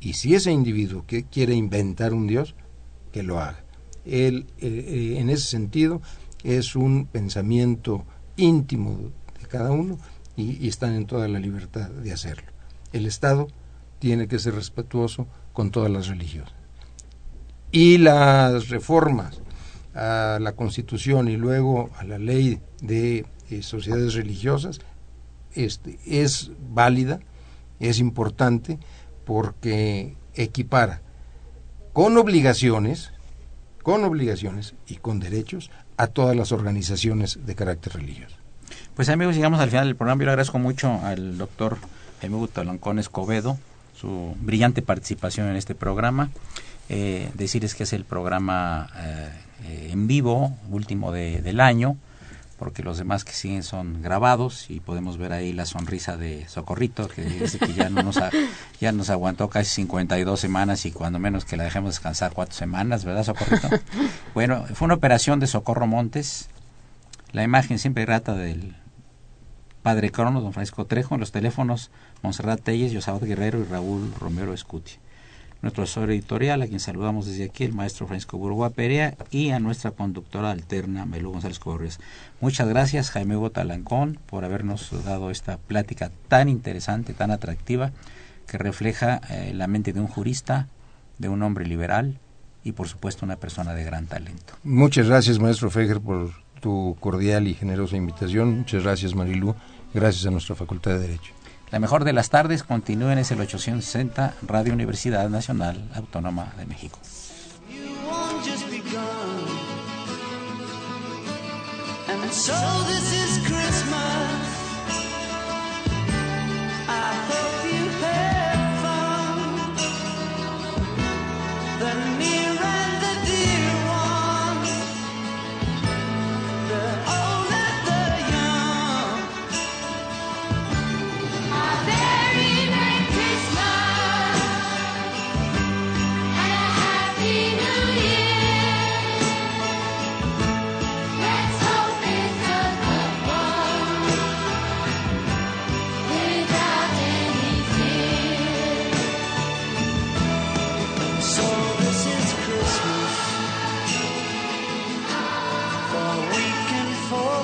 Y 0.00 0.14
si 0.14 0.34
ese 0.34 0.50
individuo 0.50 1.04
que 1.06 1.24
quiere 1.24 1.54
inventar 1.54 2.12
un 2.12 2.26
Dios, 2.26 2.54
que 3.12 3.22
lo 3.22 3.38
haga. 3.38 3.62
Él, 4.04 4.46
eh, 4.58 4.66
eh, 4.66 5.20
en 5.20 5.30
ese 5.30 5.46
sentido, 5.46 6.02
es 6.42 6.74
un 6.74 7.06
pensamiento 7.06 8.04
íntimo 8.36 9.10
de 9.40 9.46
cada 9.48 9.70
uno 9.70 9.98
y, 10.36 10.68
están 10.68 10.94
en 10.94 11.06
toda 11.06 11.28
la 11.28 11.38
libertad 11.38 11.90
de 11.90 12.12
hacerlo. 12.12 12.50
El 12.92 13.06
Estado 13.06 13.48
tiene 13.98 14.28
que 14.28 14.38
ser 14.38 14.54
respetuoso 14.54 15.26
con 15.52 15.70
todas 15.70 15.90
las 15.90 16.08
religiones 16.08 16.52
y 17.70 17.98
las 17.98 18.68
reformas 18.68 19.40
a 19.94 20.38
la 20.40 20.52
Constitución 20.52 21.28
y 21.28 21.36
luego 21.36 21.90
a 21.98 22.04
la 22.04 22.18
ley 22.18 22.60
de 22.80 23.26
eh, 23.50 23.62
sociedades 23.62 24.14
religiosas 24.14 24.80
este, 25.54 25.98
es 26.06 26.50
válida, 26.70 27.20
es 27.80 27.98
importante 27.98 28.78
porque 29.24 30.16
equipara 30.34 31.02
con 31.92 32.16
obligaciones, 32.16 33.12
con 33.82 34.04
obligaciones 34.04 34.74
y 34.86 34.96
con 34.96 35.20
derechos 35.20 35.70
a 36.02 36.08
todas 36.08 36.34
las 36.34 36.50
organizaciones 36.50 37.38
de 37.46 37.54
carácter 37.54 37.92
religioso. 37.92 38.34
Pues 38.96 39.08
amigos, 39.08 39.36
llegamos 39.36 39.60
al 39.60 39.70
final 39.70 39.86
del 39.86 39.94
programa. 39.94 40.20
Yo 40.20 40.24
le 40.26 40.32
agradezco 40.32 40.58
mucho 40.58 41.00
al 41.04 41.38
doctor 41.38 41.78
Jaime 42.20 42.48
Talancón 42.48 42.98
Escobedo 42.98 43.56
su 43.94 44.34
brillante 44.40 44.82
participación 44.82 45.46
en 45.48 45.54
este 45.54 45.76
programa. 45.76 46.30
Eh, 46.88 47.30
decirles 47.34 47.76
que 47.76 47.84
es 47.84 47.92
el 47.92 48.04
programa 48.04 48.90
eh, 48.96 49.30
eh, 49.64 49.88
en 49.92 50.08
vivo 50.08 50.52
último 50.70 51.12
de, 51.12 51.40
del 51.40 51.60
año, 51.60 51.96
porque 52.62 52.84
los 52.84 52.96
demás 52.96 53.24
que 53.24 53.32
siguen 53.32 53.64
son 53.64 54.02
grabados 54.02 54.70
y 54.70 54.78
podemos 54.78 55.18
ver 55.18 55.32
ahí 55.32 55.52
la 55.52 55.66
sonrisa 55.66 56.16
de 56.16 56.46
Socorrito, 56.48 57.08
que 57.08 57.24
dice 57.24 57.58
que 57.58 57.72
ya, 57.74 57.90
no 57.90 58.04
nos, 58.04 58.18
ha- 58.18 58.30
ya 58.80 58.92
nos 58.92 59.10
aguantó 59.10 59.48
casi 59.50 59.68
52 59.70 60.38
semanas 60.38 60.86
y 60.86 60.92
cuando 60.92 61.18
menos 61.18 61.44
que 61.44 61.56
la 61.56 61.64
dejemos 61.64 61.90
descansar 61.94 62.32
cuatro 62.32 62.54
semanas, 62.54 63.04
¿verdad 63.04 63.24
Socorrito? 63.24 63.68
Bueno, 64.34 64.64
fue 64.74 64.84
una 64.84 64.94
operación 64.94 65.40
de 65.40 65.48
Socorro 65.48 65.88
Montes, 65.88 66.48
la 67.32 67.42
imagen 67.42 67.80
siempre 67.80 68.04
grata 68.04 68.34
del 68.34 68.76
Padre 69.82 70.12
Crono, 70.12 70.40
don 70.40 70.52
Francisco 70.52 70.84
Trejo, 70.86 71.14
en 71.14 71.20
los 71.20 71.32
teléfonos 71.32 71.90
Monserrat 72.22 72.60
Telles, 72.60 72.92
Yosabat 72.92 73.24
Guerrero 73.24 73.58
y 73.58 73.64
Raúl 73.64 74.14
Romero 74.20 74.54
Escuti. 74.54 74.92
Nuestro 75.62 75.84
asesor 75.84 76.10
editorial, 76.10 76.60
a 76.60 76.66
quien 76.66 76.80
saludamos 76.80 77.26
desde 77.26 77.44
aquí, 77.44 77.62
el 77.62 77.72
maestro 77.72 78.08
Francisco 78.08 78.36
Burgoa 78.36 78.70
Perea, 78.70 79.14
y 79.30 79.50
a 79.50 79.60
nuestra 79.60 79.92
conductora 79.92 80.50
alterna, 80.50 81.06
Melú 81.06 81.30
González 81.30 81.60
Correas. 81.60 82.00
Muchas 82.40 82.68
gracias, 82.68 83.10
Jaime 83.10 83.36
Hugo 83.36 83.50
Talancón, 83.50 84.18
por 84.26 84.44
habernos 84.44 84.90
dado 85.04 85.30
esta 85.30 85.58
plática 85.58 86.10
tan 86.26 86.48
interesante, 86.48 87.14
tan 87.14 87.30
atractiva, 87.30 87.92
que 88.48 88.58
refleja 88.58 89.20
eh, 89.30 89.52
la 89.54 89.68
mente 89.68 89.92
de 89.92 90.00
un 90.00 90.08
jurista, 90.08 90.66
de 91.18 91.28
un 91.28 91.42
hombre 91.44 91.64
liberal 91.64 92.18
y, 92.64 92.72
por 92.72 92.88
supuesto, 92.88 93.24
una 93.24 93.36
persona 93.36 93.72
de 93.72 93.84
gran 93.84 94.06
talento. 94.06 94.54
Muchas 94.64 95.06
gracias, 95.06 95.38
maestro 95.38 95.70
Feger, 95.70 96.00
por 96.00 96.32
tu 96.60 96.96
cordial 96.98 97.46
y 97.46 97.54
generosa 97.54 97.96
invitación. 97.96 98.58
Muchas 98.58 98.82
gracias, 98.82 99.14
Marilú. 99.14 99.54
Gracias 99.94 100.26
a 100.26 100.30
nuestra 100.30 100.56
Facultad 100.56 100.92
de 100.92 100.98
Derecho. 100.98 101.32
La 101.72 101.80
mejor 101.80 102.04
de 102.04 102.12
las 102.12 102.28
tardes, 102.28 102.64
continúen 102.64 103.16
es 103.16 103.30
el 103.30 103.40
860 103.40 104.34
Radio 104.42 104.74
Universidad 104.74 105.30
Nacional 105.30 105.88
Autónoma 105.94 106.52
de 106.58 106.66
México. 106.66 106.98